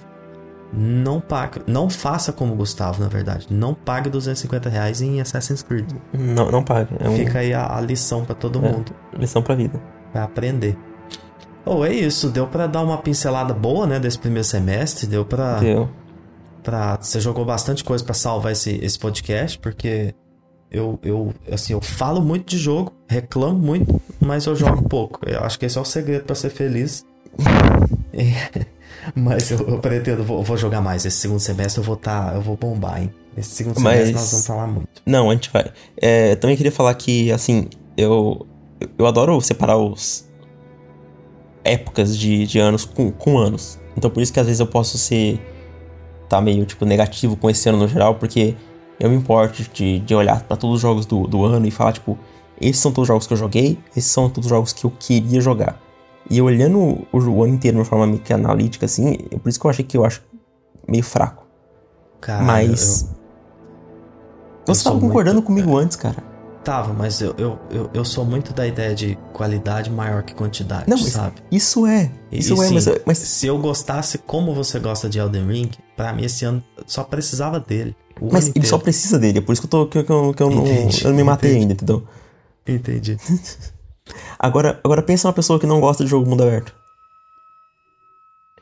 [0.71, 3.47] Não pague, não faça como o Gustavo, na verdade.
[3.49, 5.91] Não pague 250 reais em Assassin's Creed.
[6.13, 6.89] Não, não pague.
[6.99, 8.71] É uma Fica aí a, a lição pra todo É.
[8.71, 8.91] mundo.
[9.17, 9.81] lição pra vida.
[10.13, 10.77] Vai aprender.
[11.65, 12.29] Oh, é isso.
[12.29, 15.07] Deu pra dar uma pincelada boa, né, desse primeiro semestre.
[15.07, 15.89] Deu pra, Deu.
[16.63, 20.13] pra você jogou bastante coisa pra salvar esse, esse podcast, porque
[20.71, 25.19] eu, eu, assim, eu falo muito de jogo, reclamo muito, mas eu jogo pouco.
[25.27, 27.03] Eu acho que esse é o segredo pra ser feliz.
[29.15, 31.05] Mas eu, eu pretendo, vou, vou jogar mais.
[31.05, 33.11] Esse segundo semestre eu vou tá, eu vou bombar, hein?
[33.37, 35.01] Esse segundo Mas- semestre nós vamos falar muito.
[35.05, 35.71] Não, a gente vai.
[35.97, 38.45] É, também queria falar que, assim, eu,
[38.97, 40.27] eu adoro separar os
[41.63, 43.79] épocas de, de anos com, com anos.
[43.97, 45.39] Então por isso que às vezes eu posso ser.
[46.27, 48.55] tá meio, tipo, negativo com esse ano no geral, porque
[48.99, 51.93] eu me importo de, de olhar para todos os jogos do, do ano e falar,
[51.93, 52.17] tipo,
[52.59, 54.91] esses são todos os jogos que eu joguei, esses são todos os jogos que eu
[54.99, 55.79] queria jogar.
[56.29, 59.49] E olhando o, o ano inteiro de uma forma meio que analítica, assim, é por
[59.49, 60.21] isso que eu achei que eu acho
[60.87, 61.45] meio fraco.
[62.21, 63.01] Cara, Mas.
[63.01, 63.19] eu-
[64.75, 66.29] Você sou tava concordando muito- comigo antes, cara.
[66.63, 70.89] Tava, mas eu, eu, eu, eu sou muito da ideia de qualidade maior que quantidade,
[70.89, 71.35] Não, sabe?
[71.49, 72.11] isso é.
[72.29, 75.71] Isso e é, sim, mas, mas Se eu gostasse como você gosta de Elden Ring,
[75.95, 77.95] pra mim esse ano só precisava dele.
[78.21, 78.79] Mas ele só inteiro.
[78.83, 80.61] precisa dele, é por isso que eu, tô, que, eu- que eu, que eu, não,
[80.63, 81.61] Entendi, eu não me matei entendi.
[81.63, 82.03] ainda, entendeu?
[82.67, 83.17] Entendi.
[84.37, 86.73] Agora, agora pensa uma pessoa que não gosta de jogo mundo aberto.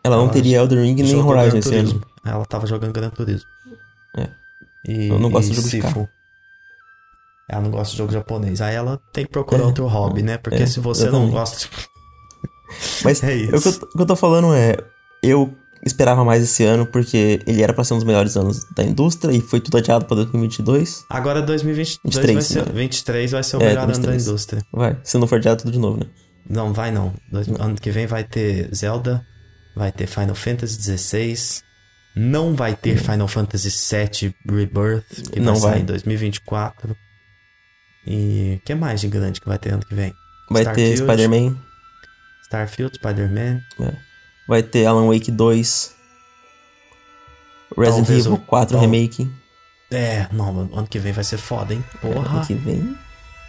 [0.03, 2.01] Ela não Ela teria Elden Ring nem Horizon esse ano.
[2.25, 3.49] Ela tava jogando Gran Turismo.
[4.15, 4.29] É.
[4.87, 5.87] E, Eu não gosto de jogo de Sifu.
[5.87, 6.09] carro.
[7.49, 8.61] Ela não gosta de jogo japonês.
[8.61, 9.65] Aí ela tem que procurar É.
[9.65, 10.37] outro hobby, né?
[10.37, 11.69] Porque É, se você não gosta de...
[13.03, 13.85] Mas É o, que eu, isso.
[13.85, 14.77] o que eu tô falando é.
[15.23, 15.53] Eu
[15.87, 19.31] esperava mais esse ano porque ele era pra ser um dos melhores anos da indústria
[19.35, 21.05] e foi tudo adiado pra 2022.
[21.09, 22.65] Agora 2022 23, vai ser...
[22.65, 22.71] né?
[22.79, 24.27] 23 vai ser o É, melhor ano da 23.
[24.27, 24.63] indústria.
[24.71, 26.05] Vai, se não for adiado tudo de novo, né?
[26.49, 27.13] Não, vai não.
[27.31, 29.25] Dois- Ano que vem vai ter Zelda,
[29.75, 31.35] vai ter Final Fantasy XVI,
[32.15, 35.79] não vai ter Final Fantasy VII Rebirth, que Não vai sair vai.
[35.81, 36.95] em 2024.
[38.05, 40.13] E o que mais de grande que vai ter ano que vem?
[40.49, 40.97] Vai ter Starfield.
[40.99, 41.57] Spider-Man,
[42.45, 43.59] Starfield, Spider-Man,
[44.47, 45.95] vai ter Alan Wake 2,
[47.77, 49.29] Resident Talvez Evil o- 4 tal- Remake.
[49.91, 51.83] É, não, ano que vem vai ser foda, hein?
[52.01, 52.97] Porra, Ano que vem,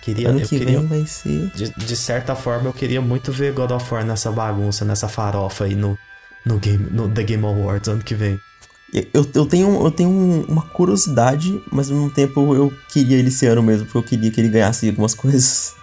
[0.02, 1.50] queria, ano eu que queria, vem vai ser.
[1.54, 5.64] de, de certa forma, eu queria muito ver God of War nessa bagunça, nessa farofa
[5.64, 5.98] aí no,
[6.46, 8.38] no, game, no The Game Awards ano que vem.
[9.12, 13.28] Eu, eu tenho, eu tenho um- uma curiosidade, mas ao mesmo tempo eu queria ele
[13.28, 15.74] esse ano mesmo, porque eu queria que ele ganhasse algumas coisas.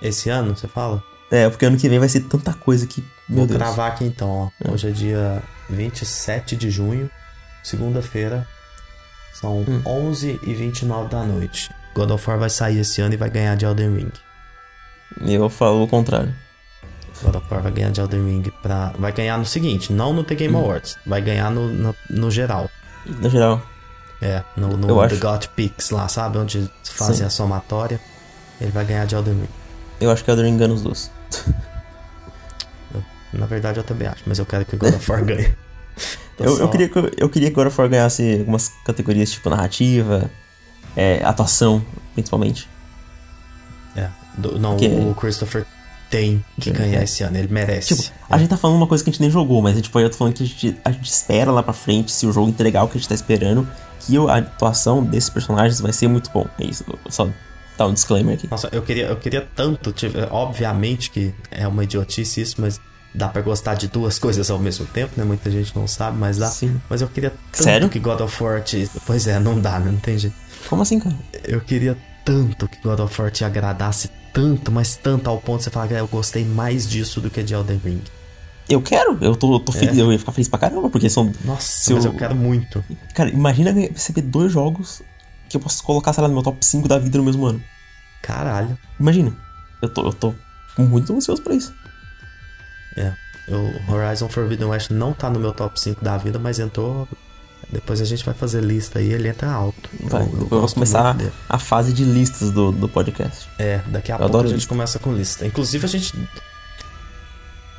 [0.00, 1.02] Esse ano, você fala?
[1.30, 3.02] É, porque ano que vem vai ser tanta coisa que.
[3.28, 3.58] Meu Vou Deus.
[3.58, 4.72] gravar aqui então, ó.
[4.72, 7.10] Hoje é dia 27 de junho,
[7.62, 8.46] segunda-feira.
[9.34, 9.82] São Hum.
[9.84, 11.70] 11 e 29 da noite.
[11.94, 14.12] God of War vai sair esse ano e vai ganhar de Elden Ring.
[15.26, 16.32] Eu falo o contrário.
[17.22, 18.92] God of War vai ganhar de Elden Ring pra...
[18.98, 20.58] Vai ganhar no seguinte, não no The Game Hum.
[20.60, 20.96] Awards.
[21.06, 22.70] Vai ganhar no, no, no geral.
[23.04, 23.62] Na geral.
[24.22, 25.20] É, no, no Eu The acho.
[25.20, 26.38] God Picks lá, sabe?
[26.38, 27.24] Onde fazem Sim.
[27.24, 28.00] a somatória.
[28.60, 29.48] Ele vai ganhar de Elden Ring.
[30.00, 31.10] Eu acho que Elden Ring engana os dois.
[33.32, 35.54] Na verdade eu também acho, mas eu quero que o God of War ganhe.
[36.36, 39.30] Tô Eu, eu, só- queria, que- eu queria que God of War ganhasse algumas categorias
[39.30, 40.30] tipo narrativa,
[40.96, 41.84] é, atuação,
[42.14, 42.68] principalmente.
[43.96, 45.66] É, do- não, Porque- o Christopher
[46.10, 46.72] tem que É.
[46.72, 47.94] ganhar esse ano, ele merece.
[47.96, 50.08] Tipo, a gente tá falando uma coisa que a gente nem jogou, mas tipo, eu
[50.08, 52.84] tô falando que a gente, a gente espera lá pra frente, se o jogo entregar
[52.84, 53.66] o que a gente tá esperando,
[54.00, 56.46] que a atuação desses personagens vai ser muito bom.
[56.60, 57.28] É isso, só
[57.76, 58.48] dar um disclaimer aqui.
[58.50, 62.80] Nossa, eu queria, eu queria tanto, tipo, obviamente que é uma idiotice isso, mas
[63.14, 65.24] dá pra gostar de duas coisas ao mesmo tempo, né?
[65.24, 66.48] Muita gente não sabe, mas dá.
[66.48, 66.80] Sim.
[66.88, 67.88] Mas eu queria tanto Sério?
[67.88, 68.90] que God of War te...
[69.06, 69.90] Pois é, não dá, né?
[69.90, 70.36] Não tem jeito.
[70.68, 71.14] Como assim, cara?
[71.44, 75.64] Eu queria tanto que God of War te agradasse tanto, mas tanto ao ponto de
[75.64, 78.02] você falar que eu gostei mais disso do que de Elden Ring.
[78.68, 81.32] Eu quero, eu tô, tô feliz, eu ia ficar feliz pra caramba, porque são.
[81.44, 82.84] Nossa, Se mas eu- eu quero muito.
[83.14, 85.02] Cara, imagina receber dois jogos
[85.48, 87.62] que eu posso colocar, sei lá, no meu top 5 da vida no mesmo ano.
[88.22, 88.76] Caralho.
[88.98, 89.32] Imagina.
[89.82, 90.34] Eu tô, eu tô
[90.78, 91.72] muito ansioso pra isso.
[92.96, 93.12] É.
[93.48, 97.08] O Horizon Forbidden West não tá no meu top 5 da vida, mas entrou.
[97.70, 99.90] Depois a gente vai fazer lista aí, ele entra alto.
[100.04, 101.16] Vai, Eu- eu gosto começar
[101.48, 103.48] a fase de listas do, do podcast.
[103.58, 104.68] É, daqui a Eu pouco a gente lista.
[104.68, 105.46] começa com lista.
[105.46, 106.28] Inclusive a gente.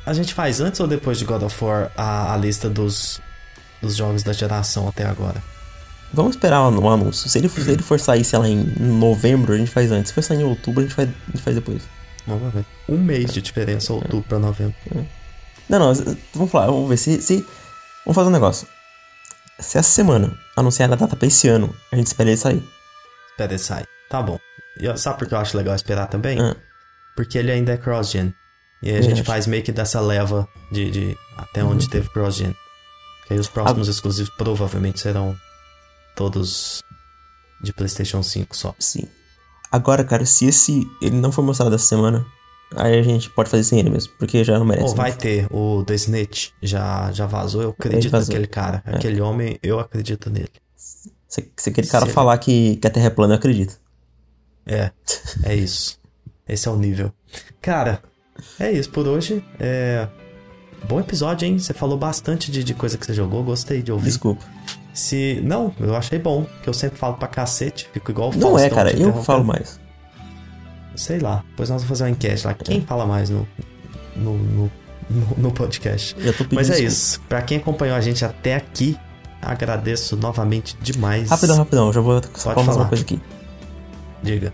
[0.06, 3.20] A gente faz antes ou depois de God of War a, a lista dos,
[3.82, 5.42] dos jogos da geração até agora?
[6.12, 7.28] Vamos esperar o anúncio.
[7.28, 10.08] Se ele, for- se ele for sair, sei lá, em novembro, a gente faz antes.
[10.08, 11.82] Se for sair em outubro, a gente faz, a gente faz depois.
[12.26, 12.64] Vamos ver.
[12.88, 14.74] Um mês de diferença, outubro pra novembro.
[15.68, 17.36] Não, não, z- vamos falar, vamos ver se, se.
[18.04, 18.66] Vamos fazer um negócio.
[19.58, 22.62] Se essa semana anunciar a data pra esse ano, a gente espera ele sair.
[23.30, 23.84] Espera ele sair.
[24.08, 24.38] Tá bom.
[24.80, 26.40] E sabe por que eu acho legal esperar também?
[26.40, 26.56] Ah.
[27.16, 28.32] Porque ele ainda é cross-gen.
[28.82, 31.72] E aí a Eu gente faz meio que dessa leva de, de até Uhum.
[31.72, 32.54] onde teve cross-gen.
[33.20, 35.36] Porque aí os próximos exclusivos provavelmente serão
[36.18, 36.82] todos
[37.62, 38.74] de PlayStation 5 só.
[38.76, 39.04] Sim.
[39.70, 42.26] Agora, cara, se esse ele não for mostrado essa semana,
[42.74, 44.88] aí a gente pode fazer sem ele mesmo, porque já não merece.
[44.88, 45.22] Ou vai mais.
[45.22, 48.34] ter o The Snitch, já, já vazou, eu acredito vazou.
[48.34, 48.82] naquele cara.
[48.84, 48.96] É.
[48.96, 50.50] Aquele homem, eu acredito nele.
[50.74, 53.78] Se, se aquele cara Se- falar que, que a Terra é plana, eu acredito.
[54.66, 54.90] É,
[55.44, 56.00] é isso.
[56.48, 57.12] Esse é o nível.
[57.60, 58.02] Cara,
[58.58, 59.44] é isso por hoje.
[59.60, 60.08] É...
[60.88, 61.58] Bom episódio, hein?
[61.58, 64.06] Você falou bastante de, de coisa que você jogou, gostei de ouvir.
[64.06, 64.44] Desculpa.
[64.98, 65.40] Se.
[65.44, 68.62] Não, eu achei bom, que eu sempre falo pra cacete, fico igual o Não é,
[68.68, 69.78] Faustão cara, te eu falo mais.
[70.96, 72.54] Sei lá, depois nós vamos fazer uma enquete lá.
[72.54, 73.46] Quem fala mais no,
[74.16, 74.70] no, no,
[75.36, 76.16] no- podcast?
[76.52, 76.82] Mas é desculpa.
[76.82, 77.20] isso.
[77.28, 78.98] Pra quem acompanhou a gente até aqui,
[79.40, 81.30] Agradeço novamente demais.
[81.30, 83.20] Rapidão, rapidão, já vou só falar uma coisa aqui.
[84.22, 84.52] Diga.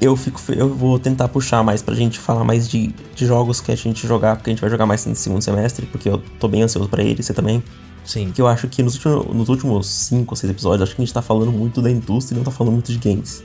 [0.00, 0.40] Eu fico.
[0.52, 4.06] Eu vou tentar puxar mais pra gente falar mais de, de jogos que a gente
[4.06, 6.88] jogar, porque a gente vai jogar mais no segundo semestre, porque eu tô bem ansioso
[6.88, 7.62] para ele, você também.
[8.06, 8.30] Sim.
[8.32, 11.04] Que eu acho que nos últimos, nos últimos cinco ou seis episódios, acho que a
[11.04, 13.42] gente tá falando muito da indústria e não tá falando muito de games.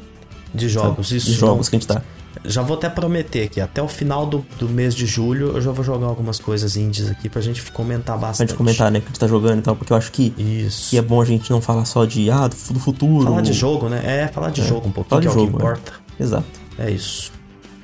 [0.53, 1.17] De jogos, sabe?
[1.17, 1.31] isso.
[1.31, 2.01] De jogos que a gente tá.
[2.45, 5.71] Já vou até prometer aqui, até o final do, do mês de julho, eu já
[5.71, 8.47] vou jogar algumas coisas indies aqui pra gente comentar bastante.
[8.47, 10.33] Pra gente comentar, né, que a gente tá jogando e tal, porque eu acho que,
[10.38, 10.89] Isso.
[10.89, 13.25] que é bom a gente não falar só de, ah, do, futuro.
[13.25, 14.01] Falar de jogo, né?
[14.03, 15.93] É, falar de É, jogo um pouquinho, falar que de é o que jogo, importa.
[16.19, 16.45] Exato.
[16.79, 17.31] É isso.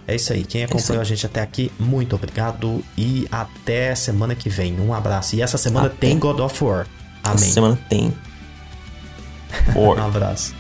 [0.08, 0.46] É isso aí.
[0.46, 1.06] Quem isso acompanhou aí.
[1.06, 4.80] a gente até aqui, muito obrigado e até semana que vem.
[4.80, 5.36] Um abraço.
[5.36, 5.98] E essa semana Até.
[5.98, 6.88] tem God of War.
[7.24, 7.44] Amém.
[7.44, 8.14] Essa semana tem.
[9.76, 10.57] Um abraço.